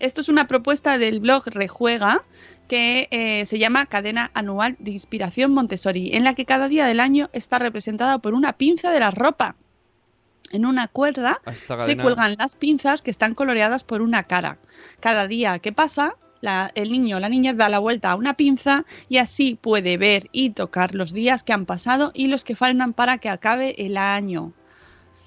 Esto 0.00 0.20
es 0.20 0.28
una 0.28 0.48
propuesta 0.48 0.98
del 0.98 1.20
blog 1.20 1.44
Rejuega 1.46 2.24
que 2.68 3.08
eh, 3.10 3.46
se 3.46 3.58
llama 3.58 3.86
Cadena 3.86 4.30
Anual 4.34 4.76
de 4.78 4.90
Inspiración 4.90 5.52
Montessori, 5.52 6.14
en 6.14 6.24
la 6.24 6.34
que 6.34 6.44
cada 6.44 6.68
día 6.68 6.86
del 6.86 7.00
año 7.00 7.28
está 7.32 7.58
representada 7.58 8.18
por 8.18 8.34
una 8.34 8.52
pinza 8.54 8.90
de 8.90 9.00
la 9.00 9.10
ropa. 9.10 9.56
En 10.52 10.64
una 10.64 10.86
cuerda 10.88 11.40
se 11.86 11.96
cuelgan 12.04 12.36
las 12.38 12.54
pinzas 12.54 13.02
que 13.02 13.10
están 13.10 13.34
coloreadas 13.34 13.82
por 13.84 14.00
una 14.02 14.22
cara. 14.24 14.58
Cada 15.00 15.26
día 15.26 15.58
que 15.58 15.72
pasa, 15.72 16.14
la- 16.40 16.70
el 16.74 16.92
niño 16.92 17.16
o 17.16 17.20
la 17.20 17.28
niña 17.28 17.52
da 17.52 17.68
la 17.68 17.78
vuelta 17.80 18.12
a 18.12 18.14
una 18.14 18.34
pinza 18.34 18.84
y 19.08 19.16
así 19.18 19.58
puede 19.60 19.96
ver 19.96 20.28
y 20.32 20.50
tocar 20.50 20.94
los 20.94 21.12
días 21.12 21.42
que 21.42 21.52
han 21.52 21.66
pasado 21.66 22.12
y 22.14 22.28
los 22.28 22.44
que 22.44 22.54
faltan 22.54 22.92
para 22.92 23.18
que 23.18 23.28
acabe 23.28 23.74
el 23.84 23.96
año. 23.96 24.52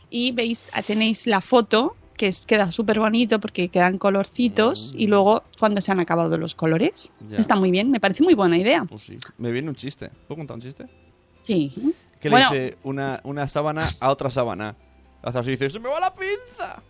Y 0.10 0.32
veis, 0.32 0.70
tenéis 0.88 1.28
la 1.28 1.42
foto 1.42 1.96
que 2.20 2.28
es- 2.28 2.46
queda 2.46 2.70
súper 2.72 3.00
bonito 3.00 3.40
porque 3.40 3.70
quedan 3.70 3.98
colorcitos 3.98 4.94
y 4.96 5.08
luego 5.08 5.44
cuando 5.58 5.80
se 5.80 5.90
han 5.94 6.02
acabado 6.02 6.38
los 6.38 6.54
colores. 6.54 7.12
Ya. 7.30 7.38
Está 7.38 7.56
muy 7.56 7.72
bien, 7.72 7.90
me 7.90 8.02
parece 8.02 8.24
muy 8.24 8.34
buena 8.34 8.58
idea. 8.58 8.84
Pues 8.84 9.04
sí. 9.04 9.18
Me 9.38 9.52
viene 9.52 9.70
un 9.70 9.76
chiste. 9.76 10.10
¿Puedo 10.28 10.40
contar 10.40 10.56
un 10.56 10.62
chiste? 10.62 10.86
Sí. 11.42 11.74
Que 12.20 12.30
Bueno. 12.30 12.52
le 12.52 12.60
dice 12.66 12.78
una, 12.84 13.22
una 13.24 13.48
sábana 13.48 13.90
a 14.02 14.10
otra 14.12 14.30
sábana. 14.30 14.76
Hace 15.24 15.40
así 15.40 15.52
dice, 15.52 15.70
¡se 15.70 15.80
me 15.80 15.88
va 15.88 16.02
la 16.02 16.14
pinza! 16.14 16.82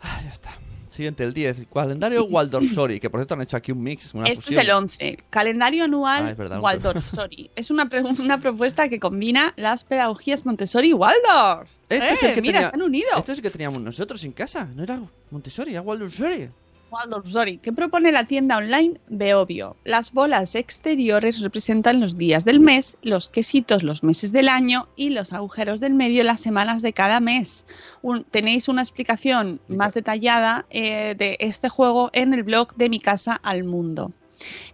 Ah, 0.00 0.20
ya 0.22 0.30
está. 0.30 0.50
Siguiente, 0.98 1.22
el 1.22 1.32
10. 1.32 1.62
Calendario 1.72 2.24
Waldorf-Sori, 2.28 2.98
que 2.98 3.08
por 3.08 3.20
cierto 3.20 3.34
han 3.34 3.42
hecho 3.42 3.56
aquí 3.56 3.70
un 3.70 3.80
mix, 3.82 4.12
una 4.14 4.26
Este 4.26 4.40
fusión. 4.42 4.60
es 4.60 4.66
el 4.66 4.74
11, 4.74 5.18
calendario 5.30 5.84
anual 5.84 6.26
Ah, 6.28 6.34
verdad, 6.34 6.60
Waldorf-Sori. 6.60 7.50
es 7.56 7.70
una, 7.70 7.88
una 8.18 8.40
propuesta 8.40 8.88
que 8.88 8.98
combina 8.98 9.54
las 9.56 9.84
pedagogías 9.84 10.44
Montessori 10.44 10.88
y 10.88 10.92
Waldorf. 10.92 11.70
Este 11.88 12.04
¡Eh, 12.04 12.12
es 12.12 12.22
el 12.24 12.34
que 12.34 12.42
mira, 12.42 12.54
tenía- 12.54 12.70
se 12.70 12.74
han 12.74 12.82
unido. 12.82 13.08
Este 13.16 13.30
es 13.32 13.38
el 13.38 13.42
que 13.42 13.50
teníamos 13.50 13.80
nosotros 13.80 14.22
en 14.24 14.32
casa. 14.32 14.64
No 14.74 14.82
era 14.82 15.00
Montessori, 15.30 15.72
era 15.72 15.82
Waldorf-Sori. 15.82 16.50
Waldorf-Sori, 16.90 17.58
que 17.58 17.72
propone 17.72 18.12
la 18.12 18.24
tienda 18.24 18.56
online 18.56 19.00
Beobio. 19.08 19.76
Las 19.84 20.12
bolas 20.12 20.54
exteriores 20.54 21.40
representan 21.40 22.00
los 22.00 22.16
días 22.16 22.44
del 22.44 22.60
mes, 22.60 22.98
los 23.02 23.28
quesitos 23.28 23.82
los 23.82 24.02
meses 24.02 24.32
del 24.32 24.48
año 24.48 24.86
y 24.96 25.10
los 25.10 25.32
agujeros 25.32 25.80
del 25.80 25.94
medio 25.94 26.24
las 26.24 26.40
semanas 26.40 26.82
de 26.82 26.92
cada 26.92 27.20
mes. 27.20 27.66
Un- 28.02 28.24
tenéis 28.24 28.68
una 28.68 28.82
explicación 28.82 29.60
más 29.68 29.94
detallada 29.94 30.66
eh, 30.70 31.14
de 31.16 31.36
este 31.40 31.68
juego 31.68 32.10
en 32.12 32.34
el 32.34 32.42
blog 32.42 32.74
de 32.76 32.88
Mi 32.88 33.00
Casa 33.00 33.34
al 33.42 33.64
Mundo. 33.64 34.12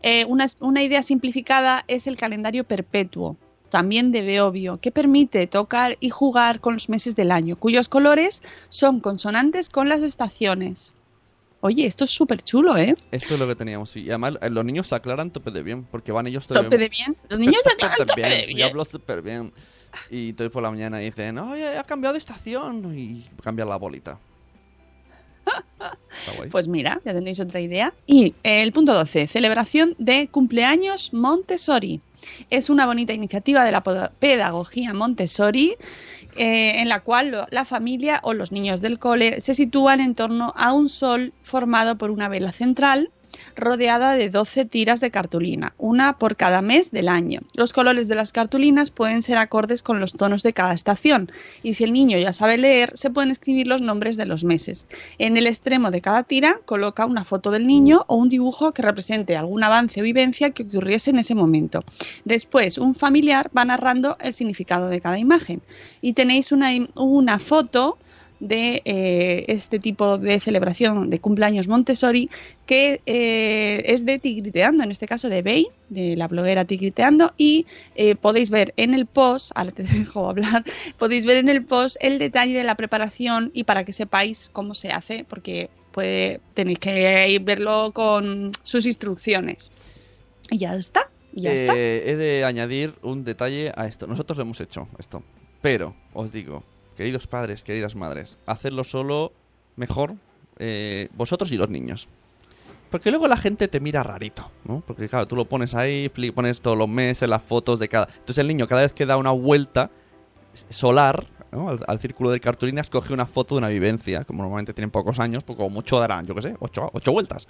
Eh, 0.02 0.24
una, 0.26 0.46
una 0.60 0.82
idea 0.82 1.02
simplificada 1.02 1.84
es 1.88 2.06
el 2.06 2.16
calendario 2.16 2.64
perpetuo, 2.64 3.36
también 3.70 4.12
de 4.12 4.22
Beobio, 4.22 4.78
que 4.78 4.92
permite 4.92 5.46
tocar 5.46 5.96
y 6.00 6.10
jugar 6.10 6.60
con 6.60 6.74
los 6.74 6.88
meses 6.88 7.16
del 7.16 7.32
año, 7.32 7.56
cuyos 7.56 7.88
colores 7.88 8.42
son 8.68 9.00
consonantes 9.00 9.68
con 9.70 9.88
las 9.88 10.02
estaciones. 10.02 10.92
Oye, 11.66 11.86
esto 11.86 12.04
es 12.04 12.10
súper 12.10 12.42
chulo, 12.42 12.76
¿eh? 12.76 12.94
Esto 13.10 13.32
es 13.32 13.40
lo 13.40 13.48
que 13.48 13.54
teníamos. 13.54 13.96
Y 13.96 14.10
además 14.10 14.34
eh, 14.42 14.50
los 14.50 14.62
niños 14.66 14.86
se 14.86 14.96
aclaran 14.96 15.30
tope 15.30 15.50
de 15.50 15.62
bien, 15.62 15.84
porque 15.84 16.12
van 16.12 16.26
ellos 16.26 16.46
Tope 16.46 16.76
de 16.76 16.90
bien. 16.90 17.16
Los 17.30 17.40
niños 17.40 17.56
se 17.64 17.70
aclaran 17.72 18.06
tope 18.06 18.20
de 18.20 18.54
Yo 18.54 18.66
hablo 18.66 18.84
súper 18.84 19.22
bien. 19.22 19.50
Y 20.10 20.28
entonces 20.28 20.52
por 20.52 20.62
la 20.62 20.70
mañana 20.70 20.98
dicen, 20.98 21.38
oye, 21.38 21.78
ha 21.78 21.84
cambiado 21.84 22.12
de 22.12 22.18
estación. 22.18 22.94
Y 22.98 23.26
cambian 23.42 23.70
la 23.70 23.76
bolita. 23.76 24.18
Pues 26.51 26.68
mira, 26.68 27.01
ya 27.05 27.12
tenéis 27.12 27.40
otra 27.40 27.61
idea. 27.61 27.92
Y 28.07 28.34
el 28.42 28.72
punto 28.72 28.95
12, 28.95 29.26
celebración 29.26 29.95
de 29.99 30.28
cumpleaños 30.28 31.12
Montessori. 31.12 32.01
Es 32.49 32.70
una 32.70 32.86
bonita 32.86 33.12
iniciativa 33.12 33.64
de 33.64 33.72
la 33.72 33.82
pedagogía 33.82 34.95
Montessori 34.95 35.76
eh, 36.36 36.80
en 36.80 36.88
la 36.88 37.01
cual 37.01 37.47
la 37.51 37.64
familia 37.64 38.20
o 38.22 38.32
los 38.32 38.51
niños 38.51 38.80
del 38.80 38.99
cole 38.99 39.40
se 39.40 39.55
sitúan 39.55 40.01
en 40.01 40.14
torno 40.14 40.55
a 40.57 40.72
un 40.72 40.88
sol 40.88 41.32
formado 41.42 41.99
por 41.99 42.11
una 42.11 42.28
vela 42.28 42.53
central 42.53 43.11
rodeada 43.57 44.14
de 44.14 44.28
12 44.28 44.64
tiras 44.64 45.01
de 45.01 45.11
cartulina, 45.11 45.74
una 45.78 46.18
por 46.18 46.37
cada 46.37 46.62
mes 46.62 46.91
del 46.91 47.09
año. 47.09 47.41
Los 47.55 47.72
colores 47.72 48.09
de 48.09 48.14
las 48.14 48.32
cartulinas 48.32 48.91
pueden 48.91 49.22
ser 49.22 49.39
acordes 49.39 49.82
con 49.82 50.01
los 50.01 50.12
tonos 50.12 50.43
de 50.43 50.53
cada 50.53 50.74
estación 50.74 51.30
y 51.62 51.74
si 51.74 51.85
el 51.85 51.93
niño 51.93 52.18
ya 52.18 52.32
sabe 52.32 52.59
leer, 52.59 52.93
se 52.95 53.11
pueden 53.11 53.30
escribir 53.30 53.66
los 53.66 53.80
nombres 53.80 54.16
de 54.16 54.26
los 54.26 54.45
meses. 54.45 54.87
En 55.18 55.37
el 55.37 55.47
extremo 55.47 55.91
de 55.91 56.01
cada 56.01 56.22
tira 56.22 56.61
coloca 56.64 57.07
una 57.07 57.24
foto 57.24 57.51
del 57.51 57.66
niño 57.66 58.05
o 58.09 58.16
un 58.16 58.28
dibujo 58.28 58.72
que 58.72 58.82
represente 58.82 59.37
algún 59.37 59.64
avance 59.64 60.01
o 60.01 60.05
vivencia 60.05 60.51
que 60.51 60.64
ocurriese 60.64 61.11
en 61.11 61.18
ese 61.18 61.35
momento. 61.35 61.85
Después, 62.24 62.78
un 62.78 62.95
familiar 62.95 63.51
va 63.57 63.64
narrando 63.64 64.16
el 64.20 64.35
significado 64.35 64.89
de 64.89 65.01
cada 65.01 65.18
imagen. 65.18 65.62
Y 66.01 66.12
tenéis 66.12 66.53
una, 66.53 66.70
una 66.95 67.39
foto 67.39 67.99
de 68.41 68.82
eh, 68.85 69.45
este 69.49 69.78
tipo 69.78 70.18
de 70.18 70.41
celebración 70.41 71.11
de 71.11 71.20
cumpleaños 71.20 71.68
Montessori 71.68 72.30
que 72.66 73.01
eh, 73.07 73.82
es 73.87 74.05
de 74.05 74.18
Tigriteando, 74.18 74.82
en 74.82 74.91
este 74.91 75.07
caso 75.07 75.28
de 75.28 75.43
Bey, 75.43 75.68
de 75.89 76.16
la 76.16 76.28
bloguera 76.28 76.64
Tigriteando, 76.64 77.32
y 77.37 77.66
eh, 77.95 78.16
podéis 78.16 78.51
ver 78.51 78.74
en 78.76 78.95
el 78.95 79.07
post, 79.07 79.53
ahora 79.55 79.70
te 79.70 79.82
dejo 79.85 80.28
hablar, 80.28 80.64
podéis 80.99 81.26
ver 81.26 81.39
en 81.39 81.49
el 81.49 81.64
post 81.64 81.97
el 82.01 82.18
detalle 82.18 82.55
de 82.55 82.64
la 82.64 82.74
preparación 82.74 83.51
y 83.55 83.64
para 83.64 83.85
que 83.85 83.93
sepáis 83.93 84.51
cómo 84.53 84.74
se 84.74 84.91
hace, 84.91 85.24
porque 85.24 85.70
puede, 85.93 86.41
tenéis 86.55 86.78
que 86.78 87.28
ir 87.28 87.43
verlo 87.43 87.93
con 87.93 88.51
sus 88.62 88.87
instrucciones. 88.87 89.70
Y 90.51 90.59
ya 90.59 90.74
está, 90.74 91.09
ya 91.32 91.53
está. 91.53 91.74
He 91.76 92.16
de 92.16 92.45
añadir 92.45 92.95
un 93.03 93.24
detalle 93.24 93.72
a 93.74 93.87
esto. 93.87 94.07
Nosotros 94.07 94.37
lo 94.37 94.43
hemos 94.43 94.61
hecho 94.61 94.89
esto. 94.99 95.22
Pero, 95.62 95.97
os 96.12 96.30
digo, 96.30 96.62
queridos 96.95 97.26
padres, 97.26 97.62
queridas 97.62 97.95
madres, 97.95 98.38
hacerlo 98.47 98.84
solo 98.84 99.32
mejor 99.76 100.14
eh, 100.59 101.09
vosotros 101.14 101.53
y 101.53 101.57
los 101.57 101.68
niños. 101.68 102.09
Porque 102.90 103.11
luego 103.11 103.26
la 103.26 103.36
gente 103.36 103.66
te 103.66 103.80
mira 103.80 104.05
rarito, 104.05 104.53
¿no? 104.64 104.82
Porque 104.86 105.09
claro, 105.09 105.26
tú 105.26 105.34
lo 105.34 105.47
pones 105.47 105.74
ahí, 105.74 106.09
pones 106.32 106.61
todos 106.61 106.78
los 106.78 106.88
meses, 106.88 107.28
las 107.28 107.42
fotos 107.42 107.80
de 107.80 107.88
cada... 107.88 108.07
Entonces 108.07 108.38
el 108.38 108.47
niño 108.47 108.68
cada 108.68 108.82
vez 108.82 108.92
que 108.92 109.05
da 109.05 109.16
una 109.16 109.32
vuelta 109.32 109.90
solar 110.68 111.26
¿no? 111.51 111.70
al, 111.70 111.80
al 111.88 111.99
círculo 111.99 112.30
de 112.30 112.38
cartulinas 112.38 112.90
coge 112.90 113.12
una 113.12 113.26
foto 113.26 113.57
de 113.57 113.59
una 113.59 113.68
vivencia. 113.68 114.24
Como 114.24 114.45
normalmente 114.45 114.72
tienen 114.74 114.92
pocos 114.92 115.18
años, 115.18 115.42
pues 115.42 115.57
como 115.57 115.70
mucho 115.70 115.99
darán, 115.99 116.24
yo 116.24 116.36
qué 116.36 116.42
sé, 116.42 116.57
ocho, 116.61 116.88
ocho 116.92 117.11
vueltas. 117.11 117.49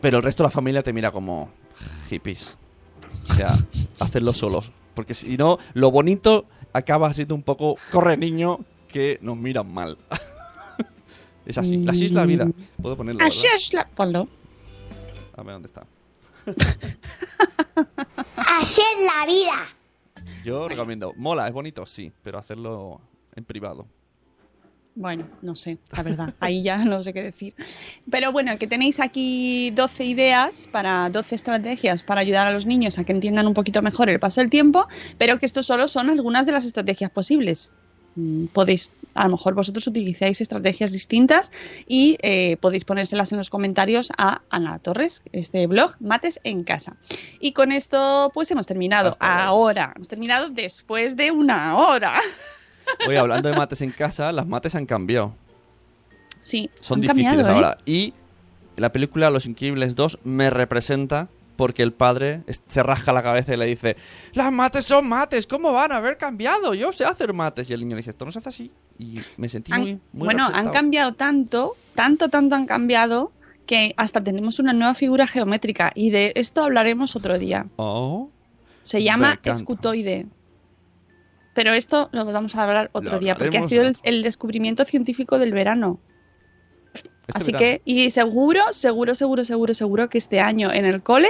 Pero 0.00 0.18
el 0.18 0.22
resto 0.22 0.44
de 0.44 0.46
la 0.46 0.52
familia 0.52 0.82
te 0.84 0.92
mira 0.92 1.10
como 1.10 1.50
hippies. 2.08 2.56
O 3.30 3.34
sea, 3.34 3.54
hacerlo 3.98 4.32
solos. 4.32 4.70
Porque 4.94 5.14
si 5.14 5.36
no, 5.36 5.58
lo 5.74 5.90
bonito 5.90 6.46
acaba 6.72 7.12
siendo 7.14 7.34
un 7.34 7.42
poco 7.42 7.76
corre 7.90 8.16
niño 8.16 8.60
que 8.88 9.18
nos 9.22 9.36
miran 9.36 9.72
mal. 9.72 9.98
es 11.46 11.58
así, 11.58 11.84
así 11.88 12.06
es 12.06 12.12
la 12.12 12.26
vida. 12.26 12.46
Puedo 12.80 12.96
ponerlo. 12.96 13.24
Así 13.24 13.42
¿verdad? 13.42 13.56
es 13.56 13.72
la... 13.72 13.88
Ponlo. 13.88 14.28
A 15.36 15.42
ver 15.42 15.54
dónde 15.54 15.68
está. 15.68 15.86
Así 18.36 18.80
es 18.80 19.06
la 19.06 19.26
vida. 19.26 19.66
Yo 20.44 20.68
recomiendo. 20.68 21.14
Mola, 21.16 21.46
es 21.46 21.54
bonito, 21.54 21.86
sí, 21.86 22.12
pero 22.22 22.38
hacerlo 22.38 23.00
en 23.34 23.44
privado. 23.44 23.86
Bueno, 24.94 25.26
no 25.40 25.54
sé, 25.54 25.78
la 25.90 26.02
verdad, 26.02 26.34
ahí 26.40 26.62
ya 26.62 26.76
no 26.84 27.02
sé 27.02 27.12
qué 27.12 27.22
decir. 27.22 27.54
Pero 28.10 28.30
bueno, 28.30 28.58
que 28.58 28.66
tenéis 28.66 29.00
aquí 29.00 29.70
12 29.70 30.04
ideas 30.04 30.68
para 30.70 31.08
12 31.08 31.34
estrategias 31.34 32.02
para 32.02 32.20
ayudar 32.20 32.46
a 32.46 32.52
los 32.52 32.66
niños 32.66 32.98
a 32.98 33.04
que 33.04 33.12
entiendan 33.12 33.46
un 33.46 33.54
poquito 33.54 33.80
mejor 33.80 34.10
el 34.10 34.20
paso 34.20 34.40
del 34.40 34.50
tiempo, 34.50 34.86
pero 35.16 35.38
que 35.38 35.46
esto 35.46 35.62
solo 35.62 35.88
son 35.88 36.10
algunas 36.10 36.44
de 36.44 36.52
las 36.52 36.66
estrategias 36.66 37.10
posibles. 37.10 37.72
Mm, 38.16 38.46
Podéis, 38.46 38.90
a 39.14 39.24
lo 39.24 39.30
mejor 39.30 39.54
vosotros 39.54 39.86
utilizáis 39.86 40.42
estrategias 40.42 40.92
distintas 40.92 41.50
y 41.86 42.18
eh, 42.20 42.58
podéis 42.60 42.84
ponérselas 42.84 43.32
en 43.32 43.38
los 43.38 43.48
comentarios 43.48 44.12
a 44.18 44.42
Ana 44.50 44.78
Torres, 44.78 45.22
este 45.32 45.66
blog 45.66 45.96
Mates 46.00 46.38
en 46.44 46.64
Casa. 46.64 46.96
Y 47.40 47.52
con 47.52 47.72
esto 47.72 48.30
pues 48.34 48.50
hemos 48.50 48.66
terminado. 48.66 49.10
Hasta. 49.12 49.44
Ahora, 49.44 49.92
hemos 49.96 50.08
terminado 50.08 50.50
después 50.50 51.16
de 51.16 51.30
una 51.30 51.78
hora. 51.78 52.20
Oye, 53.06 53.18
hablando 53.18 53.48
de 53.48 53.56
mates 53.56 53.80
en 53.82 53.90
casa, 53.90 54.32
las 54.32 54.46
mates 54.46 54.74
han 54.74 54.86
cambiado. 54.86 55.34
Sí, 56.40 56.70
Son 56.80 56.96
han 56.96 57.00
difíciles 57.02 57.26
cambiado, 57.36 57.50
¿eh? 57.50 57.54
ahora. 57.54 57.78
Y 57.86 58.14
la 58.76 58.90
película 58.92 59.30
Los 59.30 59.46
Increíbles 59.46 59.94
2 59.94 60.20
me 60.24 60.50
representa 60.50 61.28
porque 61.56 61.82
el 61.82 61.92
padre 61.92 62.42
se 62.66 62.82
rasca 62.82 63.12
la 63.12 63.22
cabeza 63.22 63.54
y 63.54 63.56
le 63.56 63.66
dice: 63.66 63.96
Las 64.32 64.52
mates 64.52 64.84
son 64.84 65.08
mates, 65.08 65.46
¿cómo 65.46 65.72
van 65.72 65.92
a 65.92 65.96
haber 65.98 66.16
cambiado? 66.18 66.74
Yo 66.74 66.92
sé 66.92 67.04
hacer 67.04 67.32
mates. 67.32 67.70
Y 67.70 67.74
el 67.74 67.80
niño 67.80 67.90
le 67.94 67.98
dice: 67.98 68.10
Esto 68.10 68.24
no 68.24 68.32
se 68.32 68.38
hace 68.38 68.48
así. 68.48 68.70
Y 68.98 69.20
me 69.36 69.48
sentí 69.48 69.72
Han- 69.72 69.80
muy, 69.82 69.92
muy 70.12 70.24
bueno, 70.26 70.46
han 70.52 70.70
cambiado 70.70 71.12
tanto, 71.14 71.74
tanto, 71.94 72.28
tanto 72.28 72.54
han 72.56 72.66
cambiado 72.66 73.30
que 73.66 73.94
hasta 73.96 74.22
tenemos 74.22 74.58
una 74.58 74.72
nueva 74.72 74.94
figura 74.94 75.26
geométrica 75.26 75.92
y 75.94 76.10
de 76.10 76.32
esto 76.34 76.64
hablaremos 76.64 77.14
otro 77.14 77.38
día. 77.38 77.66
Oh, 77.76 78.28
Se 78.82 79.02
llama 79.02 79.38
escutoide. 79.44 80.26
Pero 81.54 81.72
esto 81.74 82.08
lo 82.12 82.24
vamos 82.24 82.54
a 82.56 82.62
hablar 82.62 82.88
otro 82.92 83.12
Lo 83.14 83.18
día 83.18 83.34
porque 83.36 83.58
ha 83.58 83.68
sido 83.68 83.84
el, 84.02 84.22
descubrimiento 84.22 84.84
científico 84.84 85.38
del 85.38 85.52
verano. 85.52 86.00
este 86.94 87.10
Así 87.34 87.52
verano. 87.52 87.58
que, 87.58 87.82
y 87.84 88.10
seguro, 88.10 88.72
seguro, 88.72 89.14
seguro, 89.14 89.44
seguro, 89.44 89.74
seguro 89.74 90.08
que 90.08 90.18
este 90.18 90.40
año 90.40 90.72
en 90.72 90.84
el 90.86 91.02
cole 91.02 91.28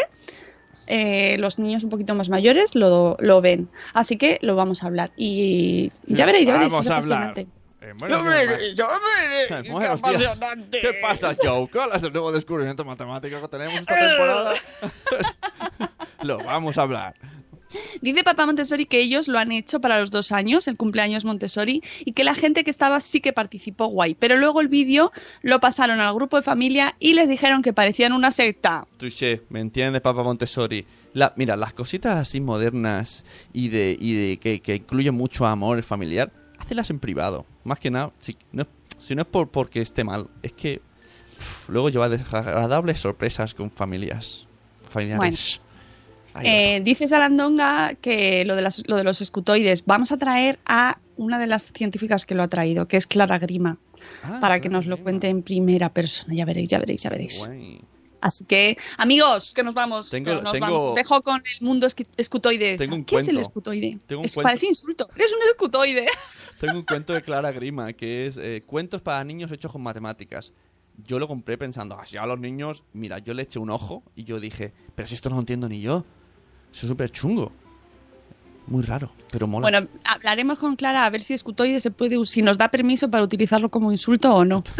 eh, 0.86 1.36
los 1.38 1.58
niños 1.58 1.84
un 1.84 1.90
poquito 1.90 2.14
más 2.14 2.28
mayores 2.28 2.74
lo, 2.74 3.16
lo 3.20 3.40
ven. 3.40 3.68
Así 3.94 4.16
que 4.16 4.38
lo 4.42 4.54
vamos 4.56 4.82
a 4.82 4.86
hablar. 4.86 5.10
Y 5.16 5.90
ya 6.06 6.26
veréis, 6.26 6.46
ya 6.46 6.52
veréis, 6.54 6.72
Vamos 6.72 6.86
es 6.86 6.90
a 6.92 6.96
hablar. 6.96 7.22
apasionante. 7.30 7.62
Eh, 7.80 7.94
días, 7.98 8.00
ma- 8.00 9.96
Buenos 10.00 10.18
días. 10.18 10.38
¿Qué 10.70 10.94
pasa, 11.02 11.32
Joe? 11.40 11.68
¿Cuál 11.68 11.90
es 11.94 12.02
el 12.04 12.12
nuevo 12.12 12.30
descubrimiento 12.30 12.84
matemático 12.84 13.40
que 13.40 13.48
tenemos 13.48 13.80
esta 13.80 13.98
temporada? 14.08 14.54
Lo 16.22 16.38
vamos 16.38 16.78
a 16.78 16.82
hablar. 16.82 17.14
Dice 18.00 18.24
Papá 18.24 18.46
Montessori 18.46 18.86
que 18.86 18.98
ellos 18.98 19.28
lo 19.28 19.38
han 19.38 19.52
hecho 19.52 19.80
para 19.80 19.98
los 20.00 20.10
dos 20.10 20.32
años, 20.32 20.68
el 20.68 20.76
cumpleaños 20.76 21.24
Montessori, 21.24 21.82
y 22.04 22.12
que 22.12 22.24
la 22.24 22.34
gente 22.34 22.64
que 22.64 22.70
estaba 22.70 23.00
sí 23.00 23.20
que 23.20 23.32
participó 23.32 23.86
guay. 23.86 24.14
Pero 24.14 24.36
luego 24.36 24.60
el 24.60 24.68
vídeo 24.68 25.12
lo 25.42 25.60
pasaron 25.60 26.00
al 26.00 26.14
grupo 26.14 26.36
de 26.36 26.42
familia 26.42 26.94
y 26.98 27.14
les 27.14 27.28
dijeron 27.28 27.62
que 27.62 27.72
parecían 27.72 28.12
una 28.12 28.30
secta. 28.32 28.86
Touché, 28.96 29.42
¿me 29.48 29.60
entiendes, 29.60 30.02
Papa 30.02 30.22
Montessori? 30.22 30.86
La, 31.14 31.32
mira, 31.36 31.56
las 31.56 31.74
cositas 31.74 32.16
así 32.16 32.40
modernas 32.40 33.24
y 33.52 33.68
de, 33.68 33.96
y 33.98 34.14
de 34.14 34.36
que, 34.38 34.60
que 34.60 34.76
incluyen 34.76 35.14
mucho 35.14 35.46
amor 35.46 35.82
familiar, 35.82 36.32
hácelas 36.58 36.90
en 36.90 36.98
privado. 36.98 37.46
Más 37.64 37.78
que 37.78 37.90
nada, 37.90 38.12
si 38.20 38.32
no, 38.52 38.66
si 38.98 39.14
no 39.14 39.22
es 39.22 39.28
por, 39.28 39.50
porque 39.50 39.80
esté 39.80 40.04
mal, 40.04 40.30
es 40.42 40.52
que 40.52 40.80
luego 41.68 41.90
lleva 41.90 42.08
desagradables 42.08 43.00
sorpresas 43.00 43.54
con 43.54 43.70
familias. 43.70 44.46
Familiares. 44.88 45.60
Eh, 46.42 46.80
dice 46.82 47.08
Sarandonga 47.08 47.94
que 47.94 48.44
lo 48.44 48.54
de, 48.56 48.62
las- 48.62 48.82
lo 48.88 48.96
de 48.96 49.04
los 49.04 49.20
escutoides, 49.20 49.84
vamos 49.84 50.12
a 50.12 50.16
traer 50.18 50.58
a 50.64 50.98
una 51.16 51.38
de 51.38 51.46
las 51.46 51.72
científicas 51.72 52.24
que 52.24 52.34
lo 52.34 52.42
ha 52.42 52.48
traído, 52.48 52.88
que 52.88 52.96
es 52.96 53.06
Clara 53.06 53.38
Grima, 53.38 53.78
Ah, 54.24 54.38
para 54.40 54.60
que 54.60 54.68
nos 54.68 54.86
lo 54.86 54.96
cuente 55.02 55.28
en 55.28 55.42
primera 55.42 55.92
persona. 55.92 56.34
Ya 56.34 56.44
veréis, 56.44 56.68
ya 56.70 56.78
veréis, 56.78 57.02
ya 57.02 57.10
veréis. 57.10 57.38
Guay. 57.38 57.80
Así 58.22 58.44
que, 58.44 58.78
amigos, 58.98 59.52
que 59.52 59.62
nos 59.64 59.74
vamos. 59.74 60.08
Tengo- 60.08 60.40
nos 60.40 60.52
tengo- 60.52 60.66
vamos. 60.66 60.82
Os 60.92 60.94
dejo 60.94 61.20
con 61.22 61.36
el 61.44 61.66
mundo 61.66 61.86
esqui- 61.88 62.06
escutoide. 62.16 62.78
Tengo 62.78 62.94
un 62.94 63.04
¿Qué 63.04 63.16
es 63.16 63.28
el 63.28 63.36
escutoide? 63.38 63.98
Tengo 64.06 64.20
un 64.20 64.26
Es- 64.26 64.34
cuento. 64.34 64.46
Parece 64.48 64.66
insulto. 64.68 65.08
Eres 65.16 65.32
un 65.32 65.48
escutoide. 65.48 66.06
Tengo 66.60 66.78
un 66.78 66.84
cuento 66.84 67.12
de 67.12 67.22
Clara 67.22 67.50
Grima 67.50 67.92
que 67.92 68.26
es 68.28 68.36
eh, 68.40 68.62
cuentos 68.64 69.02
para 69.02 69.22
niños 69.24 69.50
hechos 69.50 69.72
con 69.72 69.82
matemáticas. 69.82 70.52
Yo 71.04 71.18
lo 71.18 71.26
compré 71.26 71.58
pensando, 71.58 71.98
así 71.98 72.16
a 72.16 72.26
los 72.26 72.38
niños, 72.38 72.84
mira, 72.92 73.18
yo 73.18 73.34
le 73.34 73.42
eché 73.42 73.58
un 73.58 73.70
ojo 73.70 74.02
y 74.14 74.22
yo 74.24 74.38
dije, 74.38 74.72
pero 74.94 75.08
si 75.08 75.14
esto 75.14 75.28
no 75.28 75.36
lo 75.36 75.40
entiendo 75.40 75.68
ni 75.68 75.80
yo. 75.80 76.04
Eso 76.72 76.86
es 76.86 76.88
súper 76.88 77.10
chungo. 77.10 77.52
Muy 78.66 78.82
raro, 78.84 79.12
pero 79.30 79.46
mola. 79.46 79.68
Bueno, 79.68 79.88
hablaremos 80.04 80.58
con 80.58 80.76
Clara 80.76 81.04
a 81.04 81.10
ver 81.10 81.20
si 81.20 81.34
escutoide 81.34 81.80
se 81.80 81.90
puede, 81.90 82.24
si 82.26 82.42
nos 82.42 82.58
da 82.58 82.70
permiso 82.70 83.10
para 83.10 83.24
utilizarlo 83.24 83.70
como 83.70 83.90
insulto 83.92 84.34
o 84.34 84.44
no. 84.44 84.62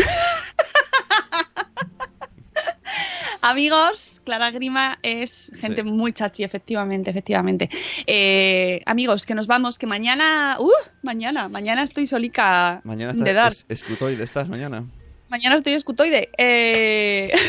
Amigos, 3.44 4.22
Clara 4.24 4.52
Grima 4.52 4.98
es 5.02 5.50
gente 5.56 5.82
Sí. 5.82 5.90
muy 5.90 6.12
chachi, 6.12 6.44
efectivamente, 6.44 7.10
efectivamente. 7.10 7.68
Eh, 8.06 8.80
amigos, 8.86 9.26
que 9.26 9.34
nos 9.34 9.48
vamos, 9.48 9.78
que 9.78 9.86
mañana, 9.88 10.56
uh, 10.60 10.70
mañana, 11.02 11.48
mañana 11.48 11.82
estoy 11.82 12.06
solica 12.06 12.80
mañana 12.84 13.12
de 13.12 13.18
está 13.18 13.32
dar. 13.32 13.50
es, 13.50 13.66
escutoide, 13.68 14.22
estás 14.22 14.48
mañana. 14.48 14.84
Mañana 15.28 15.56
estoy 15.56 15.72
escutoide. 15.72 16.30
Eh... 16.38 17.32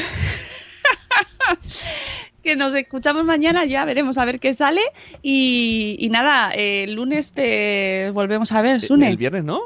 que 2.43 2.55
nos 2.55 2.75
escuchamos 2.75 3.25
mañana, 3.25 3.65
ya 3.65 3.85
veremos 3.85 4.17
a 4.17 4.25
ver 4.25 4.39
qué 4.39 4.53
sale. 4.53 4.81
Y, 5.21 5.95
y 5.99 6.09
nada, 6.09 6.51
eh, 6.53 6.83
el 6.83 6.93
lunes 6.93 7.31
te 7.33 8.11
volvemos 8.13 8.51
a 8.51 8.61
ver, 8.61 8.81
Sune. 8.81 9.07
¿El 9.09 9.17
viernes 9.17 9.43
no? 9.43 9.61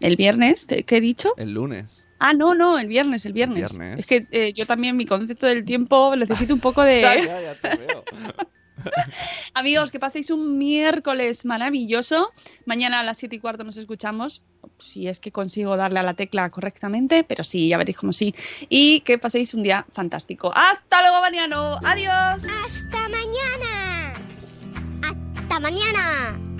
el 0.00 0.16
viernes, 0.16 0.66
¿te- 0.66 0.84
¿qué 0.84 0.96
he 0.96 1.00
dicho? 1.02 1.34
El 1.36 1.52
lunes. 1.52 2.06
Ah, 2.20 2.32
no, 2.32 2.54
no, 2.54 2.78
el 2.78 2.86
viernes, 2.86 3.26
el 3.26 3.34
viernes. 3.34 3.76
viernes. 3.76 3.98
Es 4.00 4.06
que 4.06 4.26
eh, 4.30 4.52
yo 4.54 4.64
también 4.66 4.96
mi 4.96 5.04
concepto 5.04 5.46
del 5.46 5.64
tiempo 5.64 6.16
necesito 6.16 6.54
un 6.54 6.60
poco 6.60 6.82
de... 6.82 7.00
Ya, 7.02 7.16
ya, 7.16 7.40
ya 7.42 7.54
te 7.54 7.76
veo. 7.76 8.04
Amigos, 9.54 9.90
que 9.90 9.98
paséis 9.98 10.30
un 10.30 10.58
miércoles 10.58 11.44
maravilloso. 11.44 12.30
Mañana 12.66 13.00
a 13.00 13.04
las 13.04 13.18
7 13.18 13.36
y 13.36 13.38
cuarto 13.38 13.64
nos 13.64 13.76
escuchamos. 13.76 14.42
Si 14.78 15.08
es 15.08 15.20
que 15.20 15.32
consigo 15.32 15.76
darle 15.76 16.00
a 16.00 16.02
la 16.02 16.14
tecla 16.14 16.48
correctamente, 16.50 17.24
pero 17.24 17.44
sí, 17.44 17.68
ya 17.68 17.78
veréis 17.78 17.98
como 17.98 18.12
sí. 18.12 18.34
Y 18.68 19.00
que 19.00 19.18
paséis 19.18 19.54
un 19.54 19.62
día 19.62 19.86
fantástico. 19.92 20.52
¡Hasta 20.54 21.00
luego, 21.02 21.20
Mariano! 21.20 21.76
¡Adiós! 21.84 22.44
¡Hasta 22.44 23.08
mañana! 23.08 24.12
¡Hasta 25.02 25.60
mañana! 25.60 26.59